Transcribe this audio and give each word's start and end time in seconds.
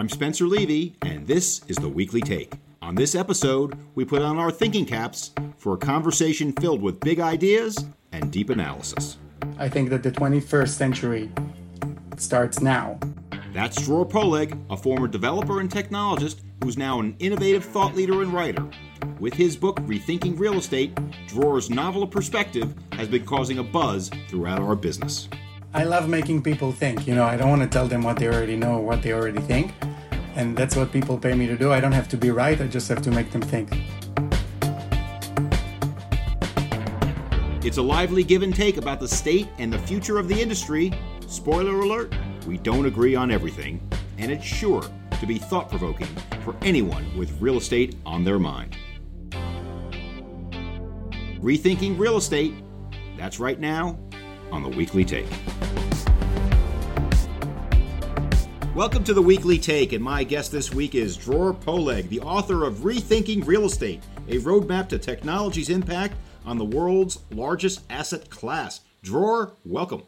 I'm 0.00 0.08
Spencer 0.08 0.46
Levy, 0.46 0.96
and 1.02 1.26
this 1.26 1.60
is 1.68 1.76
the 1.76 1.86
Weekly 1.86 2.22
Take. 2.22 2.54
On 2.80 2.94
this 2.94 3.14
episode, 3.14 3.76
we 3.94 4.06
put 4.06 4.22
on 4.22 4.38
our 4.38 4.50
thinking 4.50 4.86
caps 4.86 5.32
for 5.58 5.74
a 5.74 5.76
conversation 5.76 6.54
filled 6.54 6.80
with 6.80 7.00
big 7.00 7.20
ideas 7.20 7.84
and 8.10 8.32
deep 8.32 8.48
analysis. 8.48 9.18
I 9.58 9.68
think 9.68 9.90
that 9.90 10.02
the 10.02 10.10
21st 10.10 10.68
century 10.70 11.30
starts 12.16 12.62
now. 12.62 12.98
That's 13.52 13.84
Dror 13.84 14.06
Poleg, 14.06 14.58
a 14.70 14.76
former 14.78 15.06
developer 15.06 15.60
and 15.60 15.70
technologist 15.70 16.40
who's 16.64 16.78
now 16.78 16.98
an 17.00 17.14
innovative 17.18 17.66
thought 17.66 17.94
leader 17.94 18.22
and 18.22 18.32
writer. 18.32 18.66
With 19.18 19.34
his 19.34 19.54
book, 19.54 19.80
Rethinking 19.80 20.38
Real 20.38 20.54
Estate, 20.54 20.98
Dror's 21.26 21.68
novel 21.68 22.04
of 22.04 22.10
perspective 22.10 22.72
has 22.92 23.06
been 23.08 23.26
causing 23.26 23.58
a 23.58 23.62
buzz 23.62 24.10
throughout 24.28 24.62
our 24.62 24.76
business. 24.76 25.28
I 25.72 25.84
love 25.84 26.08
making 26.08 26.42
people 26.42 26.72
think. 26.72 27.06
You 27.06 27.14
know, 27.14 27.24
I 27.24 27.36
don't 27.36 27.50
want 27.50 27.62
to 27.62 27.68
tell 27.68 27.86
them 27.86 28.02
what 28.02 28.16
they 28.16 28.28
already 28.28 28.56
know 28.56 28.78
or 28.78 28.82
what 28.82 29.02
they 29.02 29.12
already 29.12 29.40
think. 29.42 29.72
And 30.40 30.56
that's 30.56 30.74
what 30.74 30.90
people 30.90 31.18
pay 31.18 31.34
me 31.34 31.46
to 31.48 31.54
do. 31.54 31.70
I 31.70 31.80
don't 31.80 31.92
have 31.92 32.08
to 32.08 32.16
be 32.16 32.30
right, 32.30 32.58
I 32.58 32.66
just 32.66 32.88
have 32.88 33.02
to 33.02 33.10
make 33.10 33.30
them 33.30 33.42
think. 33.42 33.78
It's 37.62 37.76
a 37.76 37.82
lively 37.82 38.24
give 38.24 38.40
and 38.40 38.54
take 38.54 38.78
about 38.78 39.00
the 39.00 39.06
state 39.06 39.48
and 39.58 39.70
the 39.70 39.78
future 39.80 40.18
of 40.18 40.28
the 40.28 40.40
industry. 40.40 40.94
Spoiler 41.26 41.80
alert, 41.80 42.14
we 42.46 42.56
don't 42.56 42.86
agree 42.86 43.14
on 43.14 43.30
everything, 43.30 43.86
and 44.16 44.32
it's 44.32 44.42
sure 44.42 44.82
to 45.20 45.26
be 45.26 45.36
thought 45.36 45.68
provoking 45.68 46.08
for 46.42 46.56
anyone 46.62 47.04
with 47.18 47.38
real 47.38 47.58
estate 47.58 47.96
on 48.06 48.24
their 48.24 48.38
mind. 48.38 48.78
Rethinking 51.42 51.98
Real 51.98 52.16
Estate, 52.16 52.54
that's 53.18 53.38
right 53.38 53.60
now 53.60 53.98
on 54.50 54.62
the 54.62 54.70
Weekly 54.70 55.04
Take. 55.04 55.26
Welcome 58.74 59.02
to 59.04 59.14
the 59.14 59.20
Weekly 59.20 59.58
Take, 59.58 59.92
and 59.92 60.02
my 60.02 60.22
guest 60.22 60.52
this 60.52 60.72
week 60.72 60.94
is 60.94 61.16
Dror 61.16 61.52
Poleg, 61.52 62.08
the 62.08 62.20
author 62.20 62.64
of 62.64 62.76
Rethinking 62.76 63.44
Real 63.44 63.64
Estate, 63.64 64.00
a 64.28 64.38
roadmap 64.38 64.88
to 64.90 64.98
technology's 64.98 65.68
impact 65.68 66.14
on 66.46 66.56
the 66.56 66.64
world's 66.64 67.18
largest 67.32 67.80
asset 67.90 68.30
class. 68.30 68.80
Dror, 69.02 69.54
welcome. 69.64 70.04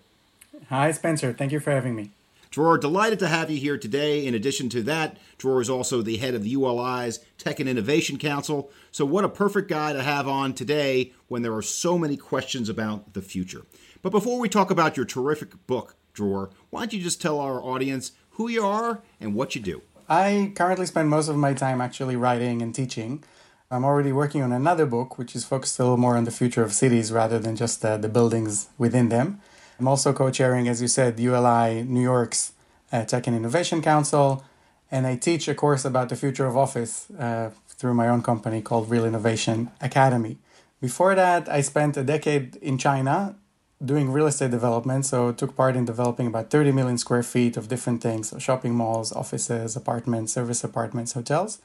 Hi, 0.68 0.92
Spencer. 0.92 1.32
Thank 1.32 1.50
you 1.50 1.58
for 1.58 1.72
having 1.72 1.96
me. 1.96 2.12
Dror, 2.52 2.78
delighted 2.78 3.18
to 3.18 3.28
have 3.28 3.50
you 3.50 3.58
here 3.58 3.76
today. 3.76 4.24
In 4.24 4.32
addition 4.32 4.68
to 4.68 4.82
that, 4.84 5.16
Dror 5.38 5.60
is 5.60 5.68
also 5.68 6.00
the 6.00 6.18
head 6.18 6.34
of 6.36 6.44
the 6.44 6.50
ULI's 6.50 7.18
Tech 7.38 7.58
and 7.58 7.68
Innovation 7.68 8.16
Council. 8.16 8.70
So, 8.92 9.04
what 9.04 9.24
a 9.24 9.28
perfect 9.28 9.68
guy 9.68 9.92
to 9.92 10.04
have 10.04 10.28
on 10.28 10.54
today 10.54 11.12
when 11.26 11.42
there 11.42 11.54
are 11.54 11.62
so 11.62 11.98
many 11.98 12.16
questions 12.16 12.68
about 12.68 13.14
the 13.14 13.22
future. 13.22 13.62
But 14.02 14.10
before 14.10 14.38
we 14.38 14.48
talk 14.48 14.70
about 14.70 14.96
your 14.96 15.06
terrific 15.06 15.66
book, 15.66 15.96
Dror, 16.14 16.50
why 16.70 16.80
don't 16.80 16.92
you 16.92 17.02
just 17.02 17.20
tell 17.20 17.40
our 17.40 17.60
audience 17.60 18.12
who 18.32 18.48
you 18.48 18.64
are 18.64 19.00
and 19.20 19.34
what 19.34 19.54
you 19.54 19.60
do? 19.60 19.82
I 20.08 20.52
currently 20.54 20.86
spend 20.86 21.08
most 21.08 21.28
of 21.28 21.36
my 21.36 21.54
time 21.54 21.80
actually 21.80 22.16
writing 22.16 22.60
and 22.62 22.74
teaching. 22.74 23.22
I'm 23.70 23.84
already 23.84 24.12
working 24.12 24.42
on 24.42 24.52
another 24.52 24.84
book, 24.84 25.16
which 25.16 25.34
is 25.34 25.44
focused 25.44 25.78
a 25.78 25.82
little 25.82 25.96
more 25.96 26.16
on 26.16 26.24
the 26.24 26.30
future 26.30 26.62
of 26.62 26.72
cities 26.72 27.10
rather 27.10 27.38
than 27.38 27.56
just 27.56 27.82
uh, 27.84 27.96
the 27.96 28.08
buildings 28.08 28.68
within 28.76 29.08
them. 29.08 29.40
I'm 29.78 29.88
also 29.88 30.12
co 30.12 30.30
chairing, 30.30 30.68
as 30.68 30.82
you 30.82 30.88
said, 30.88 31.18
ULI 31.18 31.82
New 31.82 32.02
York's 32.02 32.52
uh, 32.92 33.04
Tech 33.04 33.26
and 33.26 33.34
Innovation 33.34 33.80
Council, 33.80 34.44
and 34.90 35.06
I 35.06 35.16
teach 35.16 35.48
a 35.48 35.54
course 35.54 35.84
about 35.86 36.10
the 36.10 36.16
future 36.16 36.46
of 36.46 36.56
office 36.56 37.10
uh, 37.18 37.50
through 37.68 37.94
my 37.94 38.08
own 38.08 38.22
company 38.22 38.60
called 38.60 38.90
Real 38.90 39.06
Innovation 39.06 39.70
Academy. 39.80 40.36
Before 40.80 41.14
that, 41.14 41.48
I 41.48 41.62
spent 41.62 41.96
a 41.96 42.04
decade 42.04 42.56
in 42.56 42.76
China 42.76 43.36
doing 43.84 44.10
real 44.10 44.26
estate 44.26 44.50
development, 44.50 45.06
so 45.06 45.32
took 45.32 45.56
part 45.56 45.76
in 45.76 45.84
developing 45.84 46.26
about 46.26 46.50
30 46.50 46.72
million 46.72 46.98
square 46.98 47.22
feet 47.22 47.56
of 47.56 47.68
different 47.68 48.02
things 48.02 48.30
so 48.30 48.38
shopping 48.38 48.74
malls, 48.74 49.12
offices, 49.12 49.76
apartments, 49.76 50.32
service 50.32 50.62
apartments, 50.62 51.12
hotels. 51.12 51.58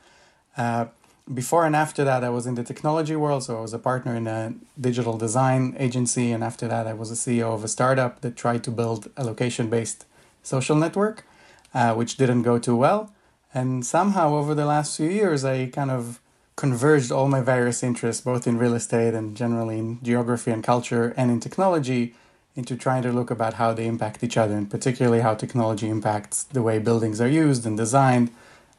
Uh, 0.58 0.86
before 1.34 1.66
and 1.66 1.76
after 1.76 2.04
that, 2.04 2.24
I 2.24 2.30
was 2.30 2.46
in 2.48 2.56
the 2.56 2.64
technology 2.64 3.16
world. 3.16 3.44
So 3.44 3.58
I 3.58 3.62
was 3.62 3.74
a 3.74 3.80
partner 3.80 4.16
in 4.16 4.28
a 4.28 4.54
digital 4.80 5.18
design 5.18 5.76
agency. 5.78 6.32
And 6.32 6.44
after 6.44 6.68
that, 6.68 6.88
I 6.88 6.94
was 6.94 7.12
a 7.12 7.16
CEO 7.16 7.54
of 7.54 7.64
a 7.64 7.68
startup 7.68 8.22
that 8.22 8.36
tried 8.36 8.64
to 8.64 8.72
build 8.72 9.10
a 9.18 9.24
location 9.24 9.70
based 9.70 10.06
social 10.42 10.76
network, 10.76 11.26
uh, 11.74 11.94
which 11.96 12.16
didn't 12.18 12.44
go 12.44 12.58
too 12.58 12.76
well. 12.76 13.12
And 13.54 13.86
somehow, 13.86 14.36
over 14.36 14.54
the 14.54 14.66
last 14.66 14.98
few 14.98 15.10
years, 15.10 15.44
I 15.44 15.68
kind 15.68 15.92
of 15.92 16.20
converged 16.58 17.12
all 17.12 17.30
my 17.30 17.40
various 17.40 17.84
interests, 17.84 18.22
both 18.22 18.46
in 18.46 18.58
real 18.58 18.74
estate 18.74 19.14
and 19.14 19.38
generally 19.38 19.78
in 19.78 20.04
geography 20.04 20.52
and 20.52 20.64
culture 20.64 21.14
and 21.16 21.32
in 21.32 21.40
technology, 21.40 22.14
into 22.56 22.76
trying 22.76 23.04
to 23.04 23.12
look 23.12 23.30
about 23.30 23.54
how 23.54 23.72
they 23.72 23.86
impact 23.86 24.24
each 24.24 24.36
other, 24.36 24.56
and 24.56 24.70
particularly 24.70 25.22
how 25.22 25.36
technology 25.36 25.88
impacts 25.88 26.44
the 26.44 26.62
way 26.64 26.80
buildings 26.80 27.22
are 27.22 27.28
used 27.28 27.66
and 27.68 27.78
designed 27.78 28.32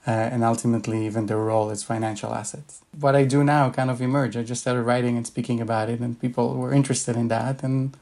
uh, 0.07 0.11
and 0.11 0.43
ultimately 0.43 1.07
even 1.07 1.27
their 1.27 1.39
role 1.39 1.71
as 1.71 1.85
financial 1.85 2.35
assets. 2.35 2.81
What 2.99 3.15
I 3.15 3.25
do 3.25 3.45
now 3.45 3.71
kind 3.71 3.91
of 3.91 4.03
emerged. 4.03 4.37
I 4.37 4.43
just 4.43 4.63
started 4.63 4.83
writing 4.83 5.17
and 5.17 5.25
speaking 5.25 5.61
about 5.61 5.89
it, 5.89 6.01
and 6.01 6.21
people 6.21 6.55
were 6.55 6.73
interested 6.73 7.15
in 7.15 7.29
that, 7.29 7.63
and 7.63 7.97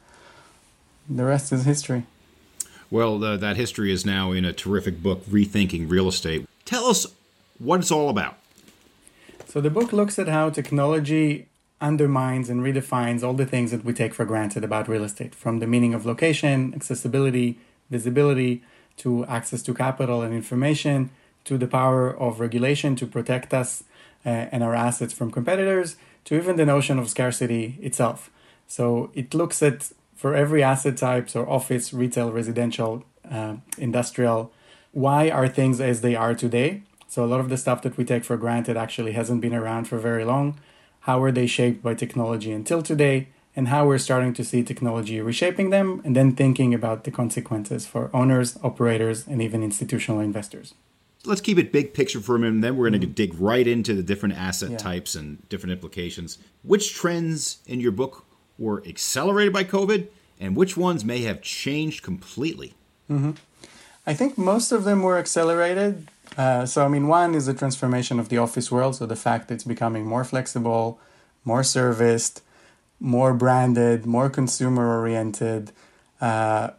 the 1.09 1.25
rest 1.25 1.53
is 1.53 1.65
history. 1.65 2.05
Well, 2.91 3.19
that 3.19 3.57
history 3.57 3.93
is 3.93 4.07
now 4.07 4.33
in 4.33 4.47
a 4.47 4.53
terrific 4.53 5.03
book, 5.03 5.27
Rethinking 5.27 5.91
Real 5.91 6.09
Estate. 6.09 6.49
Tell 6.65 6.87
us 6.87 7.07
what 7.59 7.81
it's 7.81 7.91
all 7.91 8.09
about. 8.09 8.39
So, 9.57 9.63
the 9.63 9.71
book 9.71 9.91
looks 9.91 10.19
at 10.19 10.29
how 10.29 10.51
technology 10.51 11.47
undermines 11.81 12.51
and 12.51 12.61
redefines 12.61 13.23
all 13.23 13.33
the 13.33 13.47
things 13.47 13.71
that 13.71 13.87
we 13.87 13.95
take 13.95 14.13
for 14.13 14.27
granted 14.27 14.65
about 14.65 14.87
real 14.87 15.03
estate, 15.03 15.35
from 15.35 15.61
the 15.61 15.67
meaning 15.67 15.95
of 15.95 16.05
location, 16.05 16.75
accessibility, 16.75 17.59
visibility, 17.89 18.63
to 18.99 19.25
access 19.25 19.63
to 19.63 19.73
capital 19.73 20.21
and 20.21 20.35
information, 20.35 21.09
to 21.45 21.57
the 21.57 21.67
power 21.67 22.15
of 22.15 22.39
regulation 22.39 22.97
to 22.97 23.07
protect 23.07 23.55
us 23.55 23.83
uh, 24.27 24.29
and 24.29 24.63
our 24.63 24.75
assets 24.75 25.15
from 25.15 25.31
competitors, 25.31 25.97
to 26.27 26.35
even 26.35 26.57
the 26.57 26.67
notion 26.67 26.99
of 26.99 27.09
scarcity 27.09 27.79
itself. 27.81 28.31
So 28.69 29.11
it 29.15 29.33
looks 29.33 29.63
at 29.63 29.91
for 30.15 30.35
every 30.35 30.63
asset 30.63 30.99
type, 30.99 31.31
so 31.31 31.47
office, 31.47 31.95
retail, 31.95 32.31
residential, 32.31 33.05
uh, 33.31 33.55
industrial, 33.79 34.53
why 34.93 35.31
are 35.31 35.49
things 35.49 35.81
as 35.81 36.03
they 36.03 36.15
are 36.15 36.35
today? 36.35 36.83
So 37.09 37.25
a 37.25 37.27
lot 37.27 37.41
of 37.41 37.49
the 37.49 37.57
stuff 37.57 37.83
that 37.83 37.97
we 37.97 38.05
take 38.05 38.25
for 38.25 38.37
granted 38.37 38.77
actually 38.77 39.13
hasn't 39.13 39.41
been 39.41 39.55
around 39.55 39.87
for 39.87 39.99
very 39.99 40.25
long. 40.25 40.59
How 41.01 41.23
are 41.23 41.33
they 41.33 41.47
shaped 41.47 41.83
by 41.83 41.95
technology 41.95 42.53
until 42.53 42.83
today? 42.83 43.29
And 43.55 43.69
how 43.69 43.87
we're 43.87 43.99
starting 43.99 44.35
to 44.35 44.45
see 44.45 44.63
technology 44.63 45.19
reshaping 45.21 45.71
them, 45.71 46.03
and 46.05 46.15
then 46.15 46.33
thinking 46.33 46.75
about 46.75 47.05
the 47.05 47.11
consequences 47.11 47.87
for 47.87 48.11
owners, 48.13 48.59
operators, 48.63 49.27
and 49.27 49.41
even 49.41 49.63
institutional 49.63 50.21
investors 50.21 50.75
let's 51.27 51.41
keep 51.41 51.59
it 51.59 51.73
big 51.73 51.93
picture 51.93 52.21
for 52.21 52.37
a 52.37 52.39
minute, 52.39 52.55
and 52.55 52.65
then 52.65 52.77
we're 52.77 52.89
going 52.89 53.01
to 53.01 53.07
dig 53.07 53.35
right 53.39 53.67
into 53.67 53.95
the 53.95 54.03
different 54.03 54.37
asset 54.37 54.71
yeah. 54.71 54.77
types 54.77 55.15
and 55.15 55.47
different 55.49 55.73
implications. 55.73 56.39
Which 56.63 56.95
trends 56.95 57.59
in 57.67 57.81
your 57.81 57.93
book 57.93 58.25
were 58.59 58.83
accelerated 58.87 59.53
by 59.53 59.65
COVID, 59.65 60.09
and 60.41 60.57
which 60.57 60.77
ones 60.77 61.05
may 61.05 61.23
have 61.23 61.43
changed 61.43 62.03
completely? 62.03 62.75
Mm-hmm. 63.11 63.33
I 64.07 64.15
think 64.15 64.39
most 64.39 64.71
of 64.73 64.85
them 64.85 65.03
were 65.03 65.19
accelerated. 65.19 66.09
Uh, 66.37 66.67
so, 66.67 66.85
I 66.85 66.89
mean, 66.89 67.09
one 67.09 67.35
is 67.35 67.47
the 67.47 67.55
transformation 67.55 68.21
of 68.21 68.29
the 68.29 68.39
office 68.39 68.71
world. 68.71 68.97
So, 68.97 69.07
the 69.07 69.17
fact 69.17 69.49
that 69.49 69.55
it's 69.55 69.65
becoming 69.65 70.05
more 70.05 70.25
flexible, 70.25 71.01
more 71.45 71.63
serviced, 71.63 72.43
more 73.01 73.35
branded, 73.35 74.07
more 74.07 74.29
consumer 74.29 74.99
oriented. 74.99 75.73
Uh, 76.21 76.71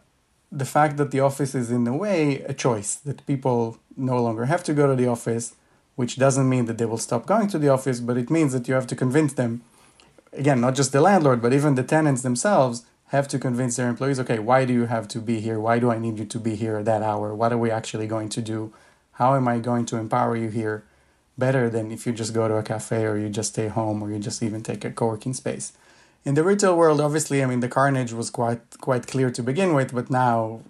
the 0.50 0.64
fact 0.64 0.96
that 0.96 1.10
the 1.10 1.20
office 1.20 1.54
is, 1.54 1.70
in 1.70 1.86
a 1.86 1.96
way, 1.96 2.42
a 2.42 2.54
choice, 2.54 2.94
that 2.94 3.26
people 3.26 3.78
no 3.96 4.22
longer 4.22 4.46
have 4.46 4.62
to 4.64 4.74
go 4.74 4.86
to 4.86 4.94
the 4.94 5.06
office, 5.06 5.54
which 5.96 6.16
doesn't 6.16 6.48
mean 6.48 6.66
that 6.66 6.78
they 6.78 6.84
will 6.84 6.98
stop 6.98 7.26
going 7.26 7.48
to 7.48 7.58
the 7.58 7.68
office, 7.68 8.00
but 8.00 8.16
it 8.16 8.30
means 8.30 8.52
that 8.52 8.68
you 8.68 8.74
have 8.74 8.86
to 8.86 8.96
convince 8.96 9.32
them, 9.32 9.62
again, 10.32 10.60
not 10.60 10.74
just 10.74 10.92
the 10.92 11.00
landlord, 11.00 11.42
but 11.42 11.52
even 11.52 11.74
the 11.74 11.82
tenants 11.82 12.22
themselves 12.22 12.86
have 13.08 13.26
to 13.26 13.38
convince 13.38 13.76
their 13.76 13.88
employees 13.88 14.20
okay, 14.20 14.38
why 14.38 14.64
do 14.64 14.72
you 14.72 14.86
have 14.86 15.08
to 15.08 15.18
be 15.18 15.40
here? 15.40 15.58
Why 15.58 15.78
do 15.78 15.90
I 15.90 15.98
need 15.98 16.18
you 16.18 16.26
to 16.26 16.38
be 16.38 16.54
here 16.54 16.76
at 16.76 16.84
that 16.84 17.02
hour? 17.02 17.34
What 17.34 17.52
are 17.52 17.58
we 17.58 17.70
actually 17.70 18.06
going 18.06 18.28
to 18.30 18.42
do? 18.42 18.72
How 19.18 19.34
am 19.34 19.48
I 19.48 19.58
going 19.58 19.84
to 19.86 19.96
empower 19.96 20.36
you 20.36 20.48
here 20.48 20.84
better 21.36 21.68
than 21.68 21.90
if 21.90 22.06
you 22.06 22.12
just 22.12 22.32
go 22.32 22.46
to 22.46 22.56
a 22.56 22.62
cafe 22.62 23.04
or 23.04 23.16
you 23.16 23.28
just 23.28 23.50
stay 23.50 23.66
home 23.66 24.00
or 24.00 24.12
you 24.12 24.20
just 24.20 24.44
even 24.44 24.62
take 24.62 24.84
a 24.84 24.92
co 24.92 25.06
working 25.06 25.34
space? 25.34 25.72
In 26.24 26.34
the 26.34 26.44
retail 26.44 26.76
world, 26.76 27.00
obviously, 27.00 27.42
I 27.42 27.46
mean, 27.46 27.58
the 27.58 27.68
carnage 27.68 28.12
was 28.12 28.30
quite 28.30 28.78
quite 28.80 29.08
clear 29.08 29.30
to 29.30 29.42
begin 29.42 29.74
with, 29.74 29.92
but 29.92 30.08
now 30.08 30.60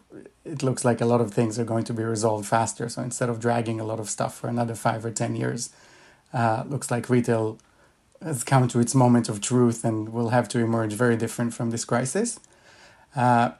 it 0.47 0.63
looks 0.63 0.83
like 0.83 1.03
a 1.03 1.05
lot 1.05 1.21
of 1.21 1.33
things 1.35 1.59
are 1.59 1.65
going 1.65 1.85
to 1.85 1.93
be 1.93 2.03
resolved 2.03 2.47
faster. 2.47 2.89
So 2.89 3.03
instead 3.03 3.29
of 3.29 3.39
dragging 3.39 3.81
a 3.81 3.85
lot 3.85 4.01
of 4.01 4.09
stuff 4.09 4.35
for 4.39 4.49
another 4.49 4.75
five 4.75 5.05
or 5.05 5.11
10 5.11 5.37
years, 5.37 5.69
uh, 6.33 6.65
looks 6.67 6.91
like 6.91 7.11
retail 7.11 7.59
has 8.23 8.45
come 8.45 8.67
to 8.69 8.81
its 8.81 8.95
moment 8.95 9.29
of 9.29 9.43
truth 9.43 9.85
and 9.85 10.09
will 10.09 10.31
have 10.31 10.49
to 10.49 10.59
emerge 10.59 10.95
very 10.95 11.19
different 11.19 11.53
from 11.53 11.71
this 11.71 11.85
crisis. 11.85 12.41
Uh, 13.15 13.51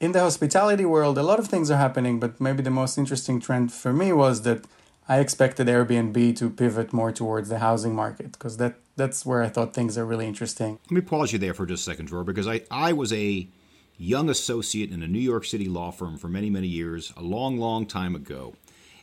in 0.00 0.12
the 0.12 0.20
hospitality 0.20 0.86
world, 0.86 1.18
a 1.18 1.22
lot 1.22 1.38
of 1.38 1.46
things 1.46 1.70
are 1.70 1.76
happening, 1.76 2.18
but 2.18 2.40
maybe 2.40 2.62
the 2.62 2.70
most 2.70 2.96
interesting 2.96 3.38
trend 3.38 3.72
for 3.72 3.92
me 3.92 4.12
was 4.12 4.42
that 4.42 4.64
I 5.06 5.18
expected 5.18 5.66
Airbnb 5.66 6.36
to 6.36 6.48
pivot 6.48 6.92
more 6.92 7.12
towards 7.12 7.50
the 7.50 7.58
housing 7.58 7.94
market 7.94 8.32
because 8.32 8.56
that 8.56 8.76
that's 8.96 9.24
where 9.26 9.42
I 9.42 9.48
thought 9.48 9.74
things 9.74 9.96
are 9.98 10.06
really 10.06 10.26
interesting. 10.26 10.78
Let 10.84 10.90
me 10.90 11.00
pause 11.00 11.32
you 11.32 11.38
there 11.38 11.54
for 11.54 11.66
just 11.66 11.86
a 11.86 11.90
second, 11.90 12.06
Dror, 12.06 12.24
because 12.24 12.46
I, 12.46 12.62
I 12.70 12.92
was 12.92 13.12
a 13.12 13.48
young 13.96 14.30
associate 14.30 14.90
in 14.90 15.02
a 15.02 15.08
New 15.08 15.20
York 15.20 15.44
City 15.44 15.66
law 15.66 15.90
firm 15.90 16.16
for 16.16 16.28
many, 16.28 16.48
many 16.50 16.68
years, 16.68 17.12
a 17.16 17.22
long, 17.22 17.58
long 17.58 17.86
time 17.86 18.14
ago. 18.14 18.54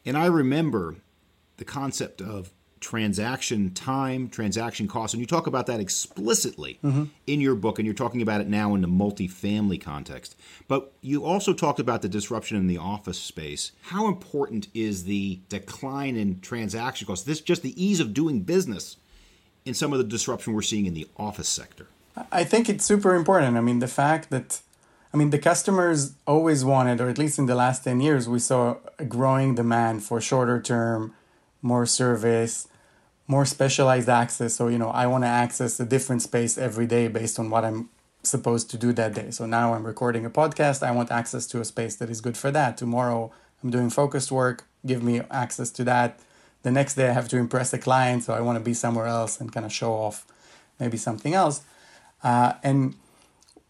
And 0.06 0.18
I 0.18 0.28
remember 0.28 0.96
the 1.58 1.66
concept 1.66 2.22
of 2.22 2.52
transaction 2.80 3.74
time, 3.74 4.30
transaction 4.30 4.88
costs, 4.88 5.14
and 5.14 5.22
you 5.22 5.28
talk 5.28 5.48
about 5.48 5.66
that 5.68 5.80
explicitly 5.80 6.80
mm-hmm. 6.84 7.06
in 7.26 7.42
your 7.42 7.56
book, 7.56 7.80
and 7.80 7.86
you're 7.86 7.96
talking 7.96 8.22
about 8.22 8.42
it 8.42 8.48
now 8.48 8.76
in 8.76 8.82
the 8.82 8.88
multifamily 8.88 9.82
context. 9.82 10.36
But 10.68 10.92
you 11.02 11.26
also 11.26 11.54
talked 11.54 11.80
about 11.80 12.02
the 12.02 12.10
disruption 12.10 12.58
in 12.58 12.68
the 12.68 12.78
office 12.78 13.20
space. 13.20 13.72
How 13.84 14.08
important 14.08 14.68
is 14.74 15.06
the 15.06 15.40
decline 15.50 16.16
in 16.16 16.40
transaction 16.40 17.08
costs? 17.08 17.26
This 17.26 17.42
just 17.42 17.62
the 17.62 17.82
ease 17.84 18.00
of 18.00 18.14
doing 18.14 18.42
business 18.42 18.98
in 19.66 19.74
some 19.74 19.92
of 19.92 20.00
the 20.00 20.06
disruption 20.06 20.54
we're 20.54 20.62
seeing 20.62 20.86
in 20.86 20.94
the 20.94 21.08
office 21.18 21.50
sector. 21.50 21.88
I 22.32 22.44
think 22.44 22.70
it's 22.70 22.86
super 22.86 23.16
important. 23.16 23.58
I 23.58 23.62
mean, 23.62 23.80
the 23.80 23.88
fact 23.88 24.30
that 24.32 24.62
I 25.14 25.18
mean, 25.18 25.30
the 25.30 25.40
customers 25.40 26.14
always 26.26 26.66
wanted, 26.66 27.00
or 27.00 27.10
at 27.10 27.18
least 27.18 27.40
in 27.40 27.46
the 27.46 27.56
last 27.56 27.84
10 27.84 28.02
years, 28.02 28.28
we 28.28 28.40
saw 28.40 28.78
a 29.00 29.06
growing 29.06 29.56
demand 29.56 30.04
for 30.04 30.20
shorter 30.20 30.62
term 30.62 31.14
more 31.62 31.86
service, 31.86 32.68
more 33.28 33.46
specialized 33.46 34.10
access. 34.10 34.54
So, 34.54 34.68
you 34.68 34.78
know, 34.78 34.90
I 34.90 35.08
want 35.08 35.24
to 35.24 35.28
access 35.28 35.80
a 35.80 35.86
different 35.86 36.22
space 36.22 36.58
every 36.58 36.88
day 36.88 37.08
based 37.08 37.40
on 37.40 37.50
what 37.50 37.66
I'm 37.66 37.90
supposed 38.24 38.70
to 38.72 38.78
do 38.78 38.94
that 38.94 39.14
day. 39.14 39.32
So 39.32 39.46
now 39.46 39.74
I'm 39.74 39.86
recording 39.86 40.26
a 40.26 40.30
podcast. 40.30 40.86
I 40.86 40.92
want 40.92 41.12
access 41.12 41.48
to 41.48 41.62
a 41.62 41.66
space 41.66 41.96
that 41.98 42.10
is 42.10 42.22
good 42.22 42.38
for 42.38 42.52
that. 42.52 42.78
Tomorrow 42.78 43.32
I'm 43.64 43.70
doing 43.70 43.90
focused 43.90 44.32
work. 44.32 44.66
Give 44.86 45.04
me 45.04 45.22
access 45.32 45.72
to 45.72 45.84
that. 45.86 46.20
The 46.64 46.72
next 46.72 46.96
day 46.96 47.10
I 47.10 47.14
have 47.14 47.28
to 47.30 47.38
impress 47.38 47.74
a 47.74 47.78
client. 47.78 48.24
So 48.24 48.34
I 48.34 48.42
want 48.42 48.58
to 48.58 48.64
be 48.64 48.74
somewhere 48.74 49.08
else 49.08 49.40
and 49.40 49.52
kind 49.52 49.66
of 49.66 49.72
show 49.72 49.94
off 49.94 50.26
maybe 50.80 50.98
something 50.98 51.34
else. 51.34 51.62
Uh, 52.24 52.54
and 52.64 52.96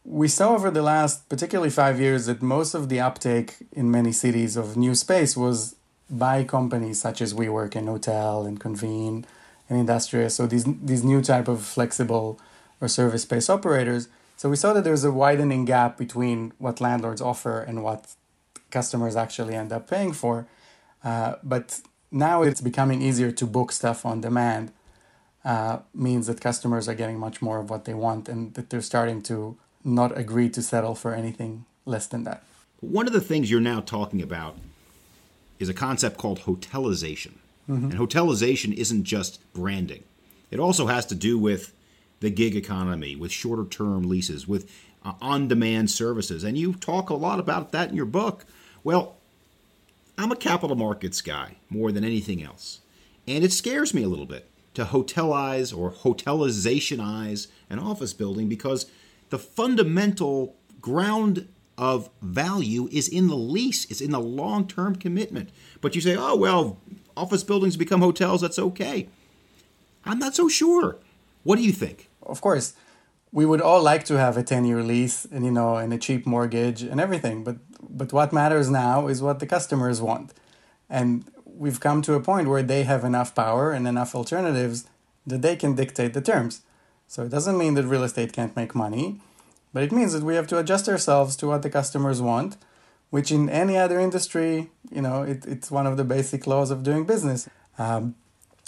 we 0.04 0.28
saw 0.28 0.56
over 0.56 0.72
the 0.72 0.82
last, 0.82 1.28
particularly 1.30 1.70
five 1.70 2.00
years, 2.00 2.28
that 2.28 2.42
most 2.42 2.74
of 2.74 2.90
the 2.90 3.00
uptake 3.00 3.58
in 3.74 3.92
many 3.92 4.12
cities 4.12 4.56
of 4.56 4.78
new 4.78 4.96
space 4.96 5.36
was 5.36 5.76
by 6.10 6.44
companies 6.44 7.02
such 7.02 7.22
as 7.22 7.34
WeWork 7.34 7.76
and 7.76 7.88
Knotel 7.88 8.48
and 8.48 8.60
Convene 8.60 9.26
and 9.70 9.80
Industrious. 9.80 10.36
So 10.36 10.48
these 10.48 10.66
these 10.66 11.04
new 11.04 11.22
type 11.22 11.48
of 11.48 11.64
flexible 11.64 12.40
or 12.80 12.88
service 12.88 13.24
space 13.24 13.50
operators. 13.50 14.08
So 14.38 14.50
we 14.50 14.56
saw 14.56 14.74
that 14.74 14.84
there's 14.84 15.04
a 15.04 15.12
widening 15.12 15.66
gap 15.66 15.98
between 15.98 16.54
what 16.60 16.80
landlords 16.80 17.22
offer 17.22 17.60
and 17.60 17.84
what 17.84 18.14
customers 18.70 19.16
actually 19.16 19.56
end 19.56 19.72
up 19.72 19.90
paying 19.90 20.14
for. 20.14 20.48
Uh, 21.04 21.36
but 21.44 21.82
now 22.12 22.44
it's 22.44 22.62
becoming 22.62 23.02
easier 23.02 23.32
to 23.32 23.46
book 23.46 23.72
stuff 23.72 24.06
on 24.06 24.22
demand. 24.22 24.72
Uh, 25.44 25.80
means 25.94 26.28
that 26.28 26.42
customers 26.42 26.90
are 26.90 26.94
getting 26.94 27.18
much 27.18 27.42
more 27.42 27.60
of 27.60 27.70
what 27.70 27.86
they 27.86 27.94
want 27.94 28.28
and 28.28 28.54
that 28.56 28.70
they're 28.70 28.82
starting 28.82 29.22
to 29.22 29.58
not 29.84 30.18
agree 30.18 30.50
to 30.50 30.62
settle 30.62 30.94
for 30.94 31.14
anything 31.14 31.64
less 31.86 32.06
than 32.06 32.26
that. 32.26 32.44
One 32.82 33.08
of 33.08 33.14
the 33.14 33.22
things 33.22 33.50
you're 33.50 33.62
now 33.62 33.80
talking 33.80 34.22
about 34.22 34.58
is 35.60 35.70
a 35.70 35.74
concept 35.74 36.18
called 36.18 36.42
hotelization. 36.42 37.34
Mm-hmm. 37.70 37.92
And 37.92 37.94
hotelization 37.94 38.74
isn't 38.74 39.04
just 39.04 39.42
branding, 39.54 40.04
it 40.52 40.60
also 40.60 40.88
has 40.88 41.06
to 41.08 41.16
do 41.16 41.38
with 41.38 41.74
the 42.20 42.30
gig 42.30 42.56
economy, 42.56 43.16
with 43.16 43.32
shorter 43.32 43.66
term 43.66 44.10
leases, 44.10 44.48
with 44.48 44.72
uh, 45.04 45.14
on 45.22 45.48
demand 45.48 45.92
services. 45.92 46.44
And 46.44 46.58
you 46.58 46.74
talk 46.74 47.10
a 47.10 47.14
lot 47.14 47.40
about 47.40 47.72
that 47.72 47.90
in 47.90 47.96
your 47.96 48.06
book. 48.06 48.46
Well, 48.84 49.18
I'm 50.18 50.32
a 50.32 50.36
capital 50.36 50.76
markets 50.76 51.22
guy 51.22 51.58
more 51.70 51.92
than 51.92 52.04
anything 52.04 52.42
else. 52.42 52.80
And 53.28 53.44
it 53.44 53.52
scares 53.52 53.94
me 53.94 54.04
a 54.04 54.08
little 54.08 54.26
bit 54.26 54.50
to 54.74 54.86
hotelize 54.86 55.78
or 55.78 55.92
hotelizationize 55.92 57.48
an 57.70 57.80
office 57.80 58.14
building 58.14 58.48
because 58.48 58.90
the 59.30 59.38
fundamental 59.38 60.56
ground 60.82 61.48
of 61.78 62.10
value 62.22 62.90
is 62.92 63.08
in 63.08 63.28
the 63.28 63.36
lease, 63.36 63.86
it's 63.86 64.02
in 64.02 64.12
the 64.12 64.20
long 64.20 64.68
term 64.68 64.96
commitment. 64.96 65.50
But 65.82 65.96
you 65.96 66.02
say, 66.02 66.16
oh, 66.18 66.36
well, 66.36 66.80
office 67.16 67.44
buildings 67.44 67.78
become 67.78 68.02
hotels, 68.02 68.42
that's 68.42 68.60
okay. 68.60 69.10
I'm 70.06 70.20
not 70.20 70.36
so 70.36 70.48
sure. 70.48 70.98
What 71.44 71.58
do 71.58 71.64
you 71.64 71.72
think? 71.72 72.10
Of 72.24 72.42
course, 72.42 72.74
we 73.32 73.46
would 73.46 73.62
all 73.62 73.82
like 73.84 74.06
to 74.06 74.18
have 74.18 74.38
a 74.38 74.44
10 74.44 74.66
year 74.66 74.82
lease 74.82 75.26
and, 75.26 75.46
you 75.46 75.52
know, 75.52 75.76
and 75.76 75.94
a 75.94 75.98
cheap 75.98 76.26
mortgage 76.26 76.82
and 76.82 77.00
everything. 77.00 77.44
But, 77.44 77.58
but 77.90 78.14
what 78.14 78.34
matters 78.34 78.70
now 78.70 79.08
is 79.08 79.22
what 79.22 79.40
the 79.40 79.46
customers 79.46 80.02
want. 80.02 80.34
And 80.90 81.26
we've 81.46 81.80
come 81.80 82.02
to 82.04 82.14
a 82.14 82.22
point 82.22 82.48
where 82.48 82.64
they 82.64 82.84
have 82.84 83.04
enough 83.04 83.36
power 83.36 83.72
and 83.72 83.88
enough 83.88 84.16
alternatives 84.16 84.88
that 85.26 85.42
they 85.42 85.56
can 85.56 85.76
dictate 85.76 86.14
the 86.14 86.22
terms. 86.22 86.62
So 87.08 87.24
it 87.24 87.30
doesn't 87.30 87.58
mean 87.58 87.74
that 87.76 87.86
real 87.86 88.04
estate 88.04 88.34
can't 88.34 88.56
make 88.56 88.76
money. 88.76 89.20
But 89.74 89.84
it 89.84 89.92
means 89.92 90.14
that 90.14 90.24
we 90.24 90.36
have 90.36 90.48
to 90.48 90.60
adjust 90.60 90.88
ourselves 90.90 91.36
to 91.38 91.48
what 91.48 91.62
the 91.62 91.70
customers 91.70 92.22
want, 92.22 92.58
which 93.10 93.32
in 93.32 93.50
any 93.50 93.78
other 93.78 94.00
industry, 94.00 94.70
you 94.92 95.02
know, 95.02 95.22
it, 95.22 95.46
it's 95.46 95.70
one 95.72 95.88
of 95.88 95.98
the 95.98 96.04
basic 96.04 96.48
laws 96.48 96.72
of 96.72 96.84
doing 96.84 97.06
business. 97.06 97.48
Um, 97.78 98.16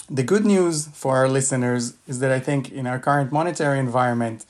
the 0.10 0.24
good 0.24 0.46
news 0.46 0.88
for 0.88 1.18
our 1.18 1.30
listeners 1.30 1.96
is 2.08 2.20
that 2.20 2.32
I 2.32 2.40
think 2.40 2.72
in 2.72 2.88
our 2.88 3.00
current 3.00 3.32
monetary 3.32 3.80
environment, 3.80 4.46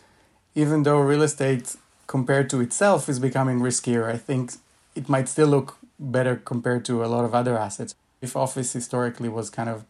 even 0.56 0.84
though 0.84 1.00
real 1.00 1.22
estate 1.22 1.76
compared 2.08 2.50
to 2.50 2.62
itself 2.62 3.10
is 3.10 3.20
becoming 3.20 3.60
riskier, 3.60 4.06
I 4.06 4.18
think 4.18 4.54
it 4.96 5.10
might 5.10 5.28
still 5.28 5.48
look 5.48 5.78
better 6.00 6.36
compared 6.38 6.86
to 6.86 7.04
a 7.04 7.08
lot 7.08 7.26
of 7.26 7.36
other 7.36 7.58
assets. 7.58 7.94
If 8.22 8.36
office 8.36 8.74
historically 8.74 9.30
was 9.30 9.50
kind 9.50 9.70
of 9.70 9.86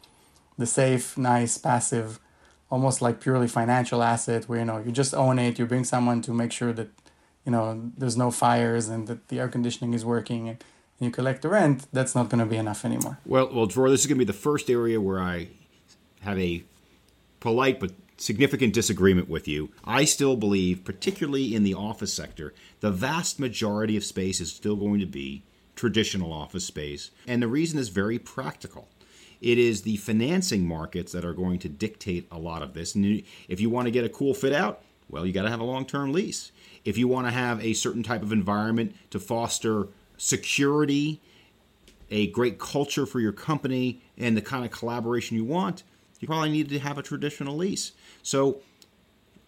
the 0.58 0.66
safe, 0.66 1.18
nice, 1.18 1.58
passive 1.58 2.20
almost 2.70 3.02
like 3.02 3.20
purely 3.20 3.48
financial 3.48 4.04
asset 4.04 4.48
where 4.48 4.60
you 4.60 4.66
know 4.66 4.78
you 4.78 4.92
just 4.92 5.14
own 5.14 5.40
it 5.40 5.58
you 5.58 5.66
bring 5.66 5.84
someone 5.84 6.22
to 6.22 6.32
make 6.32 6.52
sure 6.52 6.72
that 6.74 6.90
you 7.46 7.52
know 7.52 7.92
there's 7.98 8.18
no 8.18 8.32
fires 8.32 8.88
and 8.88 9.08
that 9.08 9.28
the 9.30 9.40
air 9.40 9.48
conditioning 9.48 9.94
is 9.94 10.06
working 10.06 10.50
and 10.50 10.64
you 11.00 11.10
collect 11.10 11.42
the 11.42 11.50
rent 11.50 11.88
that's 11.94 12.14
not 12.14 12.30
going 12.30 12.40
to 12.40 12.46
be 12.46 12.58
enough 12.58 12.84
anymore. 12.86 13.18
Well 13.26 13.50
well 13.54 13.66
Dror, 13.66 13.90
this 13.90 14.02
is 14.02 14.08
going 14.08 14.18
to 14.18 14.26
be 14.26 14.32
the 14.32 14.34
first 14.34 14.70
area 14.70 15.00
where 15.02 15.20
i 15.20 15.48
have 16.22 16.38
a 16.38 16.64
polite 17.40 17.80
but 17.80 17.92
significant 18.18 18.74
disagreement 18.74 19.30
with 19.30 19.48
you. 19.48 19.70
I 19.86 20.04
still 20.04 20.36
believe 20.36 20.84
particularly 20.84 21.56
in 21.56 21.64
the 21.64 21.74
office 21.74 22.14
sector 22.14 22.54
the 22.82 22.92
vast 22.92 23.40
majority 23.40 23.98
of 23.98 24.04
space 24.04 24.40
is 24.40 24.52
still 24.52 24.76
going 24.76 25.00
to 25.00 25.06
be 25.06 25.44
traditional 25.76 26.34
office 26.34 26.66
space. 26.66 27.10
And 27.26 27.42
the 27.42 27.48
reason 27.48 27.80
is 27.80 27.88
very 27.90 28.20
practical 28.20 28.90
it 29.42 29.58
is 29.58 29.84
the 29.84 29.98
financing 29.98 30.68
markets 30.68 31.12
that 31.14 31.24
are 31.24 31.34
going 31.34 31.60
to 31.60 31.70
dictate 31.70 32.28
a 32.32 32.38
lot 32.38 32.62
of 32.62 32.74
this. 32.74 32.96
And 32.96 33.24
if 33.48 33.62
you 33.62 33.70
want 33.70 33.86
to 33.88 33.92
get 33.92 34.04
a 34.04 34.10
cool 34.10 34.34
fit 34.34 34.54
out, 34.54 34.82
well, 35.10 35.26
you 35.26 35.34
got 35.34 35.44
to 35.44 35.50
have 35.50 35.60
a 35.60 35.66
long 35.66 35.86
term 35.86 36.12
lease. 36.12 36.52
If 36.86 36.98
you 36.98 37.08
want 37.08 37.28
to 37.28 37.32
have 37.32 37.64
a 37.64 37.74
certain 37.74 38.04
type 38.04 38.22
of 38.22 38.32
environment 38.32 38.96
to 39.12 39.20
foster 39.20 39.88
security, 40.18 41.22
a 42.12 42.28
great 42.28 42.60
culture 42.60 43.06
for 43.06 43.20
your 43.20 43.32
company, 43.32 44.02
and 44.18 44.36
the 44.36 44.42
kind 44.42 44.66
of 44.66 44.72
collaboration 44.72 45.36
you 45.36 45.46
want, 45.46 45.84
you 46.20 46.28
probably 46.28 46.50
need 46.50 46.70
to 46.70 46.80
have 46.80 46.98
a 46.98 47.04
traditional 47.04 47.56
lease. 47.56 47.94
So, 48.24 48.62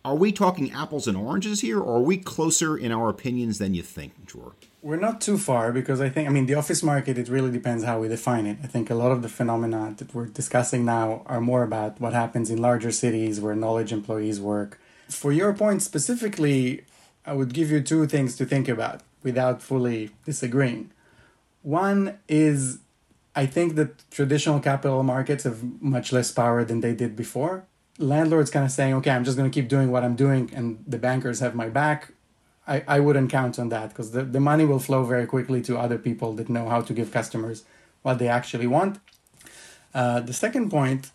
are 0.03 0.15
we 0.15 0.31
talking 0.31 0.72
apples 0.72 1.08
and 1.08 1.15
oranges 1.15 1.62
here, 1.62 1.79
or 1.79 1.98
are 1.98 2.01
we 2.01 2.17
closer 2.17 2.77
in 2.77 2.91
our 2.91 3.10
opinions 3.10 3.58
than 3.58 3.74
you 3.74 3.84
think, 3.84 4.25
Dror? 4.25 4.53
We're 4.81 4.96
not 4.96 5.22
too 5.22 5.38
far 5.38 5.72
because 5.72 6.01
I 6.01 6.10
think, 6.10 6.27
I 6.27 6.31
mean, 6.31 6.48
the 6.48 6.55
office 6.55 6.81
market, 6.81 7.17
it 7.17 7.29
really 7.29 7.51
depends 7.51 7.84
how 7.84 8.00
we 8.00 8.08
define 8.08 8.48
it. 8.48 8.58
I 8.63 8.67
think 8.67 8.89
a 8.89 8.96
lot 8.96 9.12
of 9.12 9.22
the 9.22 9.29
phenomena 9.29 9.93
that 9.98 10.13
we're 10.15 10.25
discussing 10.25 10.86
now 10.86 11.22
are 11.27 11.39
more 11.39 11.62
about 11.62 12.01
what 12.01 12.13
happens 12.13 12.50
in 12.50 12.60
larger 12.60 12.91
cities 12.91 13.39
where 13.39 13.55
knowledge 13.55 13.91
employees 13.91 14.39
work. 14.39 14.79
For 15.08 15.31
your 15.31 15.53
point 15.53 15.84
specifically, 15.84 16.84
I 17.25 17.34
would 17.34 17.53
give 17.53 17.70
you 17.70 17.81
two 17.81 18.08
things 18.08 18.36
to 18.38 18.46
think 18.46 18.67
about 18.67 19.01
without 19.22 19.62
fully 19.62 20.10
disagreeing. 20.25 20.91
One 21.62 22.17
is 22.27 22.79
I 23.36 23.46
think 23.46 23.75
that 23.75 24.10
traditional 24.12 24.60
capital 24.60 25.03
markets 25.03 25.43
have 25.43 25.63
much 25.81 26.12
less 26.12 26.31
power 26.31 26.63
than 26.63 26.81
they 26.81 26.93
did 26.93 27.15
before. 27.15 27.65
Landlords 28.01 28.50
kind 28.50 28.65
of 28.65 28.72
saying, 28.72 28.93
okay, 28.96 29.12
I'm 29.12 29.24
just 29.24 29.38
going 29.38 29.50
to 29.50 29.53
keep 29.53 29.70
doing 29.70 29.91
what 29.91 30.03
I'm 30.03 30.15
doing, 30.15 30.51
and 30.53 30.84
the 30.88 30.98
bankers 30.98 31.39
have 31.39 31.55
my 31.55 31.70
back. 31.70 32.13
I, 32.67 32.84
I 32.88 33.00
wouldn't 33.00 33.29
count 33.31 33.60
on 33.60 33.70
that 33.70 33.89
because 33.89 34.12
the, 34.12 34.24
the 34.24 34.39
money 34.39 34.65
will 34.65 34.79
flow 34.79 35.03
very 35.03 35.25
quickly 35.25 35.62
to 35.63 35.77
other 35.77 35.98
people 35.98 36.34
that 36.34 36.50
know 36.50 36.70
how 36.70 36.81
to 36.81 36.93
give 36.93 37.12
customers 37.12 37.63
what 38.01 38.20
they 38.20 38.27
actually 38.27 38.67
want. 38.67 39.00
Uh, 39.93 40.20
the 40.20 40.34
second 40.34 40.70
point, 40.70 41.12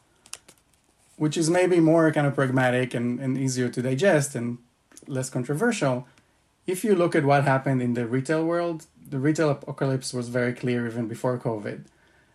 which 1.16 1.37
is 1.37 1.49
maybe 1.49 1.81
more 1.81 2.11
kind 2.12 2.26
of 2.26 2.35
pragmatic 2.35 2.95
and, 2.95 3.21
and 3.21 3.38
easier 3.38 3.69
to 3.69 3.83
digest 3.83 4.35
and 4.35 4.59
less 5.07 5.31
controversial, 5.31 6.07
if 6.66 6.85
you 6.85 6.95
look 6.95 7.14
at 7.14 7.25
what 7.25 7.45
happened 7.45 7.81
in 7.81 7.95
the 7.95 8.07
retail 8.07 8.45
world, 8.45 8.87
the 9.09 9.19
retail 9.19 9.50
apocalypse 9.50 10.12
was 10.12 10.28
very 10.28 10.52
clear 10.52 10.87
even 10.87 11.07
before 11.07 11.38
COVID. 11.38 11.85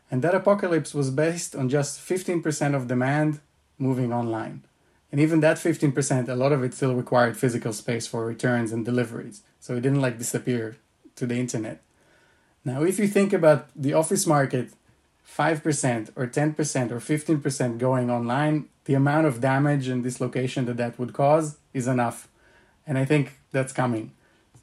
And 0.10 0.22
that 0.22 0.34
apocalypse 0.34 0.94
was 0.94 1.10
based 1.12 1.56
on 1.56 1.70
just 1.70 2.00
15% 2.00 2.76
of 2.76 2.88
demand 2.88 3.40
moving 3.82 4.14
online. 4.14 4.64
And 5.12 5.20
even 5.20 5.42
that 5.42 5.58
15%, 5.58 6.30
a 6.30 6.36
lot 6.36 6.54
of 6.54 6.64
it 6.64 6.74
still 6.74 6.96
required 6.96 7.38
physical 7.38 7.74
space 7.74 8.08
for 8.08 8.26
returns 8.26 8.72
and 8.72 8.86
deliveries. 8.86 9.42
So 9.60 9.76
it 9.76 9.82
didn't 9.82 10.02
like 10.02 10.18
disappear 10.18 10.78
to 11.18 11.26
the 11.26 11.36
internet. 11.36 11.82
Now, 12.64 12.84
if 12.84 12.98
you 13.00 13.08
think 13.08 13.34
about 13.34 13.68
the 13.76 13.94
office 13.94 14.26
market, 14.26 14.72
5% 15.28 16.12
or 16.16 16.28
10% 16.28 16.92
or 16.92 17.00
15% 17.00 17.78
going 17.78 18.10
online, 18.10 18.70
the 18.86 18.94
amount 18.94 19.28
of 19.28 19.42
damage 19.42 19.88
and 19.88 20.04
dislocation 20.04 20.66
that 20.66 20.78
that 20.78 20.98
would 21.00 21.14
cause 21.14 21.58
is 21.74 21.88
enough. 21.88 22.28
And 22.86 22.98
I 22.98 23.06
think 23.06 23.40
that's 23.52 23.74
coming. 23.74 24.12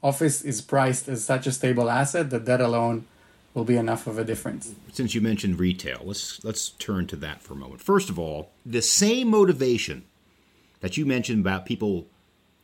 Office 0.01 0.41
is 0.43 0.61
priced 0.61 1.07
as 1.09 1.23
such 1.23 1.45
a 1.45 1.51
stable 1.51 1.89
asset 1.89 2.29
that 2.29 2.45
that 2.45 2.61
alone 2.61 3.05
will 3.53 3.63
be 3.63 3.77
enough 3.77 4.07
of 4.07 4.17
a 4.17 4.23
difference. 4.23 4.73
Since 4.91 5.15
you 5.15 5.21
mentioned 5.21 5.59
retail, 5.59 6.01
let's 6.03 6.43
let's 6.43 6.69
turn 6.69 7.07
to 7.07 7.15
that 7.17 7.41
for 7.41 7.53
a 7.53 7.57
moment. 7.57 7.81
First 7.81 8.09
of 8.09 8.19
all, 8.19 8.51
the 8.65 8.81
same 8.81 9.29
motivation 9.29 10.05
that 10.81 10.97
you 10.97 11.05
mentioned 11.05 11.41
about 11.41 11.65
people 11.65 12.07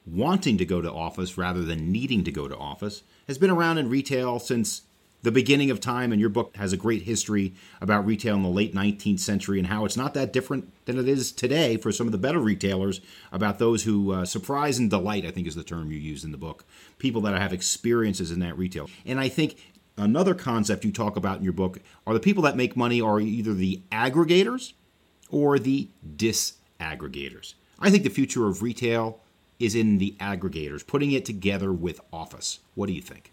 wanting 0.06 0.58
to 0.58 0.66
go 0.66 0.82
to 0.82 0.92
office 0.92 1.38
rather 1.38 1.64
than 1.64 1.92
needing 1.92 2.24
to 2.24 2.32
go 2.32 2.48
to 2.48 2.56
office 2.56 3.04
has 3.28 3.38
been 3.38 3.50
around 3.50 3.78
in 3.78 3.90
retail 3.90 4.40
since 4.40 4.82
the 5.24 5.32
beginning 5.32 5.72
of 5.72 5.80
time, 5.80 6.12
and 6.12 6.22
your 6.22 6.30
book 6.30 6.56
has 6.56 6.72
a 6.72 6.78
great 6.78 7.02
history 7.02 7.52
about 7.82 8.06
retail 8.06 8.36
in 8.36 8.44
the 8.44 8.50
late 8.50 8.76
19th 8.76 9.20
century 9.20 9.58
and 9.58 9.68
how 9.68 9.84
it's 9.84 9.98
not 9.98 10.14
that 10.14 10.32
different 10.32 10.72
than 10.86 11.00
it 11.00 11.08
is 11.08 11.32
today 11.32 11.78
for 11.78 11.92
some 11.92 12.06
of 12.06 12.12
the 12.12 12.20
better 12.20 12.38
retailers 12.38 13.02
about 13.32 13.58
those 13.58 13.84
who 13.84 14.12
uh, 14.12 14.24
surprise 14.24 14.78
and 14.78 14.92
delight, 14.92 15.26
I 15.26 15.32
think 15.32 15.48
is 15.48 15.56
the 15.56 15.64
term 15.64 15.92
you 15.92 15.98
used 15.98 16.24
in 16.24 16.32
the 16.32 16.38
book, 16.38 16.64
people 17.00 17.22
that 17.22 17.36
have 17.42 17.54
experiences 17.54 18.30
in 18.30 18.40
that 18.42 18.56
retail. 18.56 18.88
And 19.04 19.20
I 19.20 19.28
think 19.28 19.58
another 19.98 20.34
concept 20.34 20.86
you 20.86 20.92
talk 20.92 21.16
about 21.16 21.38
in 21.38 21.44
your 21.44 21.54
book 21.54 21.80
are 22.06 22.14
the 22.14 22.20
people 22.20 22.44
that 22.44 22.56
make 22.56 22.76
money 22.76 23.02
are 23.02 23.20
either 23.20 23.54
the 23.54 23.82
aggregators 23.92 24.74
or 25.30 25.60
the 25.60 25.90
disaggregators. 26.16 27.54
I 27.80 27.90
think 27.90 28.04
the 28.04 28.10
future 28.10 28.48
of 28.48 28.62
retail 28.62 29.20
is 29.60 29.76
in 29.76 29.98
the 29.98 30.16
aggregators, 30.20 30.86
putting 30.86 31.12
it 31.12 31.26
together 31.26 31.72
with 31.72 32.00
office. 32.12 32.60
What 32.76 32.88
do 32.88 32.94
you 32.94 33.02
think? 33.02 33.32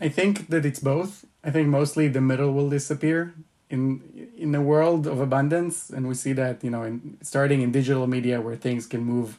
I 0.00 0.08
think 0.08 0.48
that 0.48 0.66
it's 0.66 0.80
both. 0.80 1.24
I 1.42 1.50
think 1.50 1.68
mostly 1.68 2.08
the 2.08 2.20
middle 2.20 2.52
will 2.52 2.68
disappear 2.68 3.34
in 3.70 4.30
in 4.36 4.54
a 4.54 4.60
world 4.60 5.06
of 5.06 5.20
abundance, 5.20 5.90
and 5.90 6.06
we 6.06 6.14
see 6.14 6.32
that 6.34 6.62
you 6.62 6.70
know, 6.70 6.82
in, 6.82 7.18
starting 7.22 7.62
in 7.62 7.72
digital 7.72 8.06
media 8.06 8.40
where 8.40 8.56
things 8.56 8.86
can 8.86 9.02
move, 9.02 9.38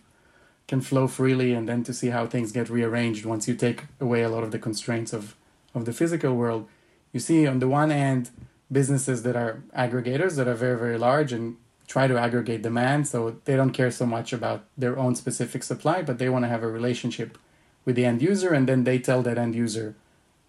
can 0.68 0.82
flow 0.82 1.08
freely, 1.08 1.54
and 1.54 1.70
then 1.70 1.84
to 1.84 1.94
see 1.94 2.08
how 2.08 2.26
things 2.26 2.52
get 2.52 2.70
rearranged 2.70 3.26
once 3.26 3.48
you 3.48 3.56
take 3.56 3.84
away 4.00 4.24
a 4.24 4.30
lot 4.30 4.44
of 4.44 4.52
the 4.52 4.60
constraints 4.60 5.14
of 5.14 5.36
of 5.78 5.86
the 5.86 5.94
physical 5.94 6.34
world. 6.36 6.68
You 7.14 7.20
see, 7.20 7.48
on 7.48 7.60
the 7.60 7.68
one 7.68 7.90
hand, 7.90 8.32
businesses 8.72 9.24
that 9.24 9.36
are 9.36 9.64
aggregators 9.76 10.36
that 10.36 10.48
are 10.48 10.60
very 10.66 10.78
very 10.78 10.98
large 10.98 11.32
and 11.32 11.58
try 11.88 12.06
to 12.08 12.18
aggregate 12.18 12.62
demand, 12.62 13.08
so 13.08 13.18
they 13.46 13.56
don't 13.56 13.72
care 13.72 13.92
so 13.92 14.06
much 14.06 14.34
about 14.34 14.66
their 14.78 15.00
own 15.00 15.16
specific 15.16 15.64
supply, 15.64 16.02
but 16.02 16.18
they 16.18 16.30
want 16.30 16.44
to 16.44 16.50
have 16.50 16.64
a 16.64 16.68
relationship 16.68 17.38
with 17.86 17.96
the 17.96 18.06
end 18.06 18.22
user, 18.22 18.54
and 18.54 18.68
then 18.68 18.84
they 18.84 19.00
tell 19.00 19.22
that 19.22 19.38
end 19.38 19.56
user 19.56 19.96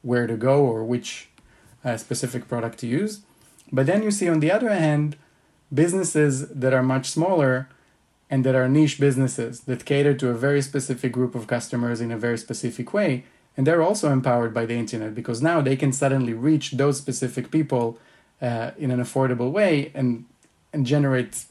where 0.03 0.27
to 0.27 0.37
go 0.37 0.65
or 0.65 0.83
which 0.83 1.29
uh, 1.85 1.97
specific 1.97 2.49
product 2.49 2.79
to 2.81 2.87
use. 2.87 3.21
But 3.71 3.87
then 3.87 4.03
you 4.03 4.11
see, 4.11 4.29
on 4.29 4.41
the 4.41 4.51
other 4.51 4.71
hand, 4.71 5.17
businesses 5.73 6.49
that 6.49 6.73
are 6.73 6.83
much 6.83 7.07
smaller 7.11 7.69
and 8.31 8.45
that 8.45 8.55
are 8.55 8.69
niche 8.69 8.99
businesses 8.99 9.61
that 9.61 9.85
cater 9.85 10.15
to 10.15 10.29
a 10.31 10.35
very 10.35 10.63
specific 10.63 11.13
group 11.13 11.35
of 11.35 11.47
customers 11.47 12.01
in 12.01 12.11
a 12.11 12.19
very 12.19 12.39
specific 12.39 12.93
way. 12.93 13.25
And 13.59 13.67
they're 13.67 13.83
also 13.83 14.13
empowered 14.13 14.55
by 14.55 14.67
the 14.67 14.75
internet 14.75 15.17
because 15.17 15.43
now 15.43 15.61
they 15.61 15.75
can 15.75 15.93
suddenly 15.93 16.33
reach 16.33 16.71
those 16.71 16.97
specific 16.97 17.51
people 17.51 17.99
uh, 18.41 18.71
in 18.79 18.93
an 18.93 19.01
affordable 19.01 19.51
way 19.51 19.91
and, 19.97 20.27
and 20.73 20.87
generate 20.87 21.45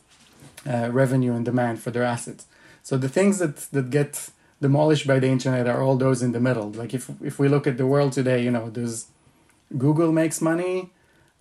uh, 0.66 0.90
revenue 0.90 1.34
and 1.34 1.44
demand 1.44 1.82
for 1.82 1.92
their 1.92 2.04
assets. 2.04 2.46
So 2.82 2.98
the 2.98 3.10
things 3.10 3.40
that, 3.40 3.58
that 3.74 3.90
get 3.90 4.30
demolished 4.62 5.06
by 5.06 5.20
the 5.20 5.28
internet 5.28 5.68
are 5.68 5.84
all 5.84 5.98
those 5.98 6.22
in 6.22 6.32
the 6.32 6.40
middle. 6.40 6.72
Like 6.72 6.94
if 6.94 7.12
if 7.22 7.40
we 7.40 7.50
look 7.50 7.68
at 7.68 7.76
the 7.76 7.86
world 7.86 8.14
today, 8.14 8.42
you 8.42 8.52
know, 8.52 8.70
there's 8.70 9.08
Google 9.78 10.14
makes 10.14 10.40
money 10.42 10.92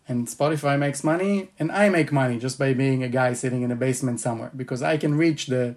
and 0.08 0.26
Spotify 0.26 0.76
makes 0.76 1.04
money 1.04 1.50
and 1.60 1.70
I 1.70 1.90
make 1.90 2.10
money 2.10 2.40
just 2.40 2.58
by 2.58 2.74
being 2.74 3.04
a 3.04 3.08
guy 3.08 3.34
sitting 3.34 3.62
in 3.62 3.70
a 3.70 3.76
basement 3.76 4.18
somewhere 4.18 4.50
because 4.56 4.82
I 4.82 4.96
can 4.96 5.16
reach 5.16 5.46
the 5.46 5.76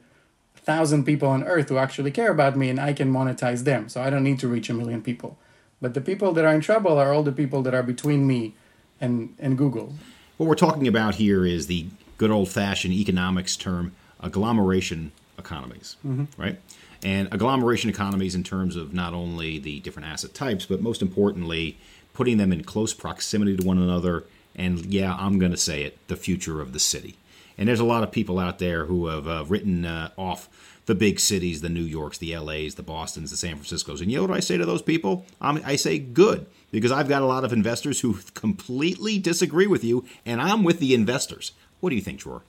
thousand 0.63 1.05
people 1.05 1.27
on 1.27 1.43
earth 1.43 1.69
who 1.69 1.77
actually 1.77 2.11
care 2.11 2.31
about 2.31 2.57
me 2.57 2.69
and 2.69 2.79
I 2.79 2.93
can 2.93 3.11
monetize 3.11 3.63
them. 3.63 3.89
So 3.89 4.01
I 4.01 4.09
don't 4.09 4.23
need 4.23 4.39
to 4.39 4.47
reach 4.47 4.69
a 4.69 4.73
million 4.73 5.01
people. 5.01 5.37
But 5.81 5.93
the 5.93 6.01
people 6.01 6.33
that 6.33 6.45
are 6.45 6.53
in 6.53 6.61
trouble 6.61 6.97
are 6.97 7.13
all 7.13 7.23
the 7.23 7.31
people 7.31 7.61
that 7.63 7.73
are 7.73 7.83
between 7.83 8.27
me 8.27 8.55
and, 8.99 9.35
and 9.39 9.57
Google. 9.57 9.93
What 10.37 10.47
we're 10.47 10.55
talking 10.55 10.87
about 10.87 11.15
here 11.15 11.45
is 11.45 11.67
the 11.67 11.87
good 12.17 12.31
old 12.31 12.49
fashioned 12.49 12.93
economics 12.93 13.55
term 13.55 13.93
agglomeration 14.21 15.11
economies, 15.37 15.95
mm-hmm. 16.05 16.25
right? 16.41 16.59
and 17.03 17.29
agglomeration 17.31 17.89
economies 17.89 18.35
in 18.35 18.43
terms 18.43 18.75
of 18.75 18.93
not 18.93 19.13
only 19.13 19.57
the 19.57 19.79
different 19.79 20.07
asset 20.07 20.33
types, 20.33 20.65
but 20.65 20.81
most 20.81 21.01
importantly, 21.01 21.77
putting 22.13 22.37
them 22.37 22.51
in 22.51 22.63
close 22.63 22.93
proximity 22.93 23.55
to 23.55 23.65
one 23.65 23.77
another. 23.77 24.25
And 24.55 24.85
yeah, 24.85 25.15
I'm 25.15 25.39
going 25.39 25.51
to 25.51 25.57
say 25.57 25.83
it 25.83 25.97
the 26.07 26.17
future 26.17 26.61
of 26.61 26.73
the 26.73 26.79
city. 26.79 27.15
And 27.59 27.67
there's 27.67 27.81
a 27.81 27.85
lot 27.85 28.03
of 28.03 28.11
people 28.11 28.39
out 28.39 28.57
there 28.59 28.85
who 28.85 29.07
have 29.07 29.27
uh, 29.27 29.43
written 29.45 29.83
uh, 29.85 30.11
off 30.17 30.47
the 30.85 30.95
big 30.95 31.19
cities, 31.19 31.59
the 31.59 31.67
New 31.67 31.83
Yorks, 31.83 32.17
the 32.17 32.35
LAs, 32.35 32.75
the 32.75 32.83
Bostons, 32.83 33.31
the 33.31 33.37
San 33.37 33.57
Franciscos. 33.57 33.99
And 33.99 34.09
you 34.09 34.17
know 34.17 34.23
what 34.23 34.31
I 34.31 34.39
say 34.39 34.57
to 34.57 34.65
those 34.65 34.81
people? 34.81 35.25
I'm, 35.41 35.61
I 35.65 35.75
say 35.75 35.99
good, 35.99 36.45
because 36.71 36.93
I've 36.93 37.09
got 37.09 37.21
a 37.21 37.25
lot 37.25 37.43
of 37.43 37.51
investors 37.51 37.99
who 37.99 38.19
completely 38.33 39.19
disagree 39.19 39.67
with 39.67 39.83
you, 39.83 40.05
and 40.25 40.41
I'm 40.41 40.63
with 40.63 40.79
the 40.79 40.93
investors. 40.93 41.51
What 41.81 41.89
do 41.89 41.97
you 41.97 42.01
think, 42.01 42.21
Dror? 42.21 42.43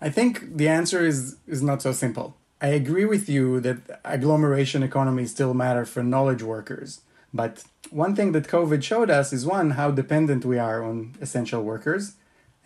I 0.00 0.08
think 0.08 0.56
the 0.56 0.68
answer 0.68 1.04
is, 1.04 1.36
is 1.46 1.62
not 1.62 1.82
so 1.82 1.92
simple. 1.92 2.34
I 2.62 2.68
agree 2.68 3.04
with 3.04 3.28
you 3.28 3.60
that 3.60 4.00
agglomeration 4.06 4.82
economies 4.82 5.32
still 5.32 5.52
matter 5.52 5.84
for 5.84 6.02
knowledge 6.02 6.42
workers. 6.42 7.02
But 7.34 7.64
one 7.90 8.16
thing 8.16 8.32
that 8.32 8.48
COVID 8.48 8.82
showed 8.82 9.10
us 9.10 9.34
is 9.34 9.44
one, 9.44 9.72
how 9.72 9.90
dependent 9.90 10.46
we 10.46 10.58
are 10.58 10.82
on 10.82 11.14
essential 11.20 11.62
workers. 11.62 12.14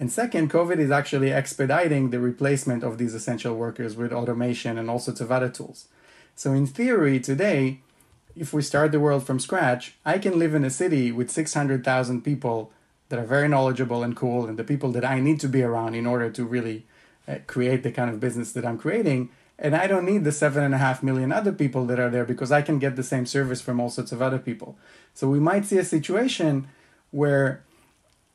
And 0.00 0.12
second, 0.12 0.50
COVID 0.50 0.78
is 0.78 0.90
actually 0.90 1.32
expediting 1.32 2.10
the 2.10 2.20
replacement 2.20 2.84
of 2.84 2.98
these 2.98 3.14
essential 3.14 3.54
workers 3.56 3.96
with 3.96 4.12
automation 4.12 4.78
and 4.78 4.88
all 4.88 4.98
sorts 5.00 5.20
of 5.20 5.32
other 5.32 5.48
tools. 5.48 5.86
So, 6.36 6.52
in 6.52 6.66
theory, 6.66 7.18
today, 7.18 7.80
if 8.36 8.52
we 8.52 8.62
start 8.62 8.92
the 8.92 9.00
world 9.00 9.26
from 9.26 9.40
scratch, 9.40 9.96
I 10.04 10.18
can 10.18 10.38
live 10.38 10.54
in 10.54 10.64
a 10.64 10.70
city 10.70 11.10
with 11.10 11.30
600,000 11.30 12.22
people 12.22 12.70
that 13.08 13.18
are 13.18 13.24
very 13.24 13.48
knowledgeable 13.48 14.04
and 14.04 14.14
cool, 14.14 14.46
and 14.46 14.56
the 14.56 14.62
people 14.62 14.92
that 14.92 15.04
I 15.04 15.18
need 15.18 15.40
to 15.40 15.48
be 15.48 15.62
around 15.62 15.94
in 15.94 16.06
order 16.06 16.30
to 16.30 16.44
really 16.44 16.86
uh, 17.26 17.36
create 17.46 17.82
the 17.82 17.90
kind 17.90 18.10
of 18.10 18.20
business 18.20 18.52
that 18.52 18.64
I'm 18.64 18.78
creating 18.78 19.30
and 19.58 19.74
I 19.74 19.86
don't 19.86 20.04
need 20.04 20.24
the 20.24 20.32
seven 20.32 20.62
and 20.62 20.74
a 20.74 20.78
half 20.78 21.02
million 21.02 21.32
other 21.32 21.52
people 21.52 21.84
that 21.86 21.98
are 21.98 22.10
there 22.10 22.24
because 22.24 22.52
I 22.52 22.62
can 22.62 22.78
get 22.78 22.94
the 22.94 23.02
same 23.02 23.26
service 23.26 23.60
from 23.60 23.80
all 23.80 23.90
sorts 23.90 24.12
of 24.12 24.22
other 24.22 24.38
people. 24.38 24.78
So 25.14 25.28
we 25.28 25.40
might 25.40 25.64
see 25.64 25.78
a 25.78 25.84
situation 25.84 26.68
where 27.10 27.64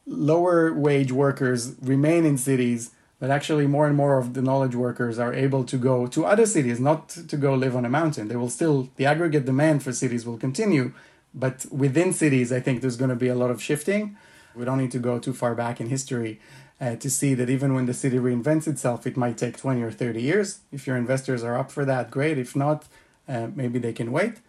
lower 0.05 0.73
wage 0.73 1.11
workers 1.11 1.75
remain 1.81 2.25
in 2.25 2.37
cities, 2.37 2.91
but 3.19 3.29
actually 3.29 3.67
more 3.67 3.87
and 3.87 3.95
more 3.95 4.17
of 4.17 4.33
the 4.33 4.41
knowledge 4.41 4.75
workers 4.75 5.17
are 5.17 5.33
able 5.33 5.63
to 5.63 5.77
go 5.77 6.07
to 6.07 6.25
other 6.25 6.45
cities, 6.45 6.79
not 6.79 7.09
to 7.09 7.37
go 7.37 7.53
live 7.53 7.75
on 7.75 7.85
a 7.85 7.89
mountain. 7.89 8.27
They 8.27 8.35
will 8.35 8.49
still, 8.49 8.89
the 8.97 9.05
aggregate 9.05 9.45
demand 9.45 9.83
for 9.83 9.93
cities 9.93 10.25
will 10.25 10.37
continue, 10.37 10.93
but 11.33 11.65
within 11.71 12.13
cities, 12.13 12.51
I 12.51 12.59
think 12.59 12.81
there's 12.81 12.97
going 12.97 13.09
to 13.09 13.15
be 13.15 13.29
a 13.29 13.35
lot 13.35 13.49
of 13.49 13.61
shifting. 13.61 14.17
We 14.55 14.65
don't 14.65 14.77
need 14.77 14.91
to 14.91 14.99
go 14.99 15.19
too 15.19 15.33
far 15.33 15.55
back 15.55 15.79
in 15.79 15.89
history 15.89 16.39
uh, 16.79 16.95
to 16.97 17.09
see 17.09 17.33
that 17.33 17.49
even 17.49 17.73
when 17.73 17.85
the 17.85 17.93
city 17.93 18.17
reinvents 18.17 18.67
itself, 18.67 19.07
it 19.07 19.17
might 19.17 19.37
take 19.37 19.57
20 19.57 19.81
or 19.81 19.91
30 19.91 20.21
years. 20.21 20.59
If 20.71 20.85
your 20.85 20.97
investors 20.97 21.43
are 21.43 21.57
up 21.57 21.71
for 21.71 21.85
that, 21.85 22.11
great. 22.11 22.37
If 22.37 22.55
not, 22.55 22.85
uh, 23.27 23.47
maybe 23.55 23.79
they 23.79 23.93
can 23.93 24.11
wait. 24.11 24.41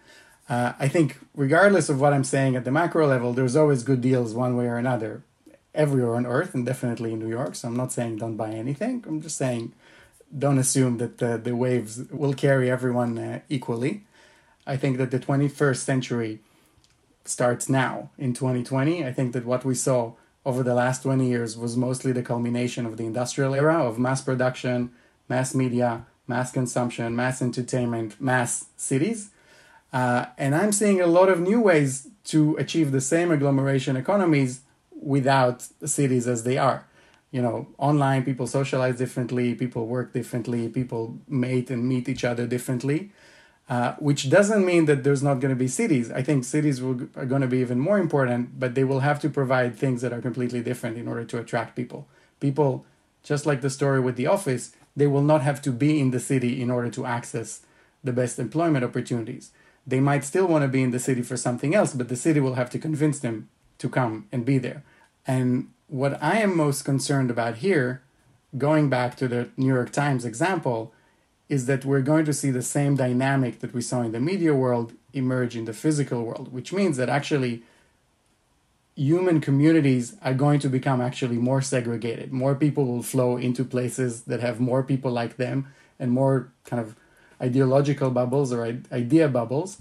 Uh, 0.49 0.73
I 0.79 0.89
think, 0.89 1.21
regardless 1.35 1.89
of 1.89 2.01
what 2.01 2.13
I'm 2.13 2.25
saying 2.25 2.55
at 2.55 2.65
the 2.65 2.71
macro 2.71 3.07
level, 3.07 3.33
there's 3.33 3.57
always 3.57 3.83
good 3.83 4.03
deals 4.03 4.35
one 4.35 4.57
way 4.57 4.67
or 4.67 4.77
another 4.77 5.23
everywhere 5.75 6.15
on 6.15 6.27
earth 6.27 6.55
and 6.55 6.65
definitely 6.65 7.13
in 7.13 7.19
New 7.19 7.29
York. 7.29 7.55
So 7.55 7.69
I'm 7.69 7.77
not 7.77 7.93
saying 7.93 8.17
don't 8.17 8.37
buy 8.37 8.51
anything. 8.51 9.05
I'm 9.07 9.21
just 9.21 9.37
saying 9.37 9.73
don't 10.37 10.59
assume 10.59 10.99
that 10.99 11.19
the, 11.19 11.39
the 11.39 11.55
waves 11.55 12.03
will 12.11 12.35
carry 12.35 12.71
everyone 12.71 13.19
uh, 13.19 13.41
equally. 13.49 14.05
I 14.67 14.77
think 14.77 14.99
that 14.99 15.11
the 15.11 15.19
21st 15.19 15.77
century 15.77 16.41
starts 17.25 17.69
now 17.69 18.11
in 18.19 18.35
2020. 18.35 19.05
I 19.05 19.13
think 19.13 19.33
that 19.33 19.45
what 19.45 19.65
we 19.65 19.75
saw 19.75 20.13
over 20.47 20.63
the 20.63 20.75
last 20.75 21.03
20 21.03 21.27
years 21.27 21.57
was 21.57 21.77
mostly 21.77 22.13
the 22.13 22.23
culmination 22.23 22.87
of 22.87 22.97
the 22.97 23.05
industrial 23.05 23.55
era 23.55 23.83
of 23.83 23.99
mass 23.99 24.21
production, 24.21 24.91
mass 25.29 25.55
media, 25.55 26.07
mass 26.27 26.53
consumption, 26.53 27.17
mass 27.17 27.41
entertainment, 27.41 28.21
mass 28.21 28.67
cities. 28.77 29.31
Uh, 29.93 30.27
and 30.37 30.55
I'm 30.55 30.73
seeing 30.73 31.01
a 31.01 31.07
lot 31.07 31.29
of 31.29 31.41
new 31.41 31.61
ways 31.61 32.09
to 32.25 32.57
achieve 32.57 32.91
the 32.91 33.01
same 33.01 33.31
agglomeration 33.31 33.97
economies 33.97 34.61
without 35.01 35.67
cities 35.85 36.27
as 36.27 36.45
they 36.45 36.59
are. 36.59 36.87
You 37.31 37.43
know, 37.43 37.69
online 37.79 38.25
people 38.25 38.47
socialize 38.47 38.97
differently, 38.97 39.55
people 39.55 39.87
work 39.87 40.13
differently, 40.13 40.69
people 40.69 41.19
mate 41.29 41.71
and 41.71 41.89
meet 41.89 42.09
each 42.09 42.25
other 42.25 42.47
differently. 42.47 43.11
Uh, 43.67 43.95
which 43.95 44.29
doesn't 44.29 44.65
mean 44.65 44.85
that 44.85 45.05
there's 45.05 45.23
not 45.23 45.41
going 45.41 45.49
to 45.49 45.57
be 45.57 45.67
cities. 45.67 46.11
I 46.13 46.23
think 46.23 46.45
cities 46.45 46.83
will, 46.83 47.09
are 47.17 47.25
going 47.25 47.41
to 47.41 47.47
be 47.47 47.59
even 47.59 47.81
more 47.81 47.99
important, 47.99 48.61
but 48.61 48.75
they 48.75 48.85
will 48.85 49.01
have 49.01 49.21
to 49.21 49.31
provide 49.31 49.75
things 49.75 50.03
that 50.03 50.13
are 50.13 50.21
completely 50.21 50.61
different 50.61 50.99
in 50.99 51.09
order 51.09 51.25
to 51.25 51.39
attract 51.39 51.75
people. 51.75 52.07
People, 52.41 52.85
just 53.23 53.47
like 53.47 53.63
the 53.63 53.71
story 53.71 54.01
with 54.01 54.17
the 54.17 54.27
office, 54.27 54.73
they 54.95 55.07
will 55.07 55.23
not 55.23 55.41
have 55.41 55.63
to 55.63 55.73
be 55.73 55.99
in 55.99 56.11
the 56.11 56.21
city 56.21 56.61
in 56.61 56.71
order 56.71 56.91
to 56.91 57.07
access 57.07 57.63
the 58.03 58.13
best 58.13 58.39
employment 58.39 58.85
opportunities. 58.85 59.51
They 59.87 60.01
might 60.01 60.25
still 60.25 60.47
want 60.47 60.63
to 60.63 60.69
be 60.69 60.83
in 60.83 60.91
the 60.91 60.99
city 60.99 61.23
for 61.23 61.39
something 61.39 61.75
else, 61.75 61.95
but 61.95 62.11
the 62.11 62.17
city 62.17 62.41
will 62.41 62.55
have 62.55 62.69
to 62.71 62.79
convince 62.79 63.19
them 63.19 63.49
to 63.79 63.89
come 63.89 64.27
and 64.33 64.45
be 64.45 64.59
there. 64.59 64.83
And 65.27 65.69
what 65.89 66.23
I 66.23 66.39
am 66.39 66.57
most 66.57 66.83
concerned 66.83 67.31
about 67.31 67.59
here, 67.59 68.03
going 68.57 68.89
back 68.89 69.17
to 69.17 69.29
the 69.29 69.49
New 69.57 69.67
York 69.67 69.91
Times 69.91 70.25
example, 70.25 70.93
is 71.49 71.67
that 71.67 71.85
we're 71.85 72.01
going 72.01 72.25
to 72.25 72.33
see 72.33 72.51
the 72.51 72.63
same 72.63 72.97
dynamic 72.97 73.61
that 73.61 73.75
we 73.75 73.83
saw 73.83 74.03
in 74.03 74.13
the 74.13 74.21
media 74.21 74.55
world 74.55 74.93
emerge 75.13 75.57
in 75.57 75.67
the 75.67 75.73
physical 75.73 76.23
world, 76.25 76.53
which 76.53 76.73
means 76.73 76.97
that 76.97 77.09
actually 77.09 77.63
human 78.97 79.41
communities 79.41 80.17
are 80.23 80.35
going 80.35 80.61
to 80.61 80.69
become 80.69 81.01
actually 81.01 81.37
more 81.37 81.61
segregated. 81.61 82.33
More 82.33 82.55
people 82.55 82.87
will 82.87 83.03
flow 83.03 83.37
into 83.37 83.65
places 83.65 84.23
that 84.23 84.41
have 84.41 84.61
more 84.61 84.83
people 84.83 85.11
like 85.11 85.37
them 85.37 85.67
and 85.99 86.13
more 86.13 86.53
kind 86.65 86.81
of 86.81 86.97
ideological 87.41 88.11
bubbles 88.11 88.53
or 88.53 88.65
idea 88.93 89.29
bubbles. 89.29 89.79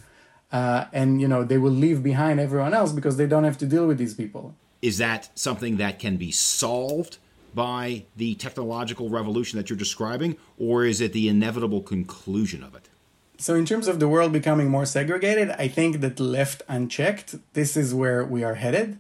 Uh, 0.54 0.86
and 0.94 1.20
you 1.20 1.28
know 1.28 1.44
they 1.44 1.58
will 1.58 1.72
leave 1.72 2.04
behind 2.04 2.40
everyone 2.40 2.76
else 2.76 2.92
because 2.92 3.18
they 3.18 3.26
don't 3.26 3.44
have 3.44 3.58
to 3.58 3.66
deal 3.66 3.88
with 3.88 3.98
these 3.98 4.14
people. 4.14 4.56
Is 4.84 5.00
that 5.00 5.30
something 5.34 5.78
that 5.78 5.98
can 5.98 6.16
be 6.18 6.32
solved 6.32 7.18
by 7.56 8.06
the 8.16 8.36
technological 8.36 9.10
revolution 9.10 9.58
that 9.58 9.70
you're 9.70 9.78
describing, 9.78 10.38
or 10.60 10.86
is 10.86 11.02
it 11.02 11.12
the 11.12 11.28
inevitable 11.28 11.82
conclusion 11.82 12.64
of 12.64 12.76
it? 12.76 12.90
So, 13.38 13.56
in 13.56 13.66
terms 13.66 13.88
of 13.88 14.00
the 14.00 14.08
world 14.08 14.32
becoming 14.32 14.70
more 14.70 14.86
segregated, 14.86 15.50
I 15.52 15.68
think 15.68 16.02
that 16.02 16.20
left 16.20 16.62
unchecked, 16.68 17.36
this 17.54 17.76
is 17.76 17.94
where 17.94 18.24
we 18.24 18.44
are 18.44 18.56
headed. 18.56 19.00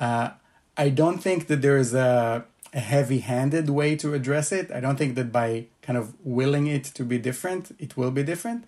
Uh, 0.00 0.30
I 0.76 0.88
don't 0.88 1.18
think 1.18 1.48
that 1.48 1.60
there 1.60 1.76
is 1.76 1.92
a, 1.92 2.44
a 2.72 2.80
heavy 2.80 3.18
handed 3.18 3.68
way 3.68 3.94
to 3.96 4.14
address 4.14 4.52
it. 4.52 4.70
I 4.70 4.80
don't 4.80 4.96
think 4.96 5.16
that 5.16 5.30
by 5.32 5.66
kind 5.82 5.98
of 5.98 6.14
willing 6.24 6.66
it 6.66 6.84
to 6.84 7.04
be 7.04 7.18
different, 7.18 7.74
it 7.78 7.96
will 7.96 8.10
be 8.10 8.22
different. 8.22 8.64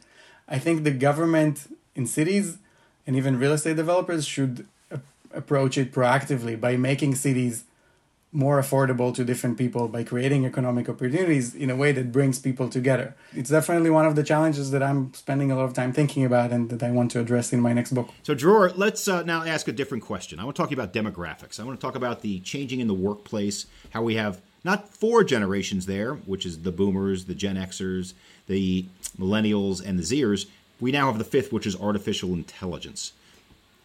I 0.49 0.59
think 0.59 0.85
the 0.85 0.91
government 0.91 1.69
in 1.95 2.07
cities 2.07 2.59
and 3.07 3.17
even 3.17 3.39
real 3.39 3.53
estate 3.53 3.77
developers 3.77 4.27
should 4.27 4.67
a- 4.91 5.01
approach 5.33 5.77
it 5.79 5.93
proactively 5.93 6.61
by 6.61 6.77
making 6.77 7.15
cities 7.15 7.65
more 8.33 8.61
affordable 8.61 9.13
to 9.13 9.25
different 9.25 9.59
people 9.59 9.89
by 9.89 10.05
creating 10.05 10.45
economic 10.45 10.89
opportunities 10.89 11.53
in 11.53 11.69
a 11.69 11.75
way 11.75 11.91
that 11.91 12.13
brings 12.13 12.39
people 12.39 12.69
together. 12.69 13.15
It's 13.35 13.51
definitely 13.51 13.91
one 13.91 14.07
of 14.07 14.15
the 14.15 14.23
challenges 14.23 14.71
that 14.71 14.83
I'm 14.83 15.13
spending 15.15 15.51
a 15.51 15.57
lot 15.57 15.65
of 15.65 15.75
time 15.75 15.93
thinking 15.93 16.25
about 16.25 16.53
and 16.53 16.71
that 16.71 16.83
I 16.83 16.93
want 16.93 17.11
to 17.13 17.21
address 17.21 17.53
in 17.53 17.61
my 17.61 17.73
next 17.73 17.93
book. 17.93 18.11
So, 18.23 18.35
Dror, 18.35 18.71
let's 18.77 19.09
uh, 19.09 19.25
now 19.25 19.43
ask 19.43 19.67
a 19.67 19.73
different 19.73 20.05
question. 20.05 20.39
I 20.39 20.45
want 20.45 20.57
to 20.57 20.63
talk 20.63 20.71
about 20.71 20.93
demographics. 20.93 21.59
I 21.59 21.65
want 21.65 21.81
to 21.81 21.85
talk 21.85 21.97
about 21.97 22.23
the 22.23 22.39
changing 22.41 22.79
in 22.79 22.87
the 22.87 22.95
workplace, 22.95 23.67
how 23.91 24.03
we 24.03 24.15
have 24.15 24.41
not 24.63 24.89
four 24.89 25.25
generations 25.25 25.87
there, 25.87 26.15
which 26.15 26.47
is 26.47 26.63
the 26.63 26.71
boomers, 26.71 27.25
the 27.25 27.35
Gen 27.35 27.57
Xers, 27.57 28.15
the 28.47 28.85
millennials, 29.19 29.85
and 29.85 29.99
the 29.99 30.03
Zers. 30.03 30.47
We 30.81 30.93
now 30.93 31.07
have 31.07 31.19
the 31.19 31.25
fifth, 31.25 31.53
which 31.53 31.67
is 31.67 31.77
artificial 31.77 32.33
intelligence. 32.33 33.13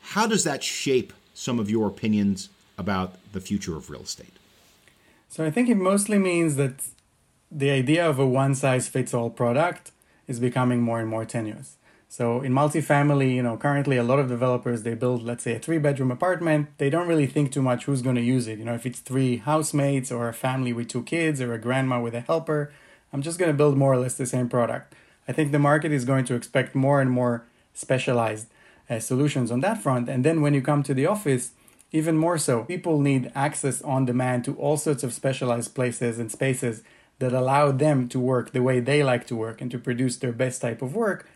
How 0.02 0.28
does 0.28 0.44
that 0.44 0.64
shape 0.64 1.14
some 1.34 1.60
of 1.60 1.70
your 1.70 1.88
opinions 1.88 2.50
about 2.78 3.16
the 3.34 3.42
future 3.42 3.75
of 3.75 3.90
real 3.90 4.04
estate? 4.04 4.34
So 5.30 5.44
I 5.46 5.52
think 5.52 5.70
it 5.70 5.75
mostly 5.75 6.18
means 6.18 6.56
that 6.56 6.86
the 7.52 7.72
idea 7.72 8.08
of 8.08 8.20
a 8.20 8.25
one 8.25 8.56
size 8.56 8.88
fits 8.88 9.14
all 9.14 9.30
product 9.30 9.92
is 10.28 10.40
becoming 10.40 10.82
more 10.82 11.00
and 11.00 11.10
more 11.10 11.25
tenuous. 11.25 11.78
So 12.08 12.42
in 12.42 12.54
multifamily, 12.54 13.36
you 13.36 13.44
know, 13.44 13.58
currently 13.58 13.98
a 13.98 14.04
lot 14.04 14.20
of 14.20 14.30
developers 14.30 14.84
they 14.84 14.94
build, 14.94 15.24
let's 15.24 15.44
say, 15.44 15.56
a 15.56 15.60
three 15.60 15.80
bedroom 15.80 16.12
apartment. 16.12 16.70
They 16.78 16.90
don't 16.90 17.08
really 17.08 17.28
think 17.28 17.52
too 17.52 17.62
much 17.62 17.86
who's 17.86 18.02
going 18.02 18.16
to 18.16 18.22
use 18.22 18.48
it. 18.48 18.58
You 18.58 18.66
know, 18.66 18.74
if 18.74 18.86
it's 18.86 19.00
three 19.00 19.38
housemates 19.38 20.12
or 20.12 20.30
a 20.30 20.34
family 20.34 20.72
with 20.72 20.88
two 20.88 21.04
kids 21.04 21.42
or 21.42 21.54
a 21.54 21.60
grandma 21.60 22.00
with 22.00 22.16
a 22.16 22.22
helper, 22.22 22.72
I'm 23.12 23.22
just 23.22 23.38
going 23.38 23.52
to 23.52 23.58
build 23.58 23.78
more 23.78 23.92
or 23.92 23.98
less 23.98 24.16
the 24.16 24.25
same 24.25 24.48
product. 24.48 24.94
I 25.27 25.32
think 25.32 25.51
the 25.51 25.60
market 25.60 25.91
is 25.91 26.05
going 26.05 26.25
to 26.25 26.36
expect 26.36 26.75
more 26.75 27.01
and 27.01 27.10
more 27.10 27.46
specialized 27.74 28.48
uh, 28.89 29.00
solutions 29.00 29.51
on 29.51 29.62
that 29.62 29.82
front. 29.82 30.10
And 30.10 30.24
then 30.24 30.41
when 30.41 30.53
you 30.53 30.62
come 30.62 30.84
to 30.84 30.94
the 30.94 31.05
office, 31.08 31.51
even 31.91 32.17
more 32.17 32.38
so, 32.38 32.63
people 32.63 33.00
need 33.00 33.32
access 33.36 33.82
on 33.82 34.05
demand 34.05 34.46
to 34.46 34.55
all 34.55 34.77
sorts 34.77 35.03
of 35.03 35.13
specialized 35.13 35.74
places 35.74 36.20
and 36.20 36.32
spaces 36.32 36.84
that 37.20 37.34
allow 37.34 37.72
them 37.72 38.10
to 38.10 38.20
work 38.20 38.51
the 38.51 38.62
way 38.62 38.79
they 38.79 39.03
like 39.03 39.25
to 39.27 39.36
work 39.36 39.62
and 39.62 39.72
to 39.72 39.79
produce 39.79 40.17
their 40.17 40.34
best 40.34 40.62
type 40.62 40.82
of 40.82 40.96
work, 40.96 41.27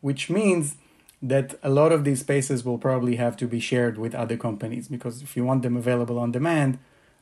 which 0.00 0.28
means 0.28 0.76
that 1.22 1.54
a 1.62 1.70
lot 1.70 1.92
of 1.92 2.04
these 2.04 2.20
spaces 2.20 2.64
will 2.64 2.78
probably 2.78 3.16
have 3.16 3.36
to 3.36 3.46
be 3.46 3.60
shared 3.60 3.98
with 3.98 4.14
other 4.14 4.36
companies 4.36 4.88
because 4.88 5.22
if 5.22 5.36
you 5.36 5.44
want 5.44 5.62
them 5.62 5.76
available 5.76 6.18
on 6.18 6.32
demand, 6.32 6.78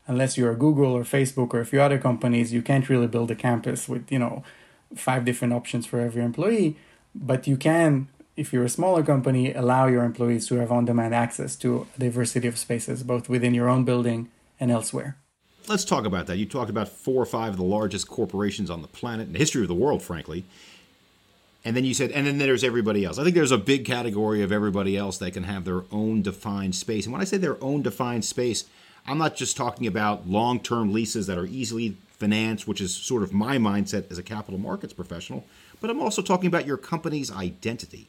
unless 0.06 0.38
you're 0.38 0.54
Google 0.54 0.92
or 0.92 1.02
Facebook 1.02 1.52
or 1.52 1.60
a 1.60 1.66
few 1.66 1.80
other 1.80 1.98
companies, 1.98 2.52
you 2.52 2.62
can't 2.62 2.88
really 2.88 3.08
build 3.08 3.30
a 3.30 3.34
campus 3.34 3.88
with, 3.88 4.10
you 4.10 4.18
know, 4.18 4.42
five 4.94 5.24
different 5.24 5.52
options 5.52 5.86
for 5.86 6.00
every 6.00 6.22
employee. 6.22 6.76
But 7.14 7.46
you 7.46 7.56
can 7.56 8.08
if 8.38 8.52
you're 8.52 8.64
a 8.64 8.68
smaller 8.68 9.02
company, 9.02 9.52
allow 9.52 9.88
your 9.88 10.04
employees 10.04 10.46
to 10.46 10.54
have 10.60 10.70
on 10.70 10.84
demand 10.84 11.12
access 11.12 11.56
to 11.56 11.88
a 11.96 11.98
diversity 11.98 12.46
of 12.46 12.56
spaces, 12.56 13.02
both 13.02 13.28
within 13.28 13.52
your 13.52 13.68
own 13.68 13.84
building 13.84 14.30
and 14.60 14.70
elsewhere. 14.70 15.16
Let's 15.66 15.84
talk 15.84 16.06
about 16.06 16.28
that. 16.28 16.38
You 16.38 16.46
talked 16.46 16.70
about 16.70 16.88
four 16.88 17.20
or 17.20 17.26
five 17.26 17.50
of 17.50 17.56
the 17.56 17.64
largest 17.64 18.06
corporations 18.06 18.70
on 18.70 18.80
the 18.80 18.86
planet, 18.86 19.26
in 19.26 19.32
the 19.32 19.40
history 19.40 19.62
of 19.62 19.68
the 19.68 19.74
world, 19.74 20.02
frankly. 20.02 20.44
And 21.64 21.76
then 21.76 21.84
you 21.84 21.94
said, 21.94 22.12
and 22.12 22.28
then 22.28 22.38
there's 22.38 22.62
everybody 22.62 23.04
else. 23.04 23.18
I 23.18 23.24
think 23.24 23.34
there's 23.34 23.50
a 23.50 23.58
big 23.58 23.84
category 23.84 24.40
of 24.42 24.52
everybody 24.52 24.96
else 24.96 25.18
that 25.18 25.32
can 25.32 25.42
have 25.42 25.64
their 25.64 25.82
own 25.90 26.22
defined 26.22 26.76
space. 26.76 27.06
And 27.06 27.12
when 27.12 27.20
I 27.20 27.24
say 27.24 27.38
their 27.38 27.62
own 27.62 27.82
defined 27.82 28.24
space, 28.24 28.66
I'm 29.04 29.18
not 29.18 29.34
just 29.34 29.56
talking 29.56 29.88
about 29.88 30.28
long 30.28 30.60
term 30.60 30.92
leases 30.92 31.26
that 31.26 31.38
are 31.38 31.46
easily 31.46 31.96
financed, 32.18 32.66
which 32.66 32.80
is 32.80 32.94
sort 32.94 33.22
of 33.22 33.32
my 33.32 33.58
mindset 33.58 34.10
as 34.10 34.18
a 34.18 34.22
capital 34.22 34.58
markets 34.58 34.92
professional, 34.92 35.44
but 35.80 35.90
I'm 35.90 36.00
also 36.00 36.22
talking 36.22 36.48
about 36.48 36.66
your 36.66 36.76
company's 36.76 37.30
identity 37.30 38.08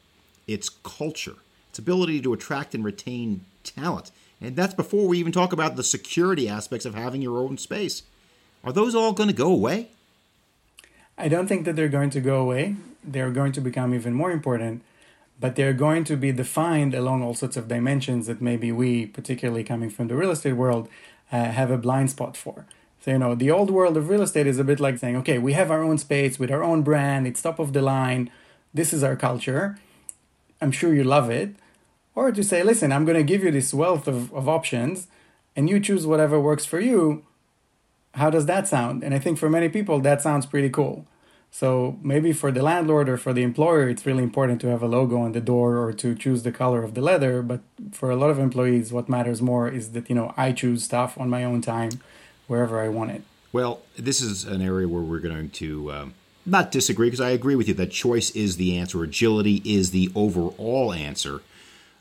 its 0.50 0.70
culture, 0.70 1.36
its 1.70 1.80
ability 1.80 2.22
to 2.22 2.34
attract 2.34 2.74
and 2.74 2.84
retain 2.84 3.46
talent. 3.64 4.12
And 4.42 4.56
that's 4.56 4.74
before 4.74 5.08
we 5.08 5.20
even 5.20 5.32
talk 5.32 5.54
about 5.54 5.76
the 5.76 5.84
security 5.84 6.50
aspects 6.50 6.86
of 6.86 6.96
having 6.96 7.22
your 7.22 7.38
own 7.40 7.58
space. 7.58 8.04
Are 8.64 8.72
those 8.72 8.96
all 8.96 9.14
going 9.14 9.30
to 9.30 9.36
go 9.36 9.52
away? 9.52 9.90
I 11.18 11.28
don't 11.28 11.48
think 11.48 11.66
that 11.66 11.76
they're 11.76 11.90
going 11.90 12.10
to 12.12 12.22
go 12.22 12.40
away. 12.40 12.76
They're 13.04 13.32
going 13.32 13.52
to 13.54 13.62
become 13.62 13.94
even 13.94 14.14
more 14.14 14.32
important, 14.32 14.82
but 15.40 15.56
they're 15.56 15.74
going 15.74 16.04
to 16.06 16.16
be 16.16 16.32
defined 16.32 16.94
along 16.94 17.22
all 17.22 17.34
sorts 17.34 17.58
of 17.58 17.68
dimensions 17.68 18.28
that 18.28 18.42
maybe 18.42 18.72
we, 18.72 19.06
particularly 19.06 19.64
coming 19.64 19.90
from 19.90 20.08
the 20.08 20.16
real 20.16 20.32
estate 20.32 20.54
world, 20.54 20.88
uh, 21.32 21.46
have 21.46 21.72
a 21.72 21.78
blind 21.78 22.10
spot 22.10 22.36
for. 22.36 22.66
So, 23.02 23.12
you 23.12 23.18
know, 23.18 23.34
the 23.34 23.50
old 23.50 23.72
world 23.72 23.96
of 23.96 24.10
real 24.10 24.22
estate 24.22 24.48
is 24.48 24.60
a 24.60 24.64
bit 24.64 24.80
like 24.80 24.98
saying, 24.98 25.16
okay, 25.18 25.38
we 25.38 25.54
have 25.54 25.72
our 25.72 25.82
own 25.82 25.98
space 25.98 26.38
with 26.38 26.52
our 26.52 26.64
own 26.64 26.82
brand, 26.82 27.28
it's 27.28 27.42
top 27.42 27.60
of 27.60 27.72
the 27.72 27.82
line, 27.82 28.30
this 28.74 28.92
is 28.92 29.04
our 29.04 29.16
culture. 29.16 29.80
I'm 30.62 30.72
sure 30.72 30.94
you 30.94 31.06
love 31.06 31.30
it, 31.30 31.56
or 32.14 32.32
to 32.32 32.44
say, 32.44 32.62
listen, 32.64 32.92
I'm 32.92 33.06
going 33.06 33.18
to 33.18 33.24
give 33.24 33.44
you 33.44 33.52
this 33.52 33.74
wealth 33.74 34.08
of, 34.08 34.34
of 34.34 34.50
options 34.50 35.08
and 35.56 35.70
you 35.70 35.80
choose 35.80 36.06
whatever 36.06 36.40
works 36.40 36.66
for 36.66 36.80
you. 36.82 37.26
How 38.16 38.30
does 38.30 38.46
that 38.48 38.68
sound? 38.68 39.04
And 39.04 39.14
I 39.14 39.20
think 39.20 39.38
for 39.38 39.50
many 39.50 39.70
people, 39.70 40.00
that 40.02 40.22
sounds 40.22 40.46
pretty 40.46 40.70
cool. 40.70 41.06
So 41.52 41.98
maybe 42.04 42.34
for 42.34 42.52
the 42.52 42.62
landlord 42.62 43.10
or 43.10 43.18
for 43.18 43.34
the 43.34 43.42
employer, 43.44 43.90
it's 43.90 44.06
really 44.06 44.24
important 44.24 44.62
to 44.62 44.68
have 44.68 44.84
a 44.84 44.88
logo 44.88 45.20
on 45.20 45.32
the 45.32 45.42
door 45.42 45.78
or 45.78 45.94
to 45.94 46.14
choose 46.14 46.44
the 46.44 46.52
color 46.52 46.84
of 46.84 46.94
the 46.94 47.02
leather. 47.02 47.42
But 47.42 47.62
for 47.92 48.12
a 48.12 48.16
lot 48.16 48.30
of 48.30 48.38
employees, 48.38 48.92
what 48.92 49.10
matters 49.10 49.42
more 49.42 49.70
is 49.70 49.92
that, 49.94 50.10
you 50.10 50.16
know, 50.16 50.34
I 50.38 50.52
choose 50.52 50.84
stuff 50.84 51.18
on 51.18 51.30
my 51.30 51.44
own 51.44 51.62
time 51.62 52.02
wherever 52.50 52.82
I 52.82 52.90
want 52.90 53.12
it. 53.12 53.22
Well, 53.54 53.82
this 53.98 54.22
is 54.22 54.44
an 54.44 54.62
area 54.62 54.88
where 54.88 55.02
we're 55.02 55.20
going 55.20 55.52
to 55.52 55.92
um, 55.92 56.14
not 56.46 56.72
disagree 56.72 57.08
because 57.08 57.22
I 57.22 57.30
agree 57.30 57.56
with 57.56 57.68
you 57.68 57.74
that 57.76 57.92
choice 57.92 58.32
is 58.32 58.58
the 58.58 58.78
answer, 58.78 59.04
agility 59.04 59.62
is 59.64 59.92
the 59.92 60.12
overall 60.16 60.92
answer. 60.92 61.42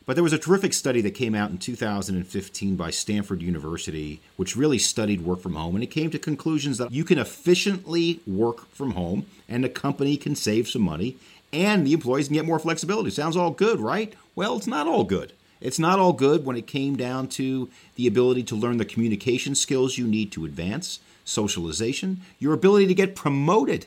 But 0.04 0.14
there 0.14 0.24
was 0.24 0.32
a 0.32 0.38
terrific 0.38 0.72
study 0.72 1.02
that 1.02 1.10
came 1.10 1.34
out 1.34 1.50
in 1.50 1.58
2015 1.58 2.76
by 2.76 2.88
Stanford 2.90 3.42
University, 3.42 4.22
which 4.36 4.56
really 4.56 4.78
studied 4.78 5.20
work 5.20 5.40
from 5.40 5.54
home, 5.54 5.74
and 5.74 5.84
it 5.84 5.88
came 5.88 6.10
to 6.10 6.18
conclusions 6.18 6.78
that 6.78 6.90
you 6.90 7.04
can 7.04 7.18
efficiently 7.18 8.20
work 8.26 8.70
from 8.70 8.92
home, 8.92 9.26
and 9.50 9.62
the 9.62 9.68
company 9.68 10.16
can 10.16 10.34
save 10.34 10.66
some 10.66 10.80
money, 10.80 11.18
and 11.52 11.86
the 11.86 11.92
employees 11.92 12.28
can 12.28 12.34
get 12.34 12.46
more 12.46 12.58
flexibility. 12.58 13.10
Sounds 13.10 13.36
all 13.36 13.50
good, 13.50 13.80
right? 13.80 14.14
Well, 14.34 14.56
it's 14.56 14.66
not 14.66 14.86
all 14.86 15.04
good. 15.04 15.34
It's 15.60 15.78
not 15.78 15.98
all 15.98 16.12
good 16.12 16.44
when 16.44 16.56
it 16.56 16.66
came 16.66 16.96
down 16.96 17.28
to 17.28 17.68
the 17.96 18.06
ability 18.06 18.44
to 18.44 18.56
learn 18.56 18.76
the 18.76 18.84
communication 18.84 19.54
skills 19.54 19.98
you 19.98 20.06
need 20.06 20.30
to 20.32 20.44
advance, 20.44 21.00
socialization, 21.24 22.20
your 22.38 22.54
ability 22.54 22.86
to 22.86 22.94
get 22.94 23.16
promoted 23.16 23.86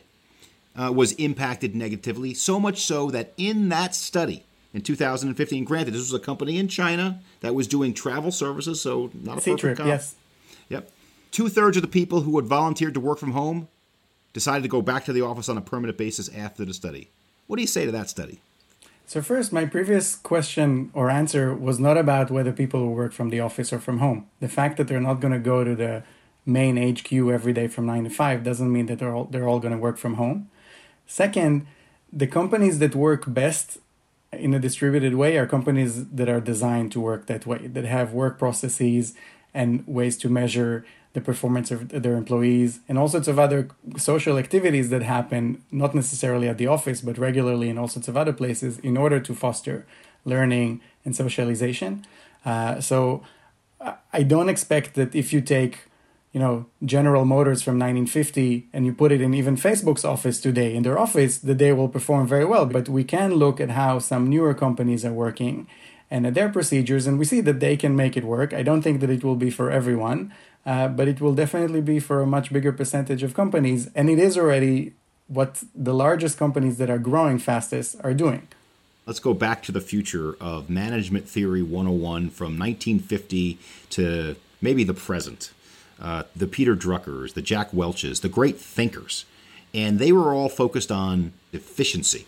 uh, 0.76 0.92
was 0.92 1.14
impacted 1.14 1.76
negatively, 1.76 2.34
so 2.34 2.60
much 2.60 2.82
so 2.82 3.12
that 3.12 3.34
in 3.38 3.70
that 3.70 3.96
study 3.96 4.44
in 4.74 4.82
2015, 4.82 5.66
granted, 5.66 5.94
this 5.94 6.00
was 6.00 6.14
a 6.14 6.20
company 6.20 6.58
in 6.58 6.68
China 6.68 7.20
that 7.42 7.54
was 7.54 7.68
doing 7.68 7.94
travel 7.94 8.32
services, 8.32 8.82
so 8.82 9.12
not 9.14 9.40
a 9.40 9.42
perfect 9.42 9.78
comp. 9.78 9.88
Yes. 9.88 10.16
Yep. 10.70 10.90
Two 11.32 11.50
thirds 11.50 11.78
of 11.78 11.84
the 11.84 11.90
people 11.90 12.22
who 12.22 12.38
had 12.38 12.46
volunteered 12.46 12.94
to 12.94 13.00
work 13.00 13.18
from 13.18 13.32
home 13.32 13.68
decided 14.34 14.64
to 14.64 14.70
go 14.70 14.82
back 14.82 15.04
to 15.06 15.14
the 15.14 15.22
office 15.22 15.50
on 15.50 15.58
a 15.58 15.62
permanent 15.62 15.98
basis 15.98 16.30
after 16.30 16.64
the 16.64 16.74
study. 16.74 17.10
What 17.48 17.58
do 17.58 17.62
you 17.62 17.68
say 17.68 17.86
to 17.86 17.92
that 17.92 18.10
study? 18.10 18.40
So, 19.12 19.22
first, 19.22 19.52
my 19.52 19.66
previous 19.66 20.16
question 20.16 20.90
or 20.94 21.10
answer 21.10 21.54
was 21.54 21.82
not 21.82 21.98
about 21.98 22.32
whether 22.32 22.54
people 22.54 22.80
will 22.80 22.96
work 22.96 23.12
from 23.12 23.30
the 23.30 23.42
office 23.42 23.74
or 23.74 23.80
from 23.80 23.98
home. 23.98 24.28
The 24.40 24.48
fact 24.48 24.78
that 24.78 24.88
they're 24.88 25.02
not 25.02 25.20
going 25.20 25.34
to 25.34 25.40
go 25.54 25.66
to 25.66 25.76
the 25.76 26.04
main 26.46 26.78
HQ 26.78 27.12
every 27.12 27.52
day 27.52 27.68
from 27.68 27.86
9 27.88 28.06
to 28.06 28.10
5 28.10 28.42
doesn't 28.42 28.72
mean 28.72 28.86
that 28.86 29.00
they're 29.00 29.14
all, 29.14 29.26
they're 29.26 29.50
all 29.50 29.60
going 29.60 29.74
to 29.74 29.78
work 29.78 29.98
from 29.98 30.14
home. 30.14 30.50
Second, 31.08 31.68
the 32.14 32.26
companies 32.26 32.80
that 32.80 32.96
work 32.96 33.26
best 33.28 33.80
in 34.32 34.54
a 34.54 34.60
distributed 34.60 35.16
way 35.16 35.38
are 35.38 35.46
companies 35.46 36.08
that 36.08 36.30
are 36.30 36.40
designed 36.40 36.94
to 36.94 37.02
work 37.02 37.26
that 37.26 37.46
way, 37.46 37.68
that 37.68 37.84
have 37.84 38.14
work 38.14 38.40
processes 38.40 39.14
and 39.54 39.86
ways 39.86 40.16
to 40.20 40.30
measure 40.30 40.86
the 41.14 41.22
performance 41.22 41.72
of 41.72 41.90
their 41.90 42.16
employees 42.16 42.80
and 42.88 42.98
all 42.98 43.08
sorts 43.08 43.28
of 43.28 43.38
other 43.38 43.70
social 43.98 44.38
activities 44.38 44.90
that 44.90 45.04
happen, 45.04 45.62
not 45.72 45.94
necessarily 45.94 46.48
at 46.48 46.58
the 46.58 46.68
office, 46.68 47.02
but 47.02 47.18
regularly 47.18 47.70
in 47.70 47.78
all 47.78 47.88
sorts 47.88 48.08
of 48.08 48.16
other 48.16 48.34
places 48.34 48.80
in 48.80 48.96
order 48.96 49.20
to 49.20 49.36
foster 49.36 49.86
learning 50.24 50.80
and 51.04 51.16
socialization. 51.16 52.06
Uh, 52.46 52.80
so 52.80 53.24
I 54.14 54.24
don't 54.24 54.50
expect 54.50 54.94
that 54.96 55.16
if 55.16 55.34
you 55.34 55.42
take 55.42 55.88
you 56.32 56.40
know 56.40 56.66
General 56.86 57.26
Motors 57.26 57.62
from 57.62 57.74
1950 57.74 58.68
and 58.72 58.86
you 58.86 58.94
put 58.94 59.12
it 59.12 59.22
in 59.22 59.34
even 59.34 59.56
Facebook's 59.58 60.06
office 60.06 60.40
today 60.40 60.76
in 60.76 60.84
their 60.84 60.98
office 60.98 61.38
that 61.40 61.58
they 61.58 61.74
will 61.74 61.90
perform 61.90 62.28
very 62.28 62.46
well 62.46 62.66
but 62.66 62.88
we 62.88 63.04
can 63.04 63.34
look 63.34 63.60
at 63.60 63.72
how 63.72 64.00
some 64.00 64.28
newer 64.30 64.54
companies 64.54 65.04
are 65.04 65.12
working 65.12 65.68
and 66.10 66.26
at 66.26 66.34
their 66.34 66.50
procedures 66.50 67.06
and 67.06 67.20
we 67.20 67.26
see 67.26 67.42
that 67.42 67.60
they 67.60 67.76
can 67.76 67.96
make 67.96 68.16
it 68.16 68.24
work 68.24 68.54
I 68.54 68.64
don't 68.64 68.82
think 68.82 69.02
that 69.02 69.10
it 69.10 69.24
will 69.24 69.36
be 69.36 69.50
for 69.50 69.70
everyone 69.70 70.34
uh, 70.66 70.88
but 70.88 71.08
it 71.08 71.20
will 71.20 71.34
definitely 71.34 71.82
be 71.82 72.00
for 72.00 72.22
a 72.22 72.28
much 72.28 72.52
bigger 72.52 72.72
percentage 72.72 73.24
of 73.24 73.34
companies 73.34 73.90
and 73.96 74.10
it 74.10 74.20
is 74.20 74.38
already 74.38 74.94
what 75.28 75.64
the 75.74 75.94
largest 75.94 76.38
companies 76.38 76.78
that 76.78 76.90
are 76.90 77.00
growing 77.00 77.40
fastest 77.40 77.96
are 78.04 78.14
doing 78.14 78.48
let's 79.06 79.20
go 79.20 79.34
back 79.34 79.64
to 79.64 79.72
the 79.72 79.82
future 79.82 80.36
of 80.40 80.70
management 80.70 81.28
theory 81.28 81.62
101 81.62 82.30
from 82.30 82.58
1950 82.58 83.58
to 83.90 84.36
maybe 84.62 84.84
the 84.84 84.94
present 84.94 85.52
uh, 86.02 86.24
the 86.36 86.48
Peter 86.48 86.76
Druckers, 86.76 87.36
the 87.36 87.44
Jack 87.44 87.72
Welches, 87.74 88.22
the 88.22 88.30
great 88.30 88.60
thinkers. 88.60 89.26
And 89.74 90.00
they 90.00 90.12
were 90.12 90.34
all 90.34 90.50
focused 90.50 90.92
on 90.92 91.32
efficiency, 91.54 92.26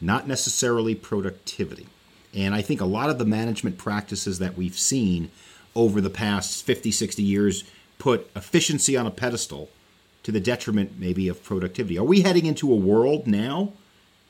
not 0.00 0.28
necessarily 0.28 0.94
productivity. 0.94 1.86
And 2.34 2.54
I 2.54 2.62
think 2.62 2.80
a 2.80 2.84
lot 2.84 3.10
of 3.10 3.18
the 3.18 3.24
management 3.24 3.78
practices 3.78 4.38
that 4.38 4.56
we've 4.56 4.78
seen 4.78 5.30
over 5.74 6.00
the 6.00 6.10
past 6.10 6.64
50, 6.64 6.90
60 6.90 7.22
years 7.22 7.64
put 7.98 8.30
efficiency 8.34 8.96
on 8.96 9.06
a 9.06 9.10
pedestal 9.10 9.68
to 10.22 10.32
the 10.32 10.40
detriment 10.40 10.98
maybe 10.98 11.28
of 11.28 11.42
productivity. 11.42 11.98
Are 11.98 12.04
we 12.04 12.22
heading 12.22 12.46
into 12.46 12.72
a 12.72 12.76
world 12.76 13.26
now 13.26 13.72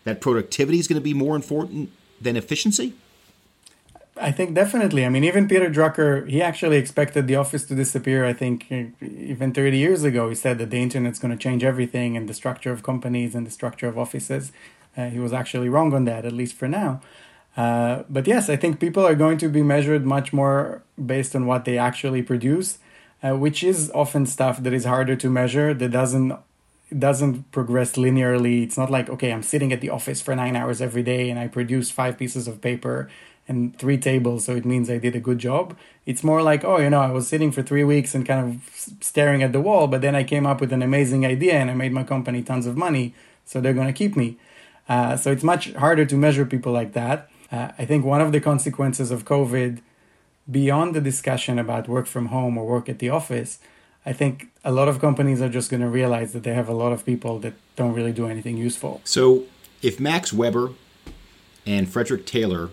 that 0.05 0.21
productivity 0.21 0.79
is 0.79 0.89
going 0.89 1.01
to 1.01 1.05
be 1.05 1.15
more 1.15 1.37
important 1.37 1.91
than 2.21 2.37
efficiency? 2.37 2.95
I 4.17 4.33
think 4.33 4.55
definitely. 4.55 5.07
I 5.07 5.09
mean, 5.09 5.25
even 5.25 5.49
Peter 5.49 5.71
Drucker, 5.71 6.29
he 6.29 6.43
actually 6.43 6.77
expected 6.77 7.27
the 7.27 7.37
office 7.37 7.65
to 7.67 7.75
disappear. 7.75 8.27
I 8.27 8.35
think 8.35 8.71
even 9.01 9.53
30 9.55 9.79
years 9.79 10.05
ago, 10.05 10.29
he 10.29 10.35
said 10.35 10.59
that 10.59 10.71
the 10.71 10.83
internet's 10.83 11.19
going 11.19 11.37
to 11.37 11.43
change 11.43 11.65
everything 11.65 12.17
and 12.17 12.29
the 12.29 12.35
structure 12.35 12.71
of 12.71 12.83
companies 12.83 13.35
and 13.35 13.47
the 13.47 13.51
structure 13.51 13.89
of 13.89 13.99
offices. 13.99 14.53
Uh, 14.97 15.09
he 15.09 15.19
was 15.19 15.33
actually 15.33 15.69
wrong 15.69 15.95
on 15.95 16.05
that, 16.05 16.27
at 16.27 16.33
least 16.33 16.55
for 16.55 16.69
now. 16.69 17.01
Uh, 17.57 18.05
but 18.09 18.27
yes, 18.27 18.49
I 18.49 18.57
think 18.57 18.81
people 18.81 19.05
are 19.05 19.15
going 19.15 19.39
to 19.39 19.49
be 19.49 19.63
measured 19.63 20.07
much 20.07 20.33
more 20.33 20.83
based 21.05 21.35
on 21.35 21.47
what 21.47 21.65
they 21.65 21.79
actually 21.79 22.23
produce, 22.23 22.79
uh, 23.23 23.37
which 23.37 23.63
is 23.63 23.91
often 23.95 24.27
stuff 24.27 24.63
that 24.63 24.73
is 24.73 24.85
harder 24.85 25.17
to 25.17 25.29
measure, 25.29 25.75
that 25.75 25.91
doesn't 25.91 26.39
doesn't 26.99 27.53
progress 27.53 27.93
linearly. 27.93 28.65
It's 28.65 28.77
not 28.77 28.91
like, 28.91 29.09
okay, 29.09 29.33
I'm 29.33 29.45
sitting 29.45 29.73
at 29.73 29.81
the 29.81 29.91
office 29.91 30.21
for 30.21 30.35
nine 30.35 30.57
hours 30.57 30.83
every 30.83 31.05
day 31.05 31.31
and 31.31 31.39
I 31.39 31.47
produce 31.47 31.89
five 31.89 32.19
pieces 32.19 32.49
of 32.49 32.61
paper 32.61 33.09
and 33.47 33.77
three 33.79 33.97
tables, 33.99 34.45
so 34.45 34.55
it 34.55 34.65
means 34.65 34.91
I 34.91 34.99
did 34.99 35.17
a 35.17 35.21
good 35.21 35.39
job. 35.39 35.77
It's 36.07 36.23
more 36.23 36.43
like, 36.43 36.65
oh, 36.65 36.79
you 36.79 36.91
know, 36.91 37.01
I 37.01 37.11
was 37.11 37.27
sitting 37.29 37.53
for 37.53 37.63
three 37.63 37.85
weeks 37.85 38.15
and 38.15 38.27
kind 38.27 38.41
of 38.45 38.97
staring 39.01 39.43
at 39.43 39.53
the 39.53 39.61
wall, 39.61 39.87
but 39.87 40.03
then 40.03 40.17
I 40.17 40.25
came 40.25 40.47
up 40.47 40.61
with 40.61 40.73
an 40.73 40.83
amazing 40.83 41.25
idea 41.25 41.55
and 41.55 41.71
I 41.71 41.75
made 41.75 41.93
my 41.93 42.05
company 42.05 42.43
tons 42.43 42.67
of 42.67 42.77
money, 42.77 43.15
so 43.45 43.61
they're 43.61 43.75
going 43.75 43.87
to 43.87 43.93
keep 43.93 44.17
me. 44.17 44.37
Uh, 44.89 45.17
so 45.17 45.31
it's 45.31 45.45
much 45.45 45.73
harder 45.75 46.05
to 46.05 46.17
measure 46.17 46.45
people 46.45 46.73
like 46.73 46.93
that. 46.95 47.30
Uh, 47.51 47.73
I 47.79 47.85
think 47.85 48.05
one 48.05 48.21
of 48.21 48.33
the 48.33 48.41
consequences 48.41 49.11
of 49.11 49.25
COVID, 49.25 49.81
beyond 50.51 50.95
the 50.95 51.01
discussion 51.01 51.59
about 51.59 51.89
work 51.89 52.07
from 52.07 52.27
home 52.27 52.57
or 52.57 52.67
work 52.67 52.89
at 52.89 52.99
the 52.99 53.09
office, 53.09 53.59
I 54.07 54.13
think 54.13 54.49
a 54.65 54.73
lot 54.73 54.89
of 54.89 55.01
companies 55.01 55.43
are 55.43 55.49
just 55.49 55.71
going 55.71 55.83
to 55.83 55.89
realize 55.89 56.33
that 56.33 56.43
they 56.43 56.55
have 56.55 56.69
a 56.69 56.75
lot 56.75 56.93
of 56.93 57.05
people 57.05 57.39
that 57.41 57.55
don't 57.77 57.93
really 57.93 58.13
do 58.13 58.27
anything 58.27 58.57
useful. 58.57 59.01
So 59.05 59.45
if 59.83 60.01
Max 60.01 60.33
Weber 60.33 60.71
and 61.67 61.89
Frederick 61.89 62.25
Taylor 62.25 62.71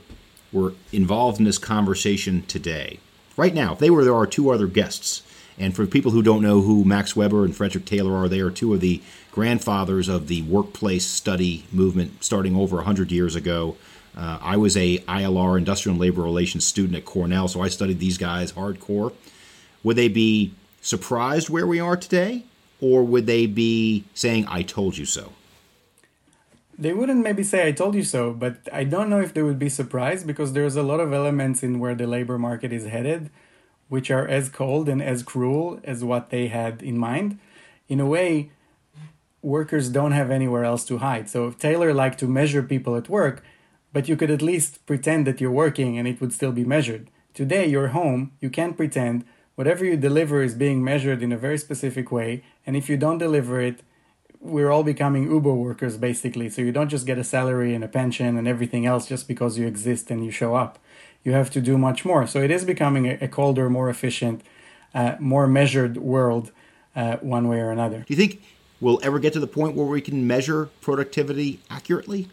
were 0.54 0.74
involved 0.92 1.40
in 1.40 1.46
this 1.46 1.58
conversation 1.58 2.44
today, 2.44 3.00
right 3.36 3.54
now, 3.54 3.74
if 3.74 3.80
they 3.80 3.90
were 3.90 4.04
there 4.04 4.16
are 4.16 4.28
two 4.28 4.50
other 4.50 4.68
guests. 4.68 5.24
And 5.60 5.76
for 5.76 5.88
people 5.88 6.12
who 6.12 6.22
don't 6.22 6.44
know 6.44 6.62
who 6.62 6.84
Max 6.84 7.16
Weber 7.16 7.44
and 7.44 7.56
Frederick 7.56 7.86
Taylor 7.86 8.16
are, 8.16 8.30
they 8.30 8.42
are 8.42 8.52
two 8.52 8.76
of 8.76 8.80
the 8.80 9.02
grandfathers 9.32 10.08
of 10.08 10.28
the 10.28 10.44
workplace 10.44 11.06
study 11.06 11.66
movement 11.72 12.24
starting 12.24 12.56
over 12.56 12.76
100 12.78 13.12
years 13.12 13.36
ago. 13.36 13.76
Uh, 14.18 14.40
I 14.42 14.58
was 14.58 14.76
a 14.76 14.98
ILR, 15.00 15.58
Industrial 15.58 15.94
and 15.94 16.02
Labor 16.02 16.24
Relations 16.24 16.66
student 16.66 16.96
at 16.96 17.06
Cornell, 17.06 17.48
so 17.48 17.62
I 17.62 17.70
studied 17.70 18.00
these 18.00 18.18
guys 18.18 18.52
hardcore. 18.52 19.14
Would 19.84 19.96
they 19.96 20.08
be 20.08 20.54
surprised 20.82 21.50
where 21.50 21.68
we 21.68 21.80
are 21.80 21.96
today, 21.96 22.44
or 22.82 23.04
would 23.04 23.28
they 23.28 23.46
be 23.46 24.06
saying, 24.16 24.48
I 24.50 24.64
told 24.64 24.98
you 24.98 25.06
so? 25.06 25.34
They 26.80 26.94
wouldn't 26.94 27.24
maybe 27.24 27.44
say 27.44 27.68
I 27.68 27.72
told 27.72 27.96
you 27.96 28.04
so, 28.04 28.34
but 28.34 28.58
I 28.74 28.84
don't 28.84 29.10
know 29.10 29.20
if 29.20 29.34
they 29.34 29.44
would 29.44 29.60
be 29.60 29.70
surprised 29.70 30.26
because 30.26 30.54
there's 30.54 30.76
a 30.76 30.84
lot 30.84 31.00
of 31.00 31.14
elements 31.14 31.62
in 31.62 31.80
where 31.80 31.96
the 31.96 32.08
labor 32.08 32.40
market 32.40 32.74
is 32.74 32.86
headed 32.86 33.30
which 33.90 34.12
are 34.12 34.28
as 34.28 34.50
cold 34.50 34.90
and 34.90 35.02
as 35.02 35.24
cruel 35.24 35.80
as 35.84 36.04
what 36.04 36.30
they 36.30 36.48
had 36.48 36.82
in 36.82 36.98
mind. 36.98 37.40
In 37.88 38.00
a 38.00 38.06
way, 38.06 38.52
workers 39.42 39.90
don't 39.90 40.12
have 40.12 40.30
anywhere 40.30 40.66
else 40.66 40.84
to 40.86 40.98
hide. 40.98 41.30
So 41.30 41.48
if 41.48 41.58
Taylor 41.58 41.94
liked 41.94 42.20
to 42.20 42.28
measure 42.28 42.62
people 42.62 42.96
at 42.96 43.10
work, 43.10 43.44
but 43.94 44.08
you 44.08 44.16
could 44.16 44.32
at 44.32 44.42
least 44.42 44.86
pretend 44.86 45.26
that 45.28 45.42
you're 45.42 45.52
working 45.52 45.98
and 45.98 46.08
it 46.08 46.22
would 46.22 46.34
still 46.34 46.52
be 46.52 46.64
measured. 46.64 47.10
Today, 47.34 47.68
you're 47.68 47.90
home, 47.90 48.32
you 48.42 48.50
can't 48.50 48.78
pretend. 48.78 49.24
Whatever 49.56 49.86
you 49.86 49.98
deliver 49.98 50.42
is 50.42 50.54
being 50.54 50.84
measured 50.84 51.22
in 51.24 51.32
a 51.32 51.38
very 51.38 51.58
specific 51.58 52.12
way, 52.12 52.44
and 52.66 52.76
if 52.76 52.90
you 52.90 52.98
don't 52.98 53.18
deliver 53.18 53.60
it, 53.60 53.82
we're 54.40 54.72
all 54.72 54.84
becoming 54.84 55.30
Uber 55.30 55.54
workers 55.54 55.98
basically. 55.98 56.50
So 56.50 56.62
you 56.62 56.72
don't 56.72 56.90
just 56.90 57.06
get 57.06 57.18
a 57.18 57.24
salary 57.24 57.74
and 57.74 57.84
a 57.84 57.88
pension 57.88 58.38
and 58.38 58.48
everything 58.48 58.86
else 58.86 59.08
just 59.08 59.28
because 59.28 59.58
you 59.58 59.68
exist 59.68 60.12
and 60.12 60.24
you 60.24 60.32
show 60.32 60.56
up. 60.56 60.80
You 61.24 61.34
have 61.34 61.50
to 61.52 61.62
do 61.62 61.78
much 61.78 62.06
more. 62.06 62.28
So 62.28 62.42
it 62.42 62.52
is 62.52 62.64
becoming 62.64 63.08
a, 63.08 63.28
colder, 63.28 63.70
more 63.70 63.90
efficient, 63.90 64.42
uh, 64.94 65.16
more 65.20 65.48
measured 65.48 65.98
world, 65.98 66.52
uh, 66.96 67.18
one 67.18 67.48
way 67.48 67.60
or 67.60 67.72
another. 67.72 68.00
Do 68.00 68.14
you 68.14 68.16
think 68.16 68.42
we'll 68.80 69.00
ever 69.04 69.20
get 69.20 69.34
to 69.34 69.40
the 69.40 69.48
point 69.48 69.76
where 69.76 69.88
we 69.88 70.02
can 70.02 70.26
measure 70.26 70.70
productivity 70.82 71.60
accurately? 71.70 72.30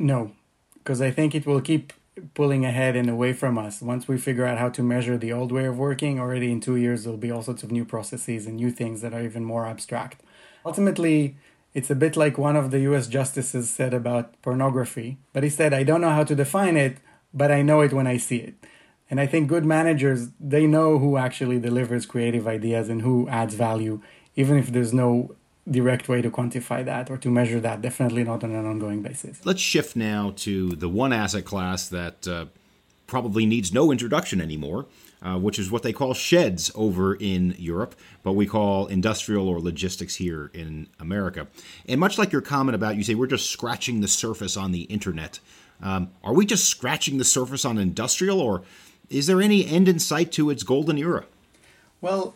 No, 0.00 0.32
because 0.72 1.02
I 1.02 1.10
think 1.10 1.34
it 1.34 1.44
will 1.44 1.60
keep 1.60 1.92
pulling 2.32 2.64
ahead 2.64 2.96
and 2.96 3.10
away 3.10 3.34
from 3.34 3.58
us. 3.58 3.82
Once 3.82 4.08
we 4.08 4.16
figure 4.16 4.46
out 4.46 4.56
how 4.56 4.70
to 4.70 4.82
measure 4.82 5.18
the 5.18 5.30
old 5.30 5.52
way 5.52 5.66
of 5.66 5.76
working, 5.76 6.18
already 6.18 6.50
in 6.50 6.58
two 6.58 6.76
years, 6.76 7.04
there'll 7.04 7.18
be 7.18 7.30
all 7.30 7.42
sorts 7.42 7.62
of 7.62 7.70
new 7.70 7.84
processes 7.84 8.46
and 8.46 8.56
new 8.56 8.70
things 8.70 9.02
that 9.02 9.12
are 9.12 9.20
even 9.20 9.44
more 9.44 9.66
abstract. 9.66 10.22
Ultimately, 10.64 11.36
it's 11.74 11.90
a 11.90 11.94
bit 11.94 12.16
like 12.16 12.38
one 12.38 12.56
of 12.56 12.70
the 12.70 12.80
US 12.80 13.08
justices 13.08 13.68
said 13.68 13.92
about 13.92 14.40
pornography, 14.40 15.18
but 15.34 15.42
he 15.42 15.50
said, 15.50 15.74
I 15.74 15.82
don't 15.82 16.00
know 16.00 16.14
how 16.14 16.24
to 16.24 16.34
define 16.34 16.78
it, 16.78 16.96
but 17.34 17.52
I 17.52 17.60
know 17.60 17.82
it 17.82 17.92
when 17.92 18.06
I 18.06 18.16
see 18.16 18.38
it. 18.38 18.54
And 19.10 19.20
I 19.20 19.26
think 19.26 19.48
good 19.48 19.66
managers, 19.66 20.28
they 20.40 20.66
know 20.66 20.98
who 20.98 21.18
actually 21.18 21.58
delivers 21.60 22.06
creative 22.06 22.48
ideas 22.48 22.88
and 22.88 23.02
who 23.02 23.28
adds 23.28 23.54
value, 23.54 24.00
even 24.34 24.56
if 24.56 24.72
there's 24.72 24.94
no 24.94 25.36
direct 25.68 26.08
way 26.08 26.22
to 26.22 26.30
quantify 26.30 26.84
that 26.84 27.10
or 27.10 27.16
to 27.18 27.30
measure 27.30 27.60
that, 27.60 27.80
definitely 27.82 28.24
not 28.24 28.44
on 28.44 28.52
an 28.52 28.66
ongoing 28.66 29.02
basis. 29.02 29.40
Let's 29.44 29.60
shift 29.60 29.96
now 29.96 30.32
to 30.36 30.70
the 30.70 30.88
one 30.88 31.12
asset 31.12 31.44
class 31.44 31.88
that 31.88 32.26
uh, 32.26 32.46
probably 33.06 33.44
needs 33.46 33.72
no 33.72 33.90
introduction 33.90 34.40
anymore, 34.40 34.86
uh, 35.22 35.38
which 35.38 35.58
is 35.58 35.70
what 35.70 35.82
they 35.82 35.92
call 35.92 36.14
sheds 36.14 36.70
over 36.74 37.14
in 37.14 37.54
Europe, 37.58 37.94
but 38.22 38.32
we 38.32 38.46
call 38.46 38.86
industrial 38.86 39.48
or 39.48 39.60
logistics 39.60 40.16
here 40.16 40.50
in 40.54 40.86
America. 40.98 41.46
And 41.86 42.00
much 42.00 42.18
like 42.18 42.32
your 42.32 42.40
comment 42.40 42.74
about 42.74 42.96
you 42.96 43.02
say 43.02 43.14
we're 43.14 43.26
just 43.26 43.50
scratching 43.50 44.00
the 44.00 44.08
surface 44.08 44.56
on 44.56 44.72
the 44.72 44.82
internet, 44.82 45.40
um, 45.82 46.10
are 46.22 46.34
we 46.34 46.46
just 46.46 46.68
scratching 46.68 47.18
the 47.18 47.24
surface 47.24 47.64
on 47.64 47.78
industrial, 47.78 48.40
or 48.40 48.62
is 49.08 49.26
there 49.26 49.42
any 49.42 49.66
end 49.66 49.88
in 49.88 49.98
sight 49.98 50.30
to 50.32 50.50
its 50.50 50.62
golden 50.62 50.96
era? 50.96 51.24
Well, 52.00 52.34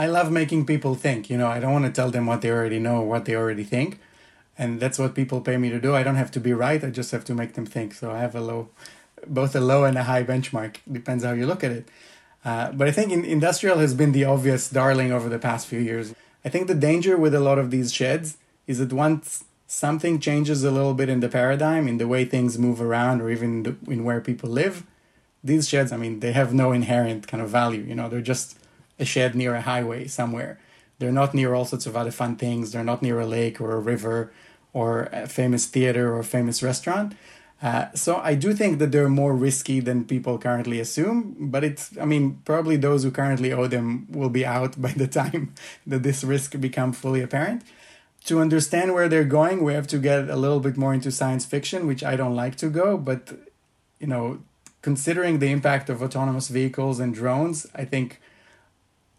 I 0.00 0.06
love 0.06 0.32
making 0.32 0.64
people 0.64 0.94
think. 0.94 1.28
You 1.28 1.36
know, 1.36 1.48
I 1.48 1.60
don't 1.60 1.74
want 1.74 1.84
to 1.84 1.92
tell 1.92 2.10
them 2.10 2.24
what 2.24 2.40
they 2.40 2.50
already 2.50 2.78
know 2.78 2.96
or 3.02 3.06
what 3.06 3.26
they 3.26 3.34
already 3.36 3.64
think. 3.64 4.00
And 4.56 4.80
that's 4.80 4.98
what 4.98 5.14
people 5.14 5.42
pay 5.42 5.58
me 5.58 5.68
to 5.68 5.78
do. 5.78 5.94
I 5.94 6.02
don't 6.02 6.20
have 6.22 6.30
to 6.36 6.40
be 6.40 6.54
right. 6.54 6.82
I 6.82 6.88
just 6.88 7.10
have 7.10 7.24
to 7.26 7.34
make 7.34 7.52
them 7.52 7.66
think. 7.66 7.92
So 7.92 8.10
I 8.10 8.18
have 8.26 8.34
a 8.34 8.40
low, 8.40 8.70
both 9.26 9.54
a 9.54 9.60
low 9.60 9.84
and 9.84 9.98
a 9.98 10.04
high 10.04 10.24
benchmark. 10.24 10.76
Depends 10.90 11.22
how 11.22 11.32
you 11.32 11.46
look 11.46 11.62
at 11.62 11.72
it. 11.72 11.88
Uh, 12.46 12.72
but 12.72 12.88
I 12.88 12.92
think 12.92 13.12
in, 13.12 13.26
industrial 13.26 13.78
has 13.78 13.92
been 13.92 14.12
the 14.12 14.24
obvious 14.24 14.70
darling 14.70 15.12
over 15.12 15.28
the 15.28 15.38
past 15.38 15.66
few 15.66 15.80
years. 15.80 16.14
I 16.46 16.48
think 16.48 16.66
the 16.66 16.74
danger 16.88 17.18
with 17.18 17.34
a 17.34 17.40
lot 17.40 17.58
of 17.58 17.70
these 17.70 17.92
sheds 17.92 18.38
is 18.66 18.78
that 18.78 18.94
once 18.94 19.44
something 19.66 20.18
changes 20.18 20.64
a 20.64 20.70
little 20.70 20.94
bit 20.94 21.10
in 21.10 21.20
the 21.20 21.28
paradigm, 21.28 21.86
in 21.86 21.98
the 21.98 22.08
way 22.08 22.24
things 22.24 22.58
move 22.58 22.80
around, 22.80 23.20
or 23.20 23.28
even 23.28 23.64
the, 23.64 23.76
in 23.86 24.04
where 24.04 24.22
people 24.22 24.48
live, 24.48 24.86
these 25.44 25.68
sheds, 25.68 25.92
I 25.92 25.98
mean, 25.98 26.20
they 26.20 26.32
have 26.32 26.54
no 26.54 26.72
inherent 26.72 27.26
kind 27.26 27.42
of 27.42 27.50
value. 27.50 27.82
You 27.82 27.94
know, 27.94 28.08
they're 28.08 28.30
just 28.34 28.56
a 29.00 29.04
shed 29.04 29.34
near 29.34 29.54
a 29.54 29.62
highway 29.62 30.06
somewhere. 30.06 30.58
They're 30.98 31.10
not 31.10 31.34
near 31.34 31.54
all 31.54 31.64
sorts 31.64 31.86
of 31.86 31.96
other 31.96 32.10
fun 32.10 32.36
things. 32.36 32.72
They're 32.72 32.84
not 32.84 33.02
near 33.02 33.18
a 33.18 33.26
lake 33.26 33.60
or 33.60 33.72
a 33.72 33.80
river 33.80 34.32
or 34.72 35.08
a 35.12 35.26
famous 35.26 35.66
theater 35.66 36.12
or 36.12 36.20
a 36.20 36.24
famous 36.24 36.62
restaurant. 36.62 37.14
Uh, 37.62 37.86
so 37.94 38.16
I 38.16 38.34
do 38.34 38.54
think 38.54 38.78
that 38.78 38.90
they're 38.90 39.08
more 39.08 39.34
risky 39.34 39.80
than 39.80 40.04
people 40.04 40.38
currently 40.38 40.80
assume, 40.80 41.36
but 41.38 41.62
it's 41.62 41.96
I 41.98 42.06
mean 42.06 42.40
probably 42.44 42.76
those 42.76 43.02
who 43.02 43.10
currently 43.10 43.52
owe 43.52 43.66
them 43.66 44.06
will 44.10 44.30
be 44.30 44.46
out 44.46 44.80
by 44.86 44.92
the 44.92 45.06
time 45.06 45.54
that 45.86 46.02
this 46.02 46.24
risk 46.24 46.58
become 46.60 46.92
fully 46.92 47.22
apparent. 47.22 47.62
To 48.26 48.40
understand 48.40 48.92
where 48.92 49.08
they're 49.08 49.24
going, 49.24 49.64
we 49.64 49.72
have 49.72 49.86
to 49.88 49.98
get 49.98 50.28
a 50.28 50.36
little 50.36 50.60
bit 50.60 50.76
more 50.76 50.92
into 50.92 51.10
science 51.10 51.46
fiction, 51.46 51.86
which 51.86 52.04
I 52.04 52.16
don't 52.16 52.36
like 52.36 52.56
to 52.56 52.68
go, 52.68 52.96
but 52.96 53.32
you 53.98 54.06
know 54.06 54.40
considering 54.82 55.38
the 55.38 55.50
impact 55.50 55.90
of 55.90 56.02
autonomous 56.02 56.48
vehicles 56.48 57.00
and 57.00 57.14
drones, 57.14 57.66
I 57.74 57.84
think 57.84 58.20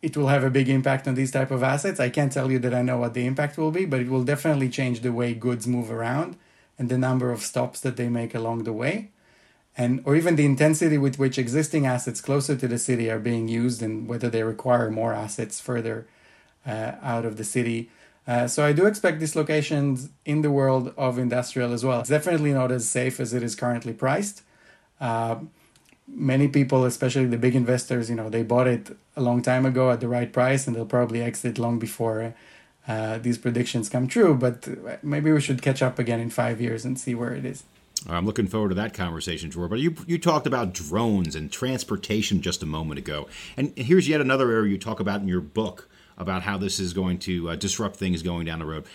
it 0.02 0.18
will 0.18 0.28
have 0.28 0.44
a 0.44 0.50
big 0.50 0.68
impact 0.68 1.08
on 1.08 1.16
these 1.16 1.32
type 1.32 1.52
of 1.52 1.64
assets. 1.64 2.00
I 2.00 2.10
can't 2.10 2.32
tell 2.32 2.52
you 2.52 2.60
that 2.60 2.74
I 2.74 2.82
know 2.82 2.98
what 2.98 3.14
the 3.14 3.26
impact 3.26 3.58
will 3.58 3.72
be, 3.72 3.86
but 3.86 4.02
it 4.02 4.10
will 4.10 4.24
definitely 4.24 4.70
change 4.70 5.02
the 5.02 5.12
way 5.12 5.34
goods 5.34 5.68
move 5.68 5.92
around 5.92 6.38
and 6.80 6.90
the 6.90 6.98
number 6.98 7.32
of 7.32 7.42
stops 7.42 7.80
that 7.82 7.98
they 7.98 8.10
make 8.10 8.34
along 8.34 8.64
the 8.64 8.74
way. 8.74 9.12
And 9.78 10.02
or 10.04 10.16
even 10.16 10.36
the 10.36 10.46
intensity 10.46 10.98
with 10.98 11.20
which 11.20 11.38
existing 11.38 11.86
assets 11.86 12.20
closer 12.20 12.56
to 12.56 12.68
the 12.68 12.78
city 12.78 13.10
are 13.10 13.20
being 13.20 13.48
used 13.48 13.82
and 13.82 14.08
whether 14.08 14.30
they 14.30 14.44
require 14.44 14.90
more 14.90 15.14
assets 15.14 15.62
further 15.62 16.08
uh, 16.66 16.94
out 17.02 17.24
of 17.24 17.38
the 17.38 17.44
city. 17.44 17.90
Uh, 18.28 18.48
so 18.48 18.66
I 18.66 18.74
do 18.74 18.86
expect 18.86 19.20
dislocations 19.20 20.10
in 20.26 20.42
the 20.42 20.52
world 20.52 20.94
of 20.98 21.18
industrial 21.18 21.74
as 21.74 21.86
well. 21.86 22.02
It's 22.02 22.10
definitely 22.10 22.54
not 22.54 22.72
as 22.72 22.88
safe 22.90 23.20
as 23.20 23.34
it 23.34 23.44
is 23.44 23.56
currently 23.56 23.94
priced. 23.94 24.42
Uh, 25.00 25.36
many 26.14 26.48
people, 26.48 26.86
especially 26.86 27.26
the 27.26 27.38
big 27.38 27.56
investors, 27.56 28.10
you 28.10 28.16
know, 28.16 28.30
they 28.30 28.44
bought 28.44 28.68
it 28.68 28.96
a 29.16 29.22
long 29.22 29.42
time 29.42 29.66
ago 29.66 29.92
at 29.92 30.00
the 30.00 30.08
right 30.08 30.32
price, 30.32 30.68
and 30.68 30.76
they'll 30.76 30.86
probably 30.86 31.22
exit 31.22 31.58
long 31.58 31.80
before 31.80 32.34
uh, 32.88 33.18
these 33.18 33.38
predictions 33.38 33.90
come 33.90 34.08
true. 34.08 34.34
But 34.36 35.04
maybe 35.04 35.32
we 35.32 35.42
should 35.42 35.62
catch 35.62 35.82
up 35.82 36.00
again 36.00 36.20
in 36.20 36.30
five 36.30 36.62
years 36.62 36.86
and 36.86 37.00
see 37.00 37.16
where 37.16 37.34
it 37.34 37.46
is. 37.46 37.64
I'm 38.10 38.26
looking 38.26 38.48
forward 38.48 38.70
to 38.70 38.76
that 38.76 38.94
conversation, 38.94 39.50
Dror. 39.50 39.68
But 39.68 39.80
you 39.80 39.96
you 40.08 40.18
talked 40.18 40.48
about 40.48 40.74
drones 40.74 41.36
and 41.36 41.52
transportation 41.52 42.42
just 42.42 42.64
a 42.64 42.66
moment 42.66 42.98
ago, 42.98 43.28
and 43.56 43.78
here's 43.78 44.08
yet 44.08 44.22
another 44.22 44.52
area 44.52 44.72
you 44.72 44.78
talk 44.78 45.00
about 45.00 45.22
in 45.22 45.28
your 45.28 45.42
book 45.42 45.88
about 46.18 46.44
how 46.44 46.58
this 46.58 46.80
is 46.80 46.94
going 46.94 47.20
to 47.20 47.50
uh, 47.50 47.56
disrupt 47.56 47.96
things 47.96 48.22
going 48.22 48.46
down 48.46 48.60
the 48.60 48.66
road. 48.66 48.86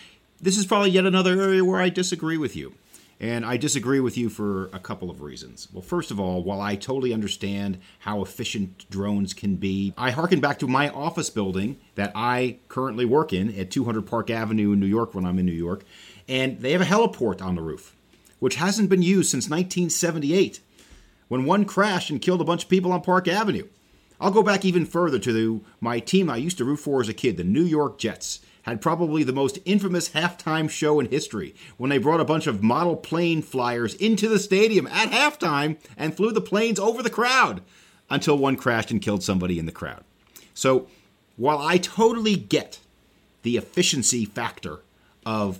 This 0.41 0.57
is 0.57 0.65
probably 0.65 0.91
yet 0.91 1.05
another 1.05 1.41
area 1.41 1.63
where 1.63 1.81
I 1.81 1.89
disagree 1.89 2.37
with 2.37 2.55
you. 2.55 2.75
And 3.19 3.43
I 3.45 3.57
disagree 3.57 3.99
with 3.99 4.15
you 4.15 4.29
for 4.29 4.65
a 4.67 4.79
couple 4.79 5.09
of 5.09 5.21
reasons. 5.21 5.67
Well, 5.73 5.81
first 5.81 6.11
of 6.11 6.19
all, 6.19 6.43
while 6.43 6.61
I 6.61 6.75
totally 6.75 7.13
understand 7.13 7.79
how 7.99 8.21
efficient 8.21 8.87
drones 8.91 9.33
can 9.33 9.55
be, 9.55 9.93
I 9.97 10.11
harken 10.11 10.39
back 10.39 10.59
to 10.59 10.67
my 10.67 10.89
office 10.89 11.31
building 11.31 11.79
that 11.95 12.11
I 12.13 12.59
currently 12.67 13.05
work 13.05 13.33
in 13.33 13.57
at 13.57 13.71
200 13.71 14.05
Park 14.05 14.29
Avenue 14.29 14.71
in 14.71 14.79
New 14.79 14.85
York 14.85 15.15
when 15.15 15.25
I'm 15.25 15.39
in 15.39 15.47
New 15.47 15.51
York, 15.51 15.83
and 16.27 16.59
they 16.59 16.73
have 16.73 16.81
a 16.81 16.85
heliport 16.85 17.41
on 17.41 17.55
the 17.55 17.63
roof, 17.63 17.95
which 18.37 18.55
hasn't 18.55 18.89
been 18.89 19.01
used 19.01 19.31
since 19.31 19.49
1978 19.49 20.59
when 21.27 21.45
one 21.45 21.65
crashed 21.65 22.11
and 22.11 22.21
killed 22.21 22.41
a 22.41 22.45
bunch 22.45 22.63
of 22.63 22.69
people 22.69 22.91
on 22.91 23.01
Park 23.01 23.27
Avenue. 23.27 23.67
I'll 24.19 24.31
go 24.31 24.43
back 24.43 24.63
even 24.63 24.85
further 24.85 25.19
to 25.19 25.33
the, 25.33 25.61
my 25.79 25.99
team 25.99 26.29
I 26.29 26.37
used 26.37 26.57
to 26.59 26.65
root 26.65 26.77
for 26.77 27.01
as 27.01 27.09
a 27.09 27.13
kid, 27.13 27.37
the 27.37 27.43
New 27.43 27.63
York 27.63 27.97
Jets 27.97 28.39
had 28.67 28.81
probably 28.81 29.23
the 29.23 29.31
most 29.31 29.59
infamous 29.63 30.09
halftime 30.09 30.69
show 30.69 30.99
in 30.99 31.09
history 31.09 31.55
when 31.77 31.89
they 31.89 31.97
brought 31.97 32.19
a 32.19 32.25
bunch 32.25 32.47
of 32.47 32.61
model 32.61 32.97
plane 32.97 33.41
flyers 33.41 33.93
into 33.95 34.27
the 34.27 34.37
stadium 34.37 34.85
at 34.87 35.09
halftime 35.09 35.77
and 35.95 36.15
flew 36.15 36.33
the 36.33 36.41
planes 36.41 36.77
over 36.77 37.01
the 37.01 37.09
crowd 37.09 37.61
until 38.09 38.37
one 38.37 38.57
crashed 38.57 38.91
and 38.91 39.01
killed 39.01 39.23
somebody 39.23 39.57
in 39.57 39.65
the 39.65 39.71
crowd. 39.71 40.03
So, 40.53 40.87
while 41.37 41.59
I 41.59 41.77
totally 41.77 42.35
get 42.35 42.79
the 43.43 43.55
efficiency 43.55 44.25
factor 44.25 44.79
of 45.25 45.59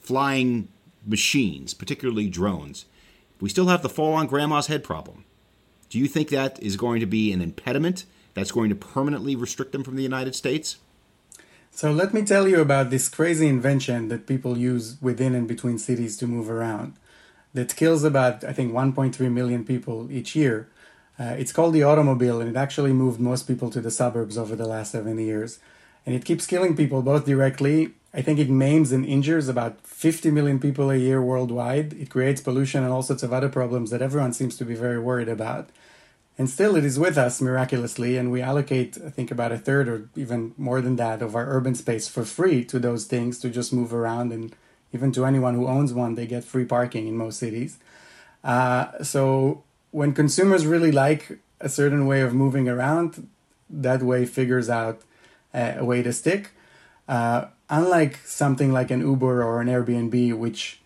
flying 0.00 0.66
machines, 1.06 1.74
particularly 1.74 2.28
drones, 2.28 2.86
we 3.40 3.48
still 3.48 3.68
have 3.68 3.82
the 3.82 3.88
fall 3.88 4.14
on 4.14 4.26
grandma's 4.26 4.66
head 4.66 4.82
problem. 4.82 5.24
Do 5.90 5.98
you 5.98 6.08
think 6.08 6.30
that 6.30 6.60
is 6.60 6.76
going 6.76 6.98
to 7.00 7.06
be 7.06 7.32
an 7.32 7.40
impediment 7.40 8.04
that's 8.34 8.50
going 8.50 8.68
to 8.70 8.74
permanently 8.74 9.36
restrict 9.36 9.70
them 9.70 9.84
from 9.84 9.94
the 9.94 10.02
United 10.02 10.34
States? 10.34 10.76
So 11.70 11.92
let 11.92 12.12
me 12.12 12.22
tell 12.22 12.48
you 12.48 12.60
about 12.60 12.90
this 12.90 13.08
crazy 13.08 13.46
invention 13.46 14.08
that 14.08 14.26
people 14.26 14.58
use 14.58 14.96
within 15.00 15.34
and 15.34 15.46
between 15.46 15.78
cities 15.78 16.16
to 16.18 16.26
move 16.26 16.50
around 16.50 16.94
that 17.54 17.76
kills 17.76 18.04
about, 18.04 18.44
I 18.44 18.52
think, 18.52 18.72
1.3 18.72 19.32
million 19.32 19.64
people 19.64 20.10
each 20.10 20.34
year. 20.34 20.68
Uh, 21.18 21.34
it's 21.38 21.52
called 21.52 21.74
the 21.74 21.82
automobile, 21.82 22.40
and 22.40 22.50
it 22.50 22.56
actually 22.56 22.92
moved 22.92 23.20
most 23.20 23.48
people 23.48 23.70
to 23.70 23.80
the 23.80 23.90
suburbs 23.90 24.38
over 24.38 24.54
the 24.54 24.66
last 24.66 24.92
seven 24.92 25.18
years. 25.18 25.58
And 26.06 26.14
it 26.14 26.24
keeps 26.24 26.46
killing 26.46 26.76
people 26.76 27.02
both 27.02 27.26
directly. 27.26 27.94
I 28.14 28.22
think 28.22 28.38
it 28.38 28.48
maims 28.48 28.92
and 28.92 29.04
injures 29.04 29.48
about 29.48 29.80
50 29.82 30.30
million 30.30 30.58
people 30.58 30.90
a 30.90 30.96
year 30.96 31.20
worldwide. 31.20 31.92
It 31.94 32.10
creates 32.10 32.40
pollution 32.40 32.82
and 32.82 32.92
all 32.92 33.02
sorts 33.02 33.22
of 33.22 33.32
other 33.32 33.48
problems 33.48 33.90
that 33.90 34.00
everyone 34.00 34.32
seems 34.32 34.56
to 34.56 34.64
be 34.64 34.74
very 34.74 34.98
worried 34.98 35.28
about. 35.28 35.70
And 36.38 36.48
still, 36.48 36.76
it 36.76 36.84
is 36.84 37.00
with 37.00 37.18
us 37.18 37.40
miraculously, 37.40 38.16
and 38.16 38.30
we 38.30 38.40
allocate, 38.40 38.96
I 39.04 39.10
think, 39.10 39.32
about 39.32 39.50
a 39.50 39.58
third 39.58 39.88
or 39.88 40.08
even 40.14 40.54
more 40.56 40.80
than 40.80 40.94
that 40.94 41.20
of 41.20 41.34
our 41.34 41.46
urban 41.48 41.74
space 41.74 42.06
for 42.06 42.24
free 42.24 42.64
to 42.66 42.78
those 42.78 43.06
things 43.06 43.40
to 43.40 43.50
just 43.50 43.72
move 43.72 43.92
around. 43.92 44.32
And 44.32 44.54
even 44.92 45.10
to 45.12 45.26
anyone 45.26 45.54
who 45.54 45.66
owns 45.66 45.92
one, 45.92 46.14
they 46.14 46.26
get 46.26 46.44
free 46.44 46.64
parking 46.64 47.08
in 47.08 47.16
most 47.16 47.40
cities. 47.40 47.78
Uh, 48.44 49.02
so 49.02 49.64
when 49.90 50.12
consumers 50.12 50.64
really 50.64 50.92
like 50.92 51.40
a 51.60 51.68
certain 51.68 52.06
way 52.06 52.20
of 52.20 52.34
moving 52.34 52.68
around, 52.68 53.28
that 53.68 54.00
way 54.00 54.24
figures 54.24 54.70
out 54.70 55.02
a 55.52 55.84
way 55.84 56.02
to 56.02 56.12
stick. 56.12 56.52
Uh, 57.08 57.46
unlike 57.68 58.18
something 58.24 58.72
like 58.72 58.92
an 58.92 59.00
Uber 59.00 59.42
or 59.42 59.60
an 59.60 59.66
Airbnb, 59.66 60.38
which 60.38 60.80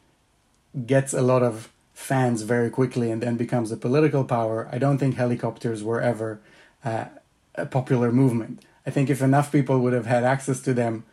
gets 0.87 1.13
a 1.13 1.21
lot 1.21 1.43
of 1.43 1.71
fans 1.93 2.43
very 2.43 2.71
quickly 2.71 3.11
and 3.11 3.23
then 3.23 3.37
becomes 3.37 3.71
a 3.71 3.77
political 3.77 4.25
power, 4.25 4.69
I 4.73 4.79
don't 4.79 4.99
think 4.99 5.17
helicopters 5.17 5.83
were 5.83 6.01
ever 6.01 6.41
uh, 6.85 7.07
a 7.55 7.67
popular 7.67 8.11
movement. 8.11 8.65
I 8.87 8.91
think 8.91 9.11
if 9.11 9.23
enough 9.23 9.53
people 9.53 9.79
would 9.81 9.93
have 9.93 10.07
had 10.07 10.25
access 10.25 10.61
to 10.63 10.75
them, 10.75 11.05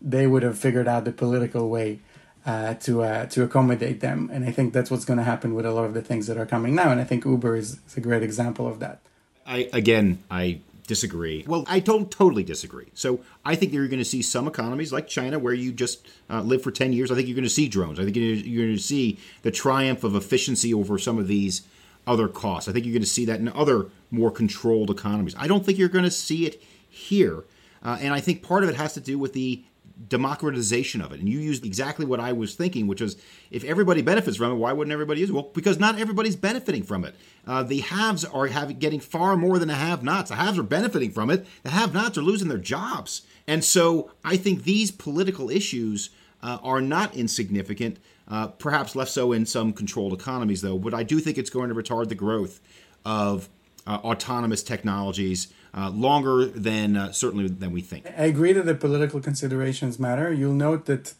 they 0.00 0.26
would 0.26 0.42
have 0.42 0.58
figured 0.58 0.86
out 0.86 1.04
the 1.04 1.12
political 1.12 1.68
way 1.68 2.00
uh, 2.46 2.74
to 2.74 3.02
uh, 3.02 3.26
to 3.26 3.42
accommodate 3.42 4.00
them. 4.00 4.30
And 4.32 4.44
I 4.44 4.52
think 4.52 4.72
that's 4.72 4.90
what's 4.90 5.04
going 5.04 5.18
to 5.18 5.24
happen 5.24 5.54
with 5.54 5.66
a 5.66 5.72
lot 5.72 5.84
of 5.84 5.94
the 5.94 6.02
things 6.02 6.26
that 6.28 6.36
are 6.36 6.46
coming 6.46 6.74
now. 6.74 6.90
And 6.90 7.00
I 7.00 7.04
think 7.04 7.24
Uber 7.24 7.56
is, 7.56 7.80
is 7.86 7.96
a 7.96 8.00
great 8.00 8.22
example 8.22 8.66
of 8.66 8.78
that. 8.78 9.00
I 9.46 9.68
again, 9.72 10.22
I 10.30 10.60
disagree. 10.88 11.44
Well, 11.46 11.64
I 11.68 11.78
don't 11.78 12.10
totally 12.10 12.42
disagree. 12.42 12.88
So 12.94 13.20
I 13.44 13.54
think 13.54 13.72
you're 13.72 13.86
going 13.86 14.00
to 14.00 14.04
see 14.04 14.22
some 14.22 14.48
economies 14.48 14.92
like 14.92 15.06
China 15.06 15.38
where 15.38 15.54
you 15.54 15.70
just 15.70 16.04
uh, 16.28 16.40
live 16.40 16.62
for 16.62 16.72
10 16.72 16.92
years. 16.92 17.12
I 17.12 17.14
think 17.14 17.28
you're 17.28 17.36
going 17.36 17.44
to 17.44 17.50
see 17.50 17.68
drones. 17.68 18.00
I 18.00 18.04
think 18.04 18.16
you're 18.16 18.64
going 18.66 18.76
to 18.76 18.82
see 18.82 19.18
the 19.42 19.52
triumph 19.52 20.02
of 20.02 20.16
efficiency 20.16 20.74
over 20.74 20.98
some 20.98 21.18
of 21.18 21.28
these 21.28 21.62
other 22.06 22.26
costs. 22.26 22.68
I 22.68 22.72
think 22.72 22.86
you're 22.86 22.94
going 22.94 23.02
to 23.02 23.08
see 23.08 23.26
that 23.26 23.38
in 23.38 23.48
other 23.50 23.86
more 24.10 24.30
controlled 24.30 24.90
economies. 24.90 25.36
I 25.38 25.46
don't 25.46 25.64
think 25.64 25.78
you're 25.78 25.88
going 25.88 26.04
to 26.04 26.10
see 26.10 26.46
it 26.46 26.60
here. 26.88 27.44
Uh, 27.82 27.98
and 28.00 28.12
I 28.12 28.20
think 28.20 28.42
part 28.42 28.64
of 28.64 28.70
it 28.70 28.76
has 28.76 28.94
to 28.94 29.00
do 29.00 29.18
with 29.18 29.34
the 29.34 29.62
democratization 30.06 31.00
of 31.00 31.12
it. 31.12 31.20
And 31.20 31.28
you 31.28 31.38
used 31.40 31.64
exactly 31.64 32.06
what 32.06 32.20
I 32.20 32.32
was 32.32 32.54
thinking, 32.54 32.86
which 32.86 33.00
was 33.00 33.16
if 33.50 33.64
everybody 33.64 34.02
benefits 34.02 34.36
from 34.36 34.52
it, 34.52 34.56
why 34.56 34.72
wouldn't 34.72 34.92
everybody 34.92 35.20
use 35.20 35.30
it? 35.30 35.32
Well, 35.32 35.50
because 35.54 35.78
not 35.78 35.98
everybody's 35.98 36.36
benefiting 36.36 36.82
from 36.82 37.04
it. 37.04 37.14
Uh, 37.46 37.62
the 37.62 37.80
haves 37.80 38.24
are 38.24 38.46
getting 38.46 39.00
far 39.00 39.36
more 39.36 39.58
than 39.58 39.68
the 39.68 39.74
have 39.74 40.02
nots. 40.02 40.30
The 40.30 40.36
haves 40.36 40.58
are 40.58 40.62
benefiting 40.62 41.10
from 41.10 41.30
it, 41.30 41.46
the 41.62 41.70
have 41.70 41.94
nots 41.94 42.16
are 42.18 42.22
losing 42.22 42.48
their 42.48 42.58
jobs. 42.58 43.22
And 43.46 43.64
so 43.64 44.12
I 44.24 44.36
think 44.36 44.64
these 44.64 44.90
political 44.90 45.50
issues 45.50 46.10
uh, 46.42 46.58
are 46.62 46.80
not 46.80 47.16
insignificant, 47.16 47.98
uh, 48.28 48.48
perhaps 48.48 48.94
less 48.94 49.12
so 49.12 49.32
in 49.32 49.46
some 49.46 49.72
controlled 49.72 50.12
economies, 50.12 50.62
though. 50.62 50.78
But 50.78 50.94
I 50.94 51.02
do 51.02 51.18
think 51.18 51.38
it's 51.38 51.50
going 51.50 51.70
to 51.70 51.74
retard 51.74 52.08
the 52.08 52.14
growth 52.14 52.60
of 53.04 53.48
uh, 53.86 53.98
autonomous 54.04 54.62
technologies 54.62 55.48
uh, 55.78 55.90
longer 55.90 56.46
than 56.46 56.96
uh, 56.96 57.12
certainly 57.12 57.46
than 57.46 57.70
we 57.70 57.80
think. 57.80 58.06
I 58.06 58.24
agree 58.24 58.52
that 58.52 58.66
the 58.66 58.74
political 58.74 59.20
considerations 59.20 59.98
matter. 59.98 60.32
You'll 60.32 60.52
note 60.68 60.86
that 60.86 61.14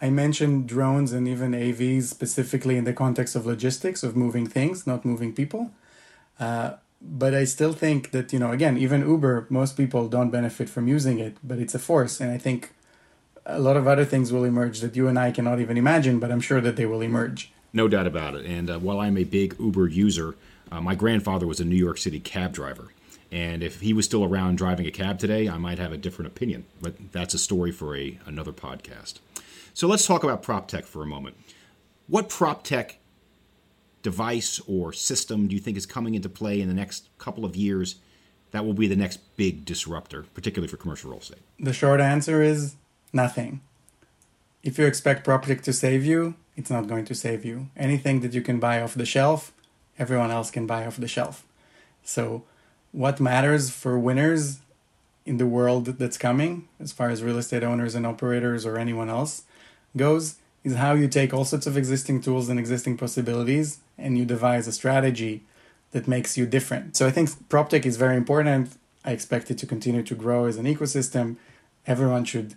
I 0.00 0.10
mentioned 0.10 0.66
drones 0.66 1.12
and 1.12 1.28
even 1.28 1.52
AVs 1.52 2.04
specifically 2.04 2.76
in 2.76 2.84
the 2.84 2.92
context 2.92 3.36
of 3.36 3.46
logistics, 3.46 4.02
of 4.02 4.16
moving 4.16 4.46
things, 4.48 4.86
not 4.86 5.04
moving 5.04 5.32
people. 5.32 5.70
Uh, 6.40 6.72
but 7.00 7.34
I 7.34 7.44
still 7.44 7.72
think 7.72 8.10
that, 8.10 8.32
you 8.32 8.38
know, 8.38 8.50
again, 8.50 8.76
even 8.76 9.06
Uber, 9.06 9.46
most 9.48 9.76
people 9.76 10.08
don't 10.08 10.30
benefit 10.30 10.68
from 10.68 10.88
using 10.88 11.20
it, 11.20 11.36
but 11.44 11.58
it's 11.58 11.74
a 11.74 11.78
force. 11.78 12.20
And 12.20 12.30
I 12.30 12.38
think 12.38 12.72
a 13.46 13.60
lot 13.60 13.76
of 13.76 13.86
other 13.86 14.04
things 14.04 14.32
will 14.32 14.44
emerge 14.44 14.80
that 14.80 14.96
you 14.96 15.06
and 15.06 15.18
I 15.18 15.30
cannot 15.30 15.60
even 15.60 15.76
imagine, 15.76 16.18
but 16.18 16.32
I'm 16.32 16.40
sure 16.40 16.60
that 16.60 16.74
they 16.74 16.86
will 16.86 17.02
emerge. 17.02 17.52
No 17.72 17.86
doubt 17.86 18.06
about 18.06 18.34
it. 18.34 18.46
And 18.46 18.68
uh, 18.68 18.78
while 18.78 19.00
I'm 19.00 19.16
a 19.16 19.24
big 19.24 19.56
Uber 19.60 19.88
user, 19.88 20.34
uh, 20.70 20.80
my 20.80 20.94
grandfather 20.96 21.46
was 21.46 21.60
a 21.60 21.64
New 21.64 21.76
York 21.76 21.98
City 21.98 22.18
cab 22.18 22.52
driver. 22.52 22.88
And 23.32 23.62
if 23.62 23.80
he 23.80 23.94
was 23.94 24.04
still 24.04 24.22
around 24.22 24.58
driving 24.58 24.86
a 24.86 24.90
cab 24.90 25.18
today, 25.18 25.48
I 25.48 25.56
might 25.56 25.78
have 25.78 25.90
a 25.90 25.96
different 25.96 26.30
opinion. 26.30 26.66
But 26.82 27.12
that's 27.12 27.32
a 27.32 27.38
story 27.38 27.72
for 27.72 27.96
a 27.96 28.18
another 28.26 28.52
podcast. 28.52 29.14
So 29.72 29.88
let's 29.88 30.06
talk 30.06 30.22
about 30.22 30.42
prop 30.42 30.68
tech 30.68 30.84
for 30.84 31.02
a 31.02 31.06
moment. 31.06 31.36
What 32.06 32.28
prop 32.28 32.62
tech 32.62 32.98
device 34.02 34.60
or 34.66 34.92
system 34.92 35.48
do 35.48 35.54
you 35.54 35.60
think 35.60 35.78
is 35.78 35.86
coming 35.86 36.14
into 36.14 36.28
play 36.28 36.60
in 36.60 36.68
the 36.68 36.74
next 36.74 37.08
couple 37.18 37.44
of 37.44 37.56
years 37.56 37.96
that 38.50 38.66
will 38.66 38.74
be 38.74 38.86
the 38.86 38.96
next 38.96 39.18
big 39.36 39.64
disruptor, 39.64 40.24
particularly 40.34 40.68
for 40.68 40.76
commercial 40.76 41.10
real 41.10 41.20
estate? 41.20 41.38
The 41.58 41.72
short 41.72 42.00
answer 42.00 42.42
is 42.42 42.76
nothing. 43.14 43.62
If 44.62 44.78
you 44.78 44.84
expect 44.84 45.24
prop 45.24 45.46
tech 45.46 45.62
to 45.62 45.72
save 45.72 46.04
you, 46.04 46.34
it's 46.54 46.70
not 46.70 46.86
going 46.86 47.06
to 47.06 47.14
save 47.14 47.46
you. 47.46 47.70
Anything 47.78 48.20
that 48.20 48.34
you 48.34 48.42
can 48.42 48.60
buy 48.60 48.82
off 48.82 48.94
the 48.94 49.06
shelf, 49.06 49.52
everyone 49.98 50.30
else 50.30 50.50
can 50.50 50.66
buy 50.66 50.84
off 50.84 50.98
the 50.98 51.08
shelf. 51.08 51.46
So 52.04 52.44
what 52.92 53.20
matters 53.20 53.70
for 53.70 53.98
winners 53.98 54.60
in 55.24 55.38
the 55.38 55.46
world 55.46 55.86
that's 55.86 56.18
coming, 56.18 56.68
as 56.80 56.92
far 56.92 57.08
as 57.08 57.22
real 57.22 57.38
estate 57.38 57.62
owners 57.62 57.94
and 57.94 58.06
operators 58.06 58.66
or 58.66 58.76
anyone 58.78 59.08
else 59.08 59.44
goes, 59.96 60.36
is 60.64 60.76
how 60.76 60.92
you 60.94 61.08
take 61.08 61.32
all 61.32 61.44
sorts 61.44 61.66
of 61.66 61.76
existing 61.76 62.20
tools 62.20 62.48
and 62.48 62.58
existing 62.58 62.96
possibilities 62.96 63.80
and 63.98 64.18
you 64.18 64.24
devise 64.24 64.66
a 64.66 64.72
strategy 64.72 65.42
that 65.92 66.08
makes 66.08 66.36
you 66.36 66.46
different. 66.46 66.96
So 66.96 67.06
I 67.06 67.10
think 67.10 67.48
prop 67.48 67.70
tech 67.70 67.84
is 67.86 67.96
very 67.96 68.16
important. 68.16 68.76
I 69.04 69.12
expect 69.12 69.50
it 69.50 69.58
to 69.58 69.66
continue 69.66 70.02
to 70.02 70.14
grow 70.14 70.46
as 70.46 70.56
an 70.56 70.66
ecosystem. 70.66 71.36
Everyone 71.86 72.24
should 72.24 72.54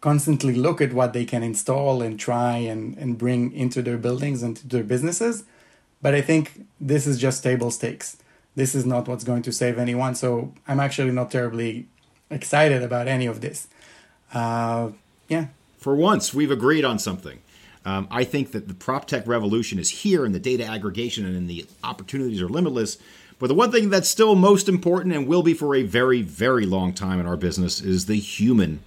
constantly 0.00 0.54
look 0.54 0.80
at 0.80 0.92
what 0.92 1.12
they 1.12 1.24
can 1.24 1.42
install 1.42 2.02
and 2.02 2.18
try 2.18 2.56
and, 2.56 2.96
and 2.96 3.18
bring 3.18 3.52
into 3.52 3.82
their 3.82 3.98
buildings 3.98 4.42
and 4.42 4.56
to 4.56 4.66
their 4.66 4.84
businesses. 4.84 5.44
But 6.02 6.14
I 6.14 6.22
think 6.22 6.66
this 6.80 7.06
is 7.06 7.18
just 7.18 7.42
table 7.42 7.70
stakes. 7.70 8.16
This 8.54 8.74
is 8.74 8.84
not 8.84 9.08
what's 9.08 9.24
going 9.24 9.42
to 9.42 9.52
save 9.52 9.78
anyone. 9.78 10.14
So 10.14 10.52
I'm 10.66 10.80
actually 10.80 11.12
not 11.12 11.30
terribly 11.30 11.86
excited 12.30 12.82
about 12.82 13.08
any 13.08 13.26
of 13.26 13.40
this. 13.40 13.68
Uh, 14.32 14.90
yeah. 15.28 15.46
For 15.78 15.94
once, 15.94 16.34
we've 16.34 16.50
agreed 16.50 16.84
on 16.84 16.98
something. 16.98 17.40
Um, 17.84 18.06
I 18.10 18.24
think 18.24 18.52
that 18.52 18.68
the 18.68 18.74
prop 18.74 19.06
tech 19.06 19.26
revolution 19.26 19.78
is 19.78 19.88
here, 19.88 20.24
and 20.24 20.34
the 20.34 20.38
data 20.38 20.66
aggregation 20.66 21.24
and 21.24 21.48
the 21.48 21.66
opportunities 21.82 22.42
are 22.42 22.48
limitless. 22.48 22.98
But 23.38 23.46
the 23.46 23.54
one 23.54 23.72
thing 23.72 23.88
that's 23.88 24.08
still 24.08 24.34
most 24.34 24.68
important 24.68 25.14
and 25.14 25.26
will 25.26 25.42
be 25.42 25.54
for 25.54 25.74
a 25.74 25.82
very, 25.82 26.20
very 26.20 26.66
long 26.66 26.92
time 26.92 27.18
in 27.18 27.26
our 27.26 27.38
business 27.38 27.80
is 27.80 28.04
the 28.04 28.16
human 28.16 28.80